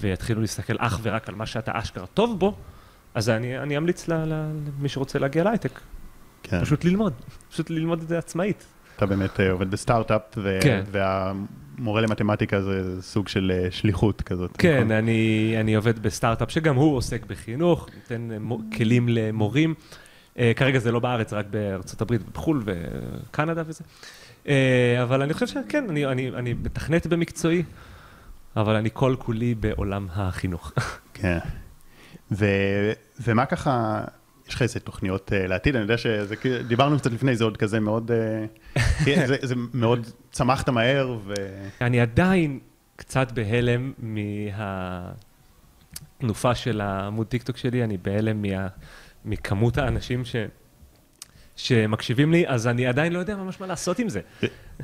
ויתחילו 0.00 0.40
להסתכל 0.40 0.74
אך 0.78 0.98
ורק 1.02 1.28
על 1.28 1.34
מה 1.34 1.46
שאתה 1.46 1.72
אשכרה 1.74 2.06
טוב 2.06 2.38
בו, 2.40 2.56
אז 3.14 3.28
אני, 3.30 3.58
אני 3.58 3.76
אמליץ 3.76 4.08
למי 4.08 4.88
שרוצה 4.88 5.18
להגיע 5.18 5.44
להייטק, 5.44 5.80
כן. 6.42 6.60
פשוט 6.64 6.84
ללמוד, 6.84 7.12
פשוט 7.50 7.70
ללמוד 7.70 8.02
את 8.02 8.08
זה 8.08 8.18
עצמאית. 8.18 8.66
אתה 8.96 9.06
באמת 9.06 9.40
אה, 9.40 9.50
עובד 9.50 9.70
בסטארט-אפ, 9.70 10.22
ו- 10.36 10.58
כן. 10.62 10.84
והמורה 10.90 12.00
למתמטיקה 12.00 12.62
זה 12.62 13.02
סוג 13.02 13.28
של 13.28 13.52
אה, 13.54 13.70
שליחות 13.70 14.22
כזאת. 14.22 14.50
כן, 14.58 14.76
נכון? 14.78 14.92
אני, 14.92 15.54
אני 15.60 15.74
עובד 15.74 15.98
בסטארט-אפ 16.02 16.50
שגם 16.50 16.76
הוא 16.76 16.96
עוסק 16.96 17.26
בחינוך, 17.26 17.88
נותן 17.96 18.28
אה, 18.32 18.56
כלים 18.76 19.08
למורים. 19.08 19.74
כרגע 20.56 20.78
זה 20.78 20.92
לא 20.92 21.00
בארץ, 21.00 21.32
רק 21.32 21.46
בארצות 21.50 22.00
הברית 22.00 22.20
ובחו"ל 22.28 22.62
וקנדה 22.64 23.62
וזה. 23.66 23.84
אבל 25.02 25.22
אני 25.22 25.34
חושב 25.34 25.46
שכן, 25.46 25.84
אני, 25.90 26.06
אני, 26.06 26.28
אני 26.28 26.52
מתכנת 26.52 27.06
במקצועי, 27.06 27.62
אבל 28.56 28.74
אני 28.76 28.88
כל 28.92 29.16
כולי 29.18 29.54
בעולם 29.54 30.06
החינוך. 30.12 30.72
כן. 31.14 31.38
ו- 32.32 32.92
ומה 33.20 33.46
ככה, 33.46 34.04
יש 34.48 34.54
לך 34.54 34.62
איזה 34.62 34.80
תוכניות 34.80 35.32
אה, 35.32 35.46
לעתיד? 35.46 35.76
אני 35.76 35.82
יודע 35.82 35.98
שזה, 35.98 36.36
כאילו- 36.36 36.62
דיברנו 36.62 36.98
קצת 36.98 37.12
לפני, 37.12 37.36
זה 37.36 37.44
עוד 37.44 37.56
כזה 37.56 37.80
מאוד, 37.80 38.10
אה, 38.10 38.44
כן, 39.04 39.26
זה, 39.26 39.36
זה 39.42 39.54
מאוד, 39.74 40.06
צמחת 40.30 40.68
מהר, 40.68 41.18
ו... 41.24 41.34
אני 41.80 42.00
עדיין 42.00 42.58
קצת 42.96 43.32
בהלם 43.32 43.92
מהתנופה 46.18 46.54
של 46.54 46.80
העמוד 46.80 47.26
טיקטוק 47.26 47.56
שלי, 47.56 47.84
אני 47.84 47.96
בהלם 47.96 48.42
מה, 48.42 48.66
מכמות 49.24 49.78
האנשים 49.78 50.24
ש, 50.24 50.36
שמקשיבים 51.56 52.32
לי, 52.32 52.48
אז 52.48 52.66
אני 52.66 52.86
עדיין 52.86 53.12
לא 53.12 53.18
יודע 53.18 53.36
ממש 53.36 53.60
מה 53.60 53.66
לעשות 53.66 53.98
עם 53.98 54.08
זה. 54.08 54.20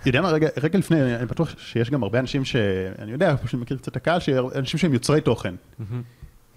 יודע 0.07 0.21
מה, 0.21 0.31
רגע, 0.31 0.49
רגע 0.63 0.79
לפני, 0.79 1.17
אני 1.17 1.27
בטוח 1.27 1.59
שיש 1.59 1.91
גם 1.91 2.03
הרבה 2.03 2.19
אנשים 2.19 2.45
ש... 2.45 2.57
אני 2.99 3.13
יודע, 3.13 3.37
פשוט 3.37 3.61
מכיר 3.61 3.77
קצת 3.77 3.89
את 3.89 3.97
הקהל, 3.97 4.21
שאנשים 4.21 4.79
שהם 4.79 4.93
יוצרי 4.95 5.21
תוכן. 5.21 5.55
אה, 5.81 5.87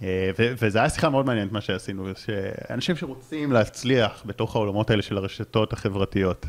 ו- 0.01 0.53
וזה 0.61 0.79
היה 0.79 0.89
שיחה 0.89 1.09
מאוד 1.09 1.25
מעניינת 1.25 1.51
מה 1.51 1.61
שעשינו, 1.61 2.07
שאנשים 2.15 2.95
שרוצים 2.95 3.51
להצליח 3.51 4.23
בתוך 4.25 4.55
העולמות 4.55 4.89
האלה 4.89 5.01
של 5.01 5.17
הרשתות 5.17 5.73
החברתיות. 5.73 6.45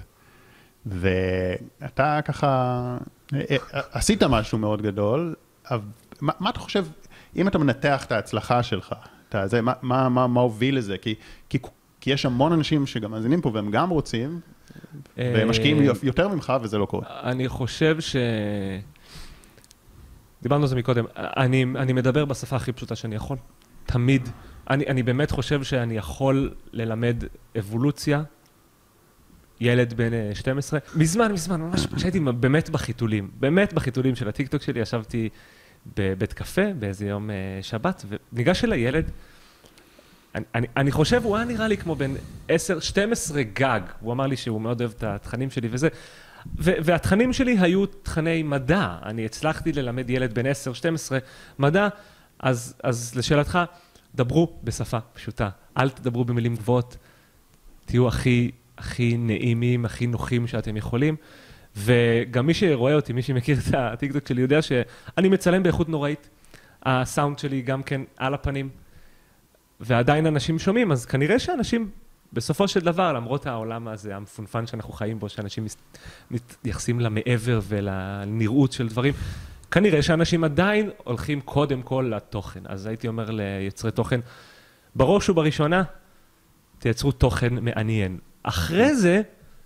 ואתה 0.86 2.20
ככה, 2.24 2.96
אה, 3.34 3.40
אה, 3.50 3.80
עשית 3.92 4.22
משהו 4.22 4.58
מאוד 4.58 4.82
גדול, 4.82 5.34
מה, 6.20 6.32
מה 6.40 6.50
אתה 6.50 6.60
חושב, 6.60 6.86
אם 7.36 7.48
אתה 7.48 7.58
מנתח 7.58 8.04
את 8.04 8.12
ההצלחה 8.12 8.62
שלך, 8.62 8.94
אתה, 9.28 9.46
זה, 9.46 9.62
מה, 9.62 9.72
מה, 9.82 10.08
מה, 10.08 10.26
מה 10.26 10.40
הוביל 10.40 10.76
לזה? 10.76 10.98
כי, 10.98 11.14
כי, 11.48 11.58
כי 12.00 12.10
יש 12.10 12.26
המון 12.26 12.52
אנשים 12.52 12.86
שגם 12.86 13.10
מאזינים 13.10 13.40
פה 13.40 13.50
והם 13.54 13.70
גם 13.70 13.90
רוצים, 13.90 14.40
והם 15.16 15.50
משקיעים 15.50 15.82
אה, 15.82 15.92
יותר 16.02 16.28
ממך 16.28 16.52
וזה 16.62 16.78
לא 16.78 16.86
קורה. 16.86 17.04
אני 17.22 17.48
חושב 17.48 18.00
ש... 18.00 18.16
דיברנו 20.46 20.62
על 20.62 20.68
זה 20.68 20.76
מקודם, 20.76 21.04
אני, 21.16 21.66
אני 21.76 21.92
מדבר 21.92 22.24
בשפה 22.24 22.56
הכי 22.56 22.72
פשוטה 22.72 22.96
שאני 22.96 23.14
יכול, 23.14 23.36
תמיד. 23.86 24.28
אני, 24.70 24.86
אני 24.86 25.02
באמת 25.02 25.30
חושב 25.30 25.62
שאני 25.62 25.96
יכול 25.96 26.54
ללמד 26.72 27.24
אבולוציה, 27.58 28.22
ילד 29.60 29.94
בן 29.94 30.12
אה, 30.12 30.30
12, 30.34 30.78
מזמן, 30.96 31.32
מזמן, 31.32 31.60
ממש 31.60 31.86
כשהייתי 31.86 32.20
באמת 32.20 32.70
בחיתולים, 32.70 33.30
באמת 33.40 33.72
בחיתולים 33.72 34.16
של 34.16 34.28
הטיקטוק 34.28 34.62
שלי, 34.62 34.80
ישבתי 34.80 35.28
בבית 35.96 36.32
קפה 36.32 36.72
באיזה 36.78 37.06
יום 37.06 37.30
אה, 37.30 37.58
שבת, 37.62 38.04
וניגש 38.32 38.64
אליי 38.64 38.80
ילד, 38.80 39.10
אני, 40.34 40.44
אני, 40.54 40.66
אני 40.76 40.92
חושב, 40.92 41.24
הוא 41.24 41.36
היה 41.36 41.44
נראה 41.44 41.68
לי 41.68 41.76
כמו 41.76 41.94
בן 41.94 42.14
10, 42.48 42.80
12 42.80 43.42
גג, 43.42 43.80
הוא 44.00 44.12
אמר 44.12 44.26
לי 44.26 44.36
שהוא 44.36 44.60
מאוד 44.60 44.80
אוהב 44.80 44.92
את 44.96 45.02
התכנים 45.02 45.50
שלי 45.50 45.68
וזה, 45.70 45.88
והתכנים 46.58 47.32
שלי 47.32 47.58
היו 47.60 47.86
תכני 47.86 48.42
מדע, 48.42 48.96
אני 49.02 49.24
הצלחתי 49.24 49.72
ללמד 49.72 50.10
ילד 50.10 50.34
בן 50.34 50.46
10-12 50.46 50.48
מדע, 51.58 51.88
אז, 52.38 52.74
אז 52.82 53.14
לשאלתך, 53.16 53.58
דברו 54.14 54.52
בשפה 54.64 54.98
פשוטה, 55.00 55.48
אל 55.78 55.90
תדברו 55.90 56.24
במילים 56.24 56.56
גבוהות, 56.56 56.96
תהיו 57.84 58.08
הכי, 58.08 58.50
הכי 58.78 59.16
נעימים, 59.16 59.84
הכי 59.84 60.06
נוחים 60.06 60.46
שאתם 60.46 60.76
יכולים, 60.76 61.16
וגם 61.76 62.46
מי 62.46 62.54
שרואה 62.54 62.94
אותי, 62.94 63.12
מי 63.12 63.22
שמכיר 63.22 63.58
את 63.58 63.74
הטיקטוק 63.74 64.28
שלי, 64.28 64.40
יודע 64.40 64.62
שאני 64.62 65.28
מצלם 65.28 65.62
באיכות 65.62 65.88
נוראית, 65.88 66.28
הסאונד 66.82 67.38
שלי 67.38 67.62
גם 67.62 67.82
כן 67.82 68.00
על 68.16 68.34
הפנים, 68.34 68.68
ועדיין 69.80 70.26
אנשים 70.26 70.58
שומעים, 70.58 70.92
אז 70.92 71.06
כנראה 71.06 71.38
שאנשים 71.38 71.90
בסופו 72.32 72.68
של 72.68 72.80
דבר, 72.80 73.12
למרות 73.12 73.46
העולם 73.46 73.88
הזה, 73.88 74.16
המפונפן 74.16 74.66
שאנחנו 74.66 74.92
חיים 74.92 75.18
בו, 75.18 75.28
שאנשים 75.28 75.66
מתייחסים 76.30 77.00
למעבר 77.00 77.60
ולנראות 77.68 78.72
של 78.72 78.88
דברים, 78.88 79.14
כנראה 79.70 80.02
שאנשים 80.02 80.44
עדיין 80.44 80.90
הולכים 81.04 81.40
קודם 81.40 81.82
כל 81.82 82.12
לתוכן. 82.16 82.60
אז 82.64 82.86
הייתי 82.86 83.08
אומר 83.08 83.30
ליוצרי 83.30 83.90
תוכן, 83.90 84.20
בראש 84.94 85.28
ובראשונה, 85.28 85.82
תייצרו 86.78 87.12
תוכן 87.12 87.54
מעניין. 87.64 88.18
אחרי 88.42 88.96
זה, 88.96 89.22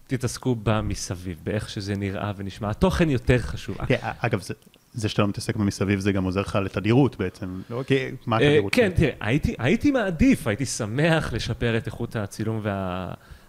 תתעסקו 0.06 0.56
במסביב, 0.62 1.40
באיך 1.42 1.68
שזה 1.68 1.96
נראה 1.96 2.32
ונשמע. 2.36 2.70
התוכן 2.70 3.10
יותר 3.10 3.38
חשוב. 3.38 3.76
כן, 3.86 3.96
אגב, 4.18 4.40
זה, 4.40 4.54
זה 4.92 5.08
שאתה 5.08 5.22
לא 5.22 5.28
מתעסק 5.28 5.56
במסביב, 5.56 6.00
זה 6.00 6.12
גם 6.12 6.24
עוזר 6.24 6.40
לך 6.40 6.58
לתדירות 6.64 7.16
בעצם. 7.16 7.60
לא, 7.70 7.82
כי, 7.86 7.94
מה 8.26 8.40
אה, 8.40 8.46
התדירות? 8.46 8.72
כן? 8.74 8.90
תראה, 8.96 9.12
הייתי, 9.20 9.54
הייתי 9.58 9.90
מעדיף, 9.90 10.46
הייתי 10.46 10.66
שמח 10.66 11.32
לשפר 11.32 11.76
את 11.76 11.86
איכות 11.86 12.16
הצילום 12.16 12.60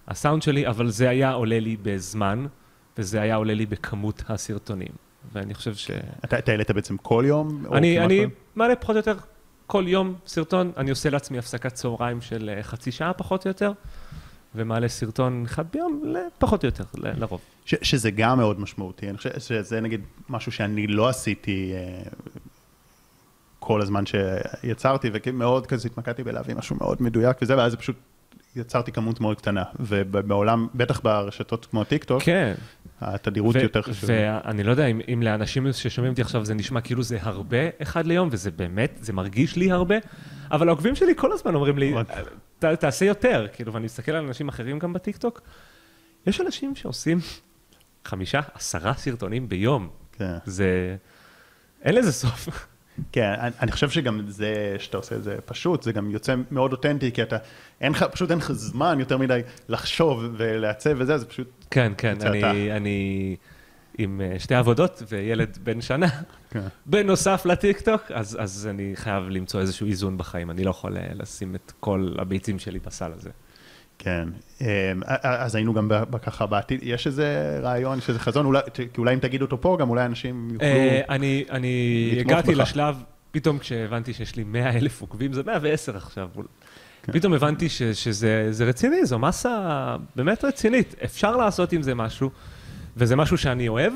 והסאונד 0.07 0.41
שלי, 0.41 0.67
אבל 0.67 0.89
זה 0.89 1.09
היה 1.09 1.31
עולה 1.31 1.59
לי 1.59 1.77
בזמן, 1.81 2.45
וזה 2.97 3.21
היה 3.21 3.35
עולה 3.35 3.53
לי 3.53 3.65
בכמות 3.65 4.23
הסרטונים. 4.29 4.91
ואני 5.33 5.53
חושב 5.53 5.75
ש... 5.75 5.91
אתה, 6.25 6.39
אתה 6.39 6.51
העלית 6.51 6.71
בעצם 6.71 6.97
כל 6.97 7.23
יום? 7.27 7.65
אני, 7.73 7.99
אני? 7.99 8.25
מעלה 8.55 8.75
פחות 8.75 8.95
או 8.95 8.99
יותר 8.99 9.15
כל 9.67 9.83
יום 9.87 10.15
סרטון, 10.25 10.71
אני 10.77 10.89
עושה 10.89 11.09
לעצמי 11.09 11.37
הפסקת 11.37 11.73
צהריים 11.73 12.21
של 12.21 12.51
אה, 12.57 12.63
חצי 12.63 12.91
שעה 12.91 13.13
פחות 13.13 13.45
או 13.45 13.49
יותר, 13.49 13.71
ומעלה 14.55 14.87
סרטון 14.87 15.43
אחד 15.45 15.63
ביום, 15.71 16.03
פחות 16.37 16.63
או 16.63 16.67
יותר, 16.67 16.83
ל- 16.97 17.19
לרוב. 17.19 17.41
ש, 17.65 17.75
שזה 17.81 18.11
גם 18.11 18.37
מאוד 18.37 18.59
משמעותי. 18.59 19.09
אני 19.09 19.17
חושב 19.17 19.39
שזה 19.39 19.81
נגיד 19.81 20.01
משהו 20.29 20.51
שאני 20.51 20.87
לא 20.87 21.09
עשיתי 21.09 21.71
אה, 21.73 22.03
כל 23.59 23.81
הזמן 23.81 24.03
שיצרתי, 24.05 25.09
ומאוד 25.13 25.67
כזה 25.67 25.87
התמקדתי 25.87 26.23
בלהביא 26.23 26.55
משהו 26.55 26.75
מאוד 26.75 27.01
מדויק 27.03 27.37
וזה, 27.41 27.57
ואז 27.57 27.71
זה 27.71 27.77
פשוט 27.77 27.95
יצרתי 28.55 28.91
כמות 28.91 29.19
מאוד 29.21 29.37
קטנה. 29.37 29.63
ובעולם, 29.79 30.67
בטח 30.75 30.99
ברשתות 30.99 31.65
כמו 31.65 31.83
טיק 31.83 32.03
טוק, 32.03 32.23
כן. 32.23 32.53
התדירות 33.01 33.55
ו- 33.55 33.59
יותר 33.59 33.81
חשובה. 33.81 34.13
ואני 34.45 34.63
לא 34.63 34.71
יודע 34.71 34.85
אם, 34.85 35.01
אם 35.13 35.23
לאנשים 35.23 35.73
ששומעים 35.73 36.11
אותי 36.11 36.21
עכשיו 36.21 36.45
זה 36.45 36.53
נשמע 36.53 36.81
כאילו 36.81 37.03
זה 37.03 37.17
הרבה 37.21 37.57
אחד 37.81 38.05
ליום, 38.05 38.29
וזה 38.31 38.51
באמת, 38.51 38.97
זה 39.01 39.13
מרגיש 39.13 39.55
לי 39.55 39.71
הרבה, 39.71 39.95
אבל 40.51 40.67
העוקבים 40.67 40.95
שלי 40.95 41.13
כל 41.17 41.31
הזמן 41.31 41.55
אומרים 41.55 41.77
לי. 41.77 41.93
"ת- 42.59 42.65
תעשה 42.65 43.05
יותר, 43.05 43.47
כאילו, 43.53 43.73
ואני 43.73 43.85
מסתכל 43.85 44.11
על 44.11 44.25
אנשים 44.25 44.47
אחרים 44.49 44.79
גם 44.79 44.93
בטיקטוק, 44.93 45.41
יש 46.27 46.41
אנשים 46.41 46.75
שעושים 46.75 47.17
חמישה, 48.05 48.39
עשרה 48.53 48.93
סרטונים 48.93 49.49
ביום, 49.49 49.89
כן. 50.11 50.33
זה... 50.45 50.95
אין 51.83 51.95
לזה 51.95 52.11
סוף. 52.11 52.67
כן, 53.11 53.33
אני, 53.39 53.51
אני 53.61 53.71
חושב 53.71 53.89
שגם 53.89 54.21
זה 54.27 54.75
שאתה 54.79 54.97
עושה 54.97 55.15
את 55.15 55.23
זה 55.23 55.37
פשוט, 55.45 55.83
זה 55.83 55.91
גם 55.91 56.11
יוצא 56.11 56.35
מאוד 56.51 56.71
אותנטי, 56.71 57.11
כי 57.11 57.23
אתה, 57.23 57.37
אין 57.81 57.91
לך, 57.91 58.03
פשוט 58.03 58.31
אין 58.31 58.39
לך 58.39 58.51
זמן 58.51 58.99
יותר 58.99 59.17
מדי 59.17 59.41
לחשוב 59.69 60.23
ולעצב 60.37 60.91
וזה, 60.97 61.17
זה 61.17 61.25
פשוט, 61.25 61.47
כן, 61.71 61.93
כן, 61.97 62.17
אני, 62.21 62.39
אתה. 62.39 62.51
אני 62.51 63.35
עם 63.97 64.21
אה, 64.21 64.39
שתי 64.39 64.55
עבודות 64.55 65.03
וילד 65.09 65.57
בן 65.63 65.81
שנה, 65.81 66.07
כן. 66.49 66.67
בנוסף 66.85 67.45
לטיקטוק, 67.45 68.01
אז, 68.11 68.37
אז 68.41 68.67
אני 68.71 68.91
חייב 68.95 69.23
למצוא 69.29 69.59
איזשהו 69.59 69.87
איזון 69.87 70.17
בחיים, 70.17 70.51
אני 70.51 70.63
לא 70.63 70.69
יכול 70.69 70.97
אה, 70.97 71.07
לשים 71.13 71.55
את 71.55 71.73
כל 71.79 72.15
הביצים 72.19 72.59
שלי 72.59 72.79
בסל 72.79 73.11
הזה. 73.13 73.29
כן. 74.03 74.29
אה, 74.61 74.91
אז 75.21 75.55
היינו 75.55 75.73
גם 75.73 75.89
ככה 76.21 76.45
בעתיד, 76.45 76.79
יש 76.83 77.07
איזה 77.07 77.59
רעיון, 77.61 77.97
יש 77.97 78.09
איזה 78.09 78.19
חזון, 78.19 78.45
אולי, 78.45 78.59
כי 78.73 78.87
אולי 78.97 79.13
אם 79.13 79.19
תגיד 79.19 79.41
אותו 79.41 79.61
פה, 79.61 79.77
גם 79.79 79.89
אולי 79.89 80.05
אנשים 80.05 80.49
יוכלו... 80.53 80.67
אה, 80.67 81.01
אני, 81.09 81.45
אני 81.49 82.13
לתמוך 82.15 82.31
הגעתי 82.31 82.51
בך. 82.51 82.57
לשלב, 82.57 83.03
פתאום 83.31 83.59
כשהבנתי 83.59 84.13
שיש 84.13 84.35
לי 84.35 84.43
100 84.43 84.77
אלף 84.77 85.01
עוקבים, 85.01 85.33
זה 85.33 85.43
110 85.45 85.97
עכשיו. 85.97 86.29
כן. 87.03 87.11
פתאום 87.11 87.33
הבנתי 87.33 87.69
ש, 87.69 87.83
שזה 87.83 88.47
זה 88.51 88.65
רציני, 88.65 89.05
זו 89.05 89.19
מסה 89.19 89.95
באמת 90.15 90.43
רצינית. 90.43 90.95
אפשר 91.03 91.37
לעשות 91.37 91.73
עם 91.73 91.81
זה 91.81 91.95
משהו, 91.95 92.29
וזה 92.97 93.15
משהו 93.15 93.37
שאני 93.37 93.67
אוהב, 93.67 93.93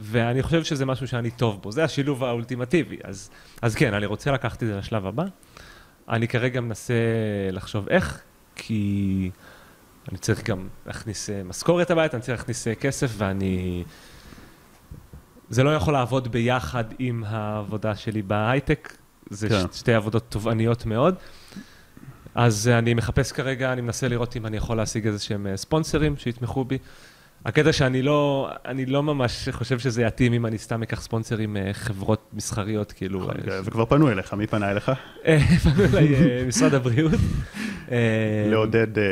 ואני 0.00 0.42
חושב 0.42 0.64
שזה 0.64 0.86
משהו 0.86 1.08
שאני 1.08 1.30
טוב 1.30 1.62
בו. 1.62 1.72
זה 1.72 1.84
השילוב 1.84 2.24
האולטימטיבי. 2.24 2.96
אז, 3.04 3.30
אז 3.62 3.74
כן, 3.74 3.94
אני 3.94 4.06
רוצה 4.06 4.32
לקחת 4.32 4.62
את 4.62 4.68
זה 4.68 4.76
לשלב 4.76 5.06
הבא. 5.06 5.24
אני 6.08 6.28
כרגע 6.28 6.60
מנסה 6.60 6.94
לחשוב 7.52 7.88
איך, 7.88 8.22
כי 8.72 9.30
אני 10.08 10.18
צריך 10.18 10.50
גם 10.50 10.68
להכניס 10.86 11.30
אה, 11.30 11.42
משכורת 11.42 11.90
הביתה, 11.90 12.16
אני 12.16 12.22
צריך 12.22 12.38
להכניס 12.38 12.68
אה, 12.68 12.74
כסף, 12.74 13.12
ואני... 13.16 13.84
זה 15.50 15.62
לא 15.62 15.74
יכול 15.74 15.92
לעבוד 15.92 16.32
ביחד 16.32 16.84
עם 16.98 17.24
העבודה 17.26 17.96
שלי 17.96 18.22
בהייטק. 18.22 18.96
זה 19.30 19.48
כן. 19.48 19.64
שתי 19.72 19.94
עבודות 19.94 20.24
תובעניות 20.28 20.86
מאוד. 20.86 21.14
אז 22.34 22.68
אה, 22.68 22.78
אני 22.78 22.94
מחפש 22.94 23.32
כרגע, 23.32 23.72
אני 23.72 23.80
מנסה 23.80 24.08
לראות 24.08 24.36
אם 24.36 24.46
אני 24.46 24.56
יכול 24.56 24.76
להשיג 24.76 25.06
איזה 25.06 25.18
שהם 25.18 25.46
ספונסרים 25.56 26.16
שיתמכו 26.16 26.64
בי. 26.64 26.78
הקטע 27.44 27.72
שאני 27.72 28.02
לא, 28.02 28.50
אני 28.64 28.86
לא 28.86 29.02
ממש 29.02 29.48
חושב 29.48 29.78
שזה 29.78 30.02
יתאים 30.02 30.32
אם 30.32 30.46
אני 30.46 30.58
סתם 30.58 30.82
אקח 30.82 31.00
ספונסרים 31.00 31.56
מחברות 31.60 32.30
מסחריות, 32.32 32.92
כאילו... 32.92 33.20
נכון, 33.20 33.34
אה, 33.50 33.60
וכבר 33.64 33.84
פנו 33.84 34.10
אליך, 34.10 34.34
מי 34.34 34.46
פנה 34.46 34.70
אליך? 34.70 34.92
אה, 35.26 35.38
פנו 35.64 35.84
אליי 35.84 36.14
אה, 36.14 36.44
משרד 36.46 36.74
הבריאות. 36.74 37.12
אה, 37.90 37.96
לעודד 38.50 38.98
אה, 38.98 39.04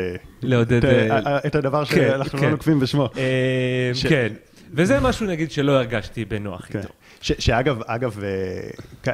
לעודד... 0.43 0.85
את, 0.85 0.85
אה, 0.85 1.26
אה, 1.26 1.39
הדבר 1.55 1.85
כן, 1.85 1.95
שאנחנו 1.95 2.39
כן. 2.39 2.45
לא 2.45 2.51
נוקבים 2.51 2.81
בשמו. 2.81 3.09
אה, 3.16 3.93
כן, 4.09 4.33
וזה 4.74 5.01
משהו 5.01 5.26
נגיד 5.26 5.51
שלא 5.51 5.72
הרגשתי 5.72 6.24
בנוח 6.24 6.66
כן. 6.68 6.78
איתו. 6.78 6.89
ש- 7.20 7.33
שאגב, 7.39 7.83
אגב, 7.87 8.18
אה, 8.22 9.12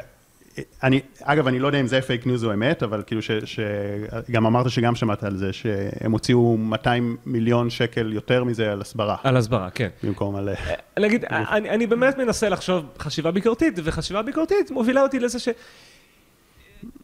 אני, 0.83 1.01
אגב, 1.21 1.47
אני 1.47 1.59
לא 1.59 1.67
יודע 1.67 1.79
אם 1.79 1.87
זה 1.87 2.01
פייק 2.01 2.25
ניוז 2.25 2.45
או 2.45 2.53
אמת, 2.53 2.83
אבל 2.83 3.03
כאילו 3.07 3.21
ש, 3.21 3.31
שגם 3.31 4.45
אמרת 4.45 4.69
שגם 4.69 4.95
שמעת 4.95 5.23
על 5.23 5.37
זה, 5.37 5.53
שהם 5.53 6.11
הוציאו 6.11 6.57
200 6.57 7.17
מיליון 7.25 7.69
שקל 7.69 8.13
יותר 8.13 8.43
מזה 8.43 8.71
על 8.71 8.81
הסברה, 8.81 9.15
על 9.23 9.37
הסברה, 9.37 9.69
כן. 9.69 9.89
במקום 10.03 10.35
על... 10.35 10.49
אה, 10.49 10.73
נגיד, 10.99 11.25
אני, 11.25 11.69
אני 11.69 11.87
באמת 11.87 12.17
מנסה 12.17 12.49
לחשוב 12.49 12.85
חשיבה 12.99 13.31
ביקורתית, 13.31 13.73
וחשיבה 13.83 14.21
ביקורתית 14.21 14.71
מובילה 14.71 15.01
אותי 15.01 15.19
לזה 15.19 15.39
ש... 15.39 15.49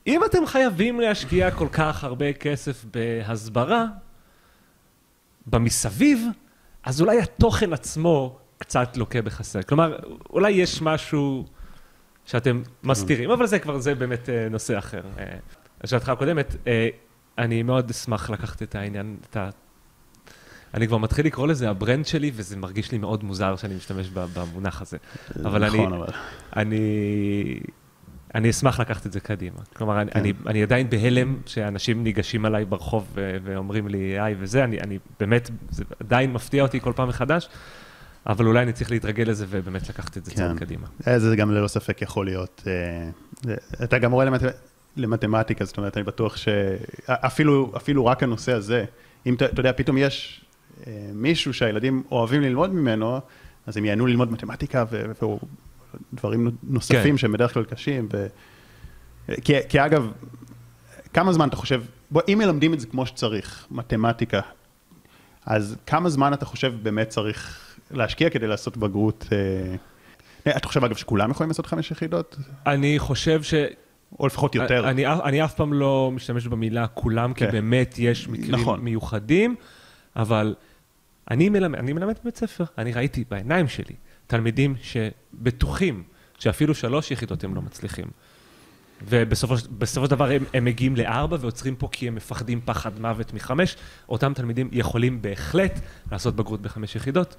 אם 0.08 0.22
אתם 0.26 0.46
חייבים 0.46 1.00
להשקיע 1.00 1.52
כל 1.52 1.68
כך 1.72 2.04
הרבה 2.04 2.34
כסף 2.34 2.86
בהסברה, 2.94 3.86
במסביב, 5.48 6.28
אז 6.84 7.02
אולי 7.02 7.20
התוכן 7.20 7.74
עצמו 7.74 8.38
קצת 8.58 8.98
לוקה 8.98 9.22
בחסר. 9.22 9.62
כלומר, 9.62 9.98
אולי 10.30 10.52
יש 10.52 10.82
משהו 10.82 11.46
שאתם 12.26 12.62
מסתירים, 12.84 13.32
אבל 13.32 13.46
זה 13.46 13.60
כבר, 13.60 13.80
זה 13.80 13.96
באמת 13.96 14.30
אה, 14.30 14.48
נושא 14.50 14.78
אחר. 14.78 15.02
אה, 15.20 15.26
לשאלתך 15.84 16.10
הקודמת, 16.10 16.56
אה, 16.68 16.90
אני 17.38 17.64
מאוד 17.64 17.90
אשמח 17.90 18.30
לקחת 18.30 18.64
את 18.64 18.76
העניין, 18.76 19.18
את 19.30 19.38
ה... 19.38 19.50
אני 20.74 20.88
כבר 20.88 20.98
מתחיל 20.98 21.26
לקרוא 21.26 21.48
לזה 21.48 21.70
ה 21.70 21.76
brand 21.76 22.06
שלי, 22.06 22.32
וזה 22.36 22.58
מרגיש 22.58 22.92
לי 22.92 22.98
מאוד 22.98 23.24
מוזר 23.24 23.56
שאני 23.56 23.76
משתמש 23.76 24.10
במונח 24.10 24.82
הזה. 24.82 24.98
אבל 25.46 25.64
אני, 25.64 25.78
נכון, 25.78 25.94
אבל... 25.94 26.08
אני, 26.56 27.60
אני 28.36 28.50
אשמח 28.50 28.80
לקחת 28.80 29.06
את 29.06 29.12
זה 29.12 29.20
קדימה. 29.20 29.58
כלומר, 29.76 30.02
אני, 30.02 30.12
כן. 30.12 30.20
אני, 30.20 30.34
אני 30.48 30.64
עדיין 30.64 30.90
בהלם 30.90 31.38
שאנשים 31.46 32.04
ניגשים 32.04 32.46
אליי 32.46 32.66
ברחוב 32.66 33.08
ו- 33.14 33.38
ואומרים 33.44 33.88
לי, 33.88 34.20
היי 34.20 34.36
וזה, 34.40 34.64
אני, 34.64 34.80
אני 34.80 35.00
באמת, 35.20 35.50
זה 35.70 35.84
עדיין 36.00 36.34
מפתיע 36.34 36.64
אותי 36.64 36.80
כל 36.80 36.94
פעם 36.96 37.08
מחדש, 37.08 37.50
אבל 38.28 38.46
אולי 38.46 38.64
אני 38.64 38.74
צריך 38.74 38.92
להתרגל 38.92 39.24
לזה 39.24 39.46
ובאמת 39.50 39.90
לקחת 39.90 40.18
את 40.18 40.26
זה 40.26 40.32
כן. 40.32 40.38
צעד 40.38 40.58
קדימה. 40.58 40.88
אה, 41.08 41.20
זה 41.20 41.36
גם 41.36 41.52
ללא 41.52 41.68
ספק 41.68 42.02
יכול 42.02 42.26
להיות. 42.26 42.64
אה, 42.68 43.54
אתה 43.84 43.98
גם 43.98 44.12
מורה 44.12 44.26
למת... 44.26 44.42
למתמטיקה, 44.98 45.66
זאת 45.66 45.78
אומרת, 45.78 45.98
אני 45.98 46.04
בטוח 46.04 46.38
שאפילו 46.38 47.72
אפילו 47.78 48.06
רק 48.06 48.24
הנושא 48.24 48.54
הזה, 48.54 48.86
אם 49.26 49.34
אתה 49.34 49.46
יודע, 49.58 49.72
פתאום 49.76 49.98
יש 49.98 50.46
אה, 50.88 51.10
מישהו 51.14 51.54
שהילדים 51.54 52.04
אוהבים 52.12 52.42
ללמוד 52.42 52.74
ממנו, 52.74 53.20
אז 53.68 53.78
הם 53.78 53.86
ייהנו 53.86 54.06
ללמוד 54.06 54.32
מתמטיקה 54.32 54.86
ו- 54.92 55.12
ודברים 56.14 56.52
נוספים 56.64 57.12
כן. 57.12 57.18
שהם 57.18 57.32
בדרך 57.32 57.54
כלל 57.54 57.64
קשים. 57.64 58.08
ו... 58.14 58.28
כי, 59.44 59.54
כי 59.70 59.86
אגב, 59.86 60.12
כמה 61.14 61.34
זמן 61.34 61.48
אתה 61.48 61.56
חושב, 61.56 61.82
בוא, 62.12 62.22
אם 62.28 62.38
מלמדים 62.38 62.74
את 62.74 62.80
זה 62.80 62.88
כמו 62.88 63.06
שצריך, 63.06 63.68
מתמטיקה, 63.72 64.42
אז 65.46 65.76
כמה 65.86 66.10
זמן 66.10 66.34
אתה 66.34 66.46
חושב 66.46 66.74
באמת 66.84 67.10
צריך 67.10 67.63
להשקיע 67.94 68.30
כדי 68.30 68.48
לעשות 68.48 68.78
בגרות? 68.78 69.28
אה, 70.48 70.58
אתה 70.58 70.68
חושב 70.68 70.84
אגב 70.84 70.96
שכולם 70.96 71.32
יכולים 71.32 71.50
לעשות 71.50 71.66
חמש 71.66 71.92
יחידות? 71.92 72.38
אני 72.68 73.00
חושב 73.00 73.44
ש... 73.44 73.54
או 74.20 74.28
לפחות 74.28 74.56
יותר? 74.56 74.90
אני, 74.90 75.08
אני 75.08 75.44
אף 75.44 75.54
פעם 75.56 75.74
לא 75.74 76.12
משתמש 76.14 76.48
במילה 76.48 76.88
כולם, 76.88 77.34
כי 77.34 77.46
כן. 77.46 77.52
באמת 77.52 77.96
יש 77.98 78.28
מקרים 78.28 78.52
נכון. 78.56 78.80
מיוחדים, 78.80 79.56
אבל 80.16 80.56
אני 81.32 81.50
מלמד, 81.50 81.80
אני 81.80 81.94
מלמד 81.94 82.16
בבית 82.22 82.38
ספר, 82.38 82.64
אני 82.78 82.94
ראיתי 82.94 83.24
בעיניים 83.30 83.68
שלי 83.68 83.96
תלמידים 84.28 84.76
שבטוחים 84.82 86.04
שאפילו 86.40 86.76
שלוש 86.76 87.12
יחידות 87.12 87.44
הם 87.44 87.56
לא 87.56 87.62
מצליחים. 87.62 88.06
ובסופו 89.08 89.56
בסופו 89.78 90.06
של 90.06 90.12
דבר 90.12 90.32
הם, 90.32 90.44
הם 90.54 90.66
מגיעים 90.66 90.96
לארבע 90.96 91.38
ועוצרים 91.40 91.76
פה 91.76 91.88
כי 91.92 92.08
הם 92.08 92.16
מפחדים 92.16 92.62
פחד 92.66 93.00
מוות 93.00 93.34
מחמש. 93.34 93.76
אותם 94.10 94.34
תלמידים 94.34 94.70
יכולים 94.72 95.22
בהחלט 95.22 95.80
לעשות 96.12 96.36
בגרות 96.36 96.62
בחמש 96.62 96.96
יחידות. 96.96 97.36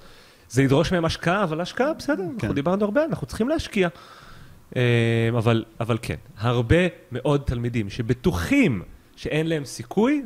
זה 0.49 0.63
ידרוש 0.63 0.91
מהם 0.91 1.05
השקעה, 1.05 1.43
אבל 1.43 1.61
השקעה, 1.61 1.93
בסדר, 1.93 2.23
כן. 2.23 2.33
אנחנו 2.33 2.53
דיברנו 2.53 2.85
הרבה, 2.85 3.05
אנחנו 3.05 3.27
צריכים 3.27 3.49
להשקיע. 3.49 3.87
אה, 4.75 5.29
אבל, 5.37 5.65
אבל 5.79 5.97
כן, 6.01 6.15
הרבה 6.37 6.87
מאוד 7.11 7.41
תלמידים 7.45 7.89
שבטוחים 7.89 8.81
שאין 9.15 9.47
להם 9.47 9.65
סיכוי, 9.65 10.21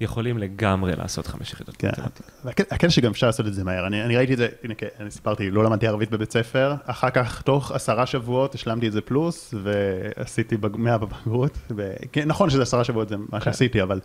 יכולים 0.00 0.38
לגמרי 0.38 0.96
לעשות 0.96 1.26
חמש 1.26 1.52
יחידות. 1.52 1.76
כן, 1.76 1.88
מתמטיקה. 1.88 2.74
הקטע 2.74 2.90
שגם 2.90 3.10
אפשר 3.10 3.26
לעשות 3.26 3.46
את 3.46 3.54
זה 3.54 3.64
מהר, 3.64 3.86
אני, 3.86 4.04
אני 4.04 4.16
ראיתי 4.16 4.32
את 4.32 4.38
זה, 4.38 4.48
הנה, 4.64 4.74
כן, 4.74 4.86
אני 5.00 5.10
סיפרתי, 5.10 5.50
לא 5.50 5.64
למדתי 5.64 5.86
ערבית 5.86 6.10
בבית 6.10 6.32
ספר, 6.32 6.74
אחר 6.86 7.10
כך 7.10 7.42
תוך 7.42 7.72
עשרה 7.72 8.06
שבועות 8.06 8.54
השלמתי 8.54 8.88
את 8.88 8.92
זה 8.92 9.00
פלוס, 9.00 9.54
ועשיתי 9.62 10.56
בג... 10.56 10.76
100 10.76 10.98
בבגרות, 10.98 11.58
ו... 11.76 11.92
כן, 12.12 12.28
נכון 12.28 12.50
שזה 12.50 12.62
עשרה 12.62 12.84
שבועות, 12.84 13.08
זה 13.08 13.16
מה 13.16 13.40
כן. 13.40 13.44
שעשיתי, 13.44 13.82
אבל... 13.82 14.00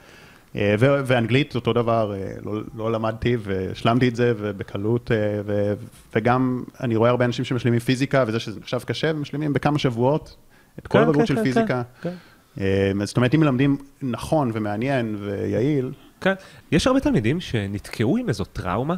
אה, 0.56 0.76
ו- 0.80 1.02
ואנגלית 1.06 1.56
אותו 1.56 1.74
דבר, 1.74 2.14
אה, 2.14 2.32
לא, 2.46 2.62
לא 2.76 2.92
למדתי 2.92 3.38
והשלמתי 3.40 4.08
את 4.08 4.16
זה 4.16 4.34
ובקלות, 4.38 5.12
אה, 5.12 5.42
ו- 5.46 5.74
וגם 6.16 6.64
אני 6.84 6.96
רואה 6.96 7.10
הרבה 7.10 7.26
אנשים 7.26 7.46
שמשלימים 7.46 7.80
פיזיקה, 7.80 8.24
וזה 8.28 8.40
שזה 8.40 8.60
נחשב 8.60 8.80
קשה, 8.86 9.12
ומשלימים 9.16 9.54
בכמה 9.54 9.80
שבועות 9.80 10.36
את 10.80 10.88
כל 10.88 10.98
כן, 10.98 11.04
הבגרות 11.04 11.20
כן, 11.20 11.26
של 11.26 11.36
כן, 11.36 11.44
פיזיקה. 11.44 11.82
כן, 12.02 12.14
אה, 12.60 12.92
זאת 13.04 13.18
אומרת, 13.18 13.36
אם 13.36 13.40
מלמדים 13.40 13.78
נכון 14.02 14.52
ומעניין 14.54 15.16
ויעיל, 15.20 15.92
כן. 16.22 16.34
יש 16.72 16.88
הרבה 16.88 17.00
תלמידים 17.00 17.40
שנתקעו 17.40 18.18
עם 18.18 18.30
איזו 18.30 18.46
טראומה 18.46 18.96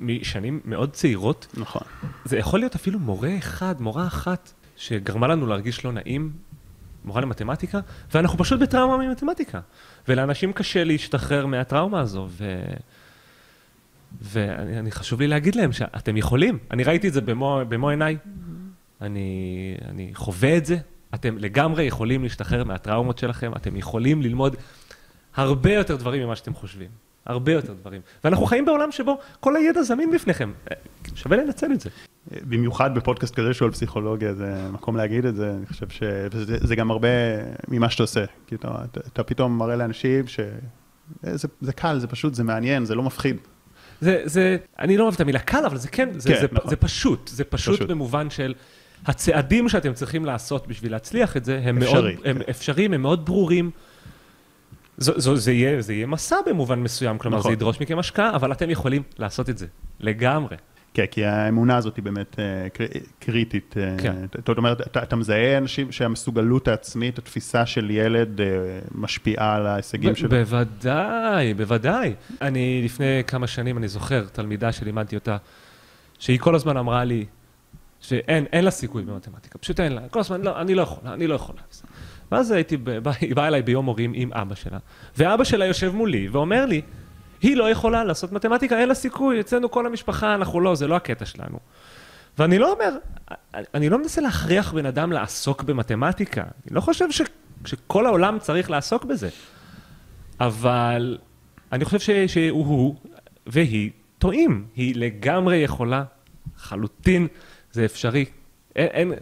משנים 0.00 0.60
מאוד 0.64 0.92
צעירות. 0.92 1.46
נכון. 1.56 1.82
זה 2.24 2.38
יכול 2.38 2.60
להיות 2.60 2.74
אפילו 2.74 2.98
מורה 2.98 3.38
אחד, 3.38 3.74
מורה 3.80 4.06
אחת, 4.06 4.52
שגרמה 4.76 5.26
לנו 5.26 5.46
להרגיש 5.46 5.84
לא 5.84 5.92
נעים, 5.92 6.32
מורה 7.08 7.20
למתמטיקה, 7.20 7.80
ואנחנו 8.14 8.38
פשוט 8.38 8.60
בטראומה 8.60 9.06
ממתמטיקה. 9.06 9.60
ולאנשים 10.08 10.52
קשה 10.52 10.84
להשתחרר 10.84 11.46
מהטראומה 11.46 12.00
הזו, 12.00 12.26
ו... 12.30 12.62
ואני 14.22 14.78
אני- 14.78 14.90
חשוב 14.90 15.20
לי 15.20 15.26
להגיד 15.26 15.54
להם 15.54 15.72
שאתם 15.72 16.16
יכולים. 16.16 16.58
אני 16.70 16.84
ראיתי 16.84 17.08
את 17.08 17.12
זה 17.12 17.20
במו, 17.20 17.60
במו 17.68 17.88
עיניי. 17.88 18.16
אני, 19.00 19.76
אני 19.88 20.10
חווה 20.14 20.56
את 20.56 20.66
זה. 20.66 20.76
אתם 21.14 21.38
לגמרי 21.38 21.84
יכולים 21.84 22.22
להשתחרר 22.22 22.64
מהטראומות 22.64 23.18
שלכם, 23.18 23.52
אתם 23.56 23.76
יכולים 23.76 24.22
ללמוד 24.22 24.56
הרבה 25.36 25.72
יותר 25.72 25.96
דברים 25.96 26.22
ממה 26.22 26.36
שאתם 26.36 26.54
חושבים. 26.54 26.88
הרבה 27.26 27.52
יותר 27.52 27.72
דברים. 27.72 28.00
ואנחנו 28.24 28.46
חיים 28.46 28.64
בעולם 28.64 28.92
שבו 28.92 29.18
כל 29.40 29.56
הידע 29.56 29.82
זמין 29.82 30.10
בפניכם. 30.10 30.52
שווה 31.14 31.36
לנצל 31.36 31.72
את 31.72 31.80
זה. 31.80 31.90
במיוחד 32.32 32.94
בפודקאסט 32.94 33.34
כזה 33.34 33.54
שהוא 33.54 33.66
על 33.66 33.72
פסיכולוגיה, 33.72 34.34
זה 34.34 34.68
מקום 34.72 34.96
להגיד 34.96 35.24
את 35.24 35.36
זה, 35.36 35.50
אני 35.50 35.66
חושב 35.66 35.88
שזה 35.88 36.56
זה 36.60 36.76
גם 36.76 36.90
הרבה 36.90 37.08
ממה 37.68 37.90
שאתה 37.90 38.02
עושה. 38.02 38.24
כי 38.46 38.54
אתה, 38.54 38.68
אתה, 38.90 39.00
אתה 39.12 39.22
פתאום 39.22 39.58
מראה 39.58 39.76
לאנשים 39.76 40.26
שזה 40.26 40.50
זה, 41.22 41.48
זה 41.60 41.72
קל, 41.72 41.98
זה 41.98 42.06
פשוט, 42.06 42.34
זה 42.34 42.44
מעניין, 42.44 42.84
זה 42.84 42.94
לא 42.94 43.02
מפחיד. 43.02 43.36
זה, 44.00 44.22
זה, 44.24 44.56
אני 44.78 44.96
לא 44.96 45.02
אוהב 45.02 45.14
את 45.14 45.20
המילה 45.20 45.38
קל, 45.38 45.64
אבל 45.66 45.76
זה 45.76 45.88
כן, 45.88 46.08
זה, 46.16 46.28
כן, 46.28 46.40
זה, 46.40 46.46
נכון. 46.52 46.70
זה 46.70 46.76
פשוט, 46.76 47.28
זה 47.28 47.44
פשוט, 47.44 47.74
פשוט. 47.74 47.88
במובן 47.90 48.30
של 48.30 48.54
הצעדים 49.06 49.68
שאתם 49.68 49.92
צריכים 49.92 50.24
לעשות 50.24 50.66
בשביל 50.66 50.92
להצליח 50.92 51.36
את 51.36 51.44
זה, 51.44 51.60
הם 51.64 51.78
אפשרי, 51.78 52.14
מאוד, 52.14 52.26
הם 52.26 52.38
כן. 52.38 52.50
אפשריים, 52.50 52.92
הם 52.92 53.02
מאוד 53.02 53.26
ברורים. 53.26 53.70
זו, 54.98 55.20
זו, 55.20 55.36
זה, 55.36 55.52
יהיה, 55.52 55.82
זה 55.82 55.92
יהיה 55.94 56.06
מסע 56.06 56.36
במובן 56.46 56.78
מסוים, 56.78 57.18
כלומר 57.18 57.38
נכון. 57.38 57.50
זה 57.50 57.52
ידרוש 57.52 57.80
מכם 57.80 57.98
השקעה, 57.98 58.34
אבל 58.36 58.52
אתם 58.52 58.70
יכולים 58.70 59.02
לעשות 59.18 59.50
את 59.50 59.58
זה, 59.58 59.66
לגמרי. 60.00 60.56
כן, 60.94 61.04
כי 61.10 61.24
האמונה 61.24 61.76
הזאת 61.76 61.96
היא 61.96 62.04
באמת 62.04 62.36
אה, 62.38 62.68
קר- 62.68 62.84
קריטית. 63.18 63.74
אה, 63.76 63.94
כן. 63.98 64.14
זאת 64.46 64.58
אומרת, 64.58 64.80
אתה, 64.80 65.02
אתה 65.02 65.16
מזהה 65.16 65.58
אנשים 65.58 65.92
שהמסוגלות 65.92 66.68
העצמית, 66.68 67.18
התפיסה 67.18 67.66
של 67.66 67.90
ילד 67.90 68.40
אה, 68.40 68.46
משפיעה 68.94 69.54
על 69.56 69.66
ההישגים 69.66 70.14
שלו. 70.14 70.28
בוודאי, 70.28 71.54
בוודאי. 71.54 72.14
אני 72.42 72.80
לפני 72.84 73.22
כמה 73.26 73.46
שנים, 73.46 73.78
אני 73.78 73.88
זוכר, 73.88 74.24
תלמידה 74.32 74.72
שלימדתי 74.72 75.16
אותה, 75.16 75.36
שהיא 76.18 76.38
כל 76.38 76.54
הזמן 76.54 76.76
אמרה 76.76 77.04
לי 77.04 77.24
שאין 78.00 78.44
אין 78.52 78.64
לה 78.64 78.70
סיכוי 78.70 79.02
במתמטיקה, 79.02 79.58
פשוט 79.58 79.80
אין 79.80 79.92
לה. 79.92 80.00
כל 80.10 80.20
הזמן, 80.20 80.42
לא, 80.42 80.60
אני 80.60 80.74
לא 80.74 80.82
יכולה, 80.82 81.14
אני 81.14 81.26
לא 81.26 81.34
יכולה. 81.34 81.60
ואז 82.32 82.50
הייתי, 82.50 82.76
היא 83.20 83.34
באה 83.36 83.48
אליי 83.48 83.62
ביום 83.62 83.86
הורים 83.86 84.12
עם 84.14 84.32
אבא 84.32 84.54
שלה, 84.54 84.78
ואבא 85.18 85.44
שלה 85.44 85.64
יושב 85.64 85.94
מולי 85.94 86.28
ואומר 86.28 86.66
לי, 86.66 86.82
היא 87.42 87.56
לא 87.56 87.70
יכולה 87.70 88.04
לעשות 88.04 88.32
מתמטיקה, 88.32 88.78
אין 88.78 88.88
לה 88.88 88.94
סיכוי, 88.94 89.40
אצלנו 89.40 89.70
כל 89.70 89.86
המשפחה, 89.86 90.34
אנחנו 90.34 90.60
לא, 90.60 90.74
זה 90.74 90.86
לא 90.86 90.96
הקטע 90.96 91.24
שלנו. 91.24 91.58
ואני 92.38 92.58
לא 92.58 92.72
אומר, 92.72 92.96
אני 93.74 93.88
לא 93.88 93.98
מנסה 93.98 94.20
להכריח 94.20 94.72
בן 94.72 94.86
אדם 94.86 95.12
לעסוק 95.12 95.62
במתמטיקה. 95.62 96.42
אני 96.42 96.74
לא 96.74 96.80
חושב 96.80 97.10
ש, 97.10 97.22
שכל 97.64 98.06
העולם 98.06 98.38
צריך 98.38 98.70
לעסוק 98.70 99.04
בזה. 99.04 99.28
אבל 100.40 101.18
אני 101.72 101.84
חושב 101.84 101.98
ש, 101.98 102.10
שהוא 102.10 102.66
הוא 102.66 102.96
והיא 103.46 103.90
טועים. 104.18 104.66
היא 104.76 104.94
לגמרי 104.96 105.56
יכולה, 105.56 106.04
לחלוטין, 106.56 107.26
זה 107.72 107.84
אפשרי. 107.84 108.24
אין, 108.76 108.88
אין, 108.88 109.12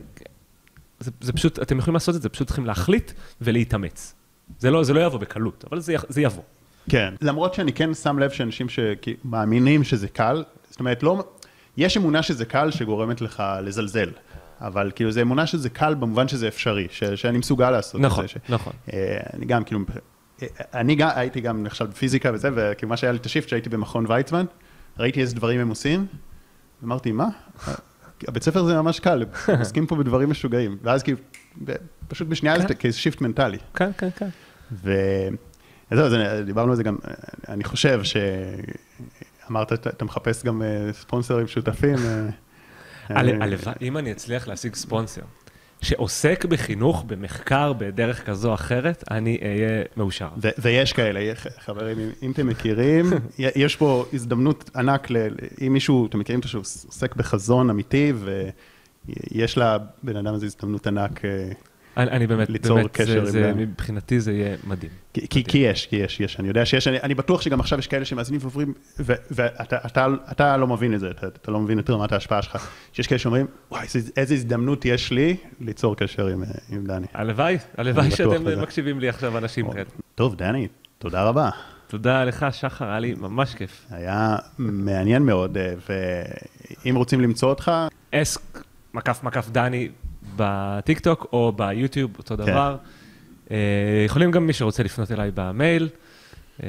זה, 1.01 1.11
זה 1.21 1.33
פשוט, 1.33 1.59
אתם 1.59 1.79
יכולים 1.79 1.95
לעשות 1.95 2.17
את 2.17 2.23
זה, 2.23 2.29
פשוט 2.29 2.47
צריכים 2.47 2.67
להחליט 2.67 3.13
ולהתאמץ. 3.41 4.15
זה 4.59 4.71
לא, 4.71 4.85
זה 4.85 4.93
לא 4.93 5.01
יבוא 5.07 5.19
בקלות, 5.19 5.65
אבל 5.71 5.81
זה, 5.81 5.95
זה 6.09 6.21
יבוא. 6.21 6.43
כן. 6.89 7.15
למרות 7.21 7.55
שאני 7.55 7.73
כן 7.73 7.95
שם 7.95 8.19
לב 8.19 8.31
שאנשים 8.31 8.67
שמאמינים 8.69 9.85
שזה 9.85 10.09
קל, 10.09 10.45
זאת 10.71 10.81
אומרת, 10.81 11.03
לא, 11.03 11.25
יש 11.77 11.97
אמונה 11.97 12.23
שזה 12.23 12.45
קל 12.45 12.71
שגורמת 12.71 13.21
לך 13.21 13.43
לזלזל, 13.63 14.11
אבל 14.61 14.91
כאילו 14.95 15.11
זו 15.11 15.21
אמונה 15.21 15.47
שזה 15.47 15.71
קל 15.71 15.95
במובן 15.95 16.29
שזה 16.29 16.49
אפשרי, 16.49 16.87
ש, 16.91 17.05
שאני 17.05 17.39
מסוגל 17.39 17.71
לעשות 17.71 18.01
נכון, 18.01 18.25
את 18.25 18.29
זה. 18.29 18.35
ש, 18.47 18.51
נכון. 18.51 18.73
אה, 18.93 19.19
אני 19.35 19.47
גם 19.47 19.65
כאילו, 19.65 19.81
אני 20.75 20.95
גם, 20.95 21.09
הייתי 21.15 21.41
גם 21.41 21.63
נחשב 21.63 21.85
בפיזיקה 21.85 22.31
וזה, 22.35 22.49
וכאילו 22.55 22.89
מה 22.89 22.97
שהיה 22.97 23.13
לי 23.13 23.19
את 23.19 23.27
השיפט 23.27 23.49
שהייתי 23.49 23.69
במכון 23.69 24.07
ויצמן, 24.09 24.45
ראיתי 24.99 25.21
איזה 25.21 25.35
דברים 25.35 25.61
הם 25.61 25.69
עושים, 25.69 26.07
אמרתי, 26.85 27.13
מה? 27.13 27.29
הבית 28.29 28.43
ספר 28.43 28.65
זה 28.65 28.83
ממש 28.83 29.01
קל, 29.01 29.25
הם 29.49 29.59
עוסקים 29.59 29.87
פה 29.87 29.97
בדברים 29.97 30.31
משוגעים, 30.31 30.77
ואז 30.83 31.03
כאילו, 31.03 31.19
פשוט 32.09 32.29
בשנייה 32.29 32.61
זה 32.61 32.69
כן. 32.69 32.75
כאיזה 32.75 32.99
shift 32.99 33.21
מנטלי. 33.21 33.59
כן, 33.75 33.91
כן, 33.99 34.09
כן. 34.17 34.29
וזהו, 34.73 35.37
אז 35.91 36.15
אני- 36.15 36.43
דיברנו 36.45 36.71
על 36.71 36.77
זה 36.77 36.83
גם, 36.83 36.97
אני 37.49 37.65
חושב 37.65 38.01
שאמרת, 38.03 39.73
אתה 39.73 39.91
אתה 39.91 40.05
מחפש 40.05 40.45
גם 40.45 40.63
אה, 40.63 40.93
ספונסרים 40.93 41.47
שותפים. 41.47 41.95
אה, 41.99 42.29
אה, 43.11 43.21
הלוואי, 43.41 43.75
אם 43.83 43.97
אני 43.99 44.13
אצליח 44.13 44.49
להשיג 44.49 44.75
ספונסר 44.75 45.21
שעוסק 45.83 46.45
בחינוך, 46.45 47.05
במחקר, 47.07 47.73
בדרך 47.73 48.27
כזו 48.27 48.49
או 48.49 48.55
אחרת, 48.55 49.05
אני 49.11 49.39
אהיה 49.43 49.83
מאושר. 49.97 50.29
ויש 50.59 50.93
כאלה, 50.93 51.35
חברים, 51.59 51.99
אם- 52.23 52.31
אתם 52.31 52.47
מכירים, 52.47 53.07
יש 53.39 53.77
פה 53.77 54.05
הזדמנות 54.13 54.71
ענק, 54.77 55.09
אם 55.67 55.73
מישהו, 55.73 56.07
אתם 56.07 56.19
מכירים 56.19 56.39
אותו 56.41 56.49
שהוא 56.49 56.61
עוסק 56.61 57.17
בחזון 57.17 57.71
אמיתי, 57.71 58.13
ויש 59.07 59.59
לבן 59.59 60.17
אדם 60.17 60.35
הזה 60.35 60.47
הזדמנות 60.47 60.87
ענק, 60.87 61.21
אני, 61.97 62.11
אני 62.11 62.27
באמת, 62.27 62.51
ליצור 62.51 62.77
באמת, 62.77 62.91
קשר 62.93 63.25
זה, 63.25 63.31
זה, 63.31 63.51
עם- 63.51 63.59
מבחינתי 63.59 64.21
זה 64.21 64.33
יהיה 64.33 64.57
מדהים. 64.67 64.93
כי, 65.13 65.29
כי, 65.29 65.45
כי 65.45 65.59
יש, 65.59 65.87
כי 65.87 65.97
יש, 65.97 66.21
יש, 66.21 66.41
אני 66.41 66.49
יודע 66.49 66.67
שיש, 66.67 66.89
אני, 66.89 67.01
אני 67.03 67.15
בטוח 67.15 67.41
שגם 67.43 67.61
עכשיו 67.61 67.79
יש 67.79 67.87
כאלה 67.87 68.05
שמאזינים 68.05 68.41
ואומרים, 68.43 68.73
ו- 69.01 69.13
ואתה 69.31 69.77
אתה, 69.87 70.07
אתה 70.31 70.57
לא 70.57 70.67
מבין 70.67 70.95
את 70.95 71.01
זה, 71.01 71.11
אתה, 71.11 71.27
אתה 71.27 71.51
לא 71.51 71.61
מבין 71.61 71.79
את 71.79 71.91
רמת 71.91 72.13
ההשפעה 72.13 72.43
שלך, 72.43 72.69
שיש 72.93 73.07
כאלה 73.07 73.19
שאומרים, 73.19 73.47
וואי, 73.71 73.87
איזה, 73.95 74.11
איזה 74.17 74.35
הזדמנות 74.35 74.85
יש 74.85 75.11
לי 75.13 75.37
ליצור 75.61 75.97
קשר 75.97 76.27
עם, 76.27 76.43
אה, 76.43 76.49
עם 76.69 76.87
דני. 76.87 77.07
הלוואי, 77.15 77.59
הלוואי 77.77 78.11
שאתם 78.11 78.45
בזה. 78.45 78.63
מקשיבים 78.63 79.01
לי 79.01 79.09
עכשיו 79.09 79.39
אנשים 79.39 79.73
כאלה. 79.73 79.85
טוב, 80.15 80.35
דני, 80.37 80.69
תודה 80.99 81.23
רבה. 81.25 81.51
תודה 81.89 82.25
לך, 82.25 82.47
שחר, 82.53 82.85
היה 82.85 82.99
לי 82.99 83.15
ממש 83.19 83.55
כיף. 83.55 83.87
היה 83.91 84.37
מעניין 84.59 85.23
מאוד, 85.23 85.57
אה, 85.59 85.75
ואם 86.85 86.97
רוצים 86.97 87.21
למצוא 87.21 87.49
אותך, 87.49 87.73
Ask, 88.15 88.41
מקף 88.95 89.21
מקף 89.23 89.49
דני 89.51 89.89
בטיקטוק 90.37 91.27
או 91.33 91.53
ביוטיוב, 91.57 92.11
אותו 92.19 92.37
דבר. 92.37 92.77
אה, 93.51 94.03
יכולים 94.07 94.31
גם 94.31 94.47
מי 94.47 94.53
שרוצה 94.53 94.83
לפנות 94.83 95.13
אליי 95.13 95.31
במייל, 95.35 95.89
אה, 96.63 96.69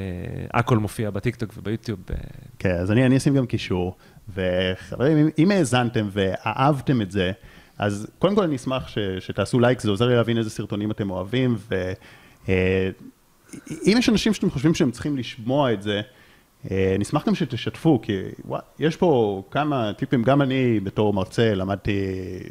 הכל 0.54 0.78
מופיע 0.78 1.10
בטיקטוק 1.10 1.50
וביוטיוב. 1.56 1.98
אה, 2.10 2.16
כן, 2.58 2.74
אז 2.74 2.92
אני, 2.92 3.06
אני 3.06 3.16
אשים 3.16 3.34
גם 3.34 3.46
קישור, 3.46 3.96
וחברים, 4.34 5.30
אם, 5.38 5.50
האזנתם 5.50 6.08
ואהבתם 6.12 7.02
את 7.02 7.10
זה, 7.10 7.32
אז 7.78 8.06
קודם 8.18 8.34
כל 8.34 8.42
אני 8.42 8.56
אשמח 8.56 8.88
ש, 8.88 8.98
שתעשו 9.20 9.60
לייק, 9.60 9.80
זה 9.80 9.90
עוזר 9.90 10.06
לי 10.06 10.14
להבין 10.14 10.38
איזה 10.38 10.50
סרטונים 10.50 10.90
אתם 10.90 11.10
אוהבים, 11.10 11.56
ואם 11.68 12.52
יש 13.98 14.08
אנשים 14.08 14.34
שאתם 14.34 14.50
חושבים 14.50 14.74
שהם 14.74 14.90
צריכים 14.90 15.16
לשמוע 15.16 15.72
את 15.72 15.82
זה, 15.82 16.00
נשמח 16.98 17.28
גם 17.28 17.34
שתשתפו, 17.34 18.00
כי 18.02 18.22
וואי, 18.44 18.60
יש 18.78 18.96
פה 18.96 19.42
כמה 19.50 19.92
טיפים, 19.92 20.22
גם 20.22 20.42
אני 20.42 20.80
בתור 20.80 21.12
מרצה 21.12 21.54
למדתי 21.54 22.00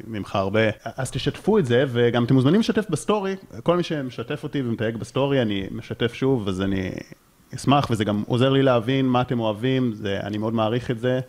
ממך 0.08 0.36
הרבה, 0.36 0.62
אז 0.84 1.12
תשתפו 1.12 1.58
את 1.60 1.66
זה, 1.66 1.86
וגם 1.88 2.24
אתם 2.24 2.34
מוזמנים 2.34 2.60
לשתף 2.60 2.90
בסטורי, 2.90 3.36
כל 3.64 3.78
מי 3.78 3.84
שמשתף 3.84 4.44
אותי 4.44 4.62
ומתייג 4.62 4.98
בסטורי, 4.98 5.42
אני 5.42 5.68
משתף 5.72 6.14
שוב, 6.14 6.48
אז 6.48 6.62
אני 6.62 6.92
אשמח, 7.56 7.88
וזה 7.92 8.06
גם 8.06 8.24
עוזר 8.28 8.50
לי 8.50 8.62
להבין 8.62 9.06
מה 9.06 9.22
אתם 9.22 9.40
אוהבים, 9.40 9.94
זה, 9.94 10.20
אני 10.24 10.38
מאוד 10.38 10.54
מעריך 10.54 10.92
את 10.92 11.00
זה. 11.00 11.20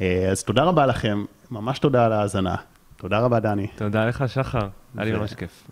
אה, 0.00 0.28
אז 0.30 0.42
תודה 0.42 0.62
רבה 0.62 0.86
לכם, 0.86 1.24
ממש 1.50 1.78
תודה 1.78 2.06
על 2.06 2.12
ההאזנה. 2.12 2.54
תודה 2.96 3.18
רבה, 3.18 3.40
דני. 3.40 3.66
תודה 3.76 4.06
לך, 4.06 4.24
שחר, 4.26 4.68
היה 4.96 5.04
לי 5.04 5.12
ממש 5.12 5.34
כיף. 5.34 5.66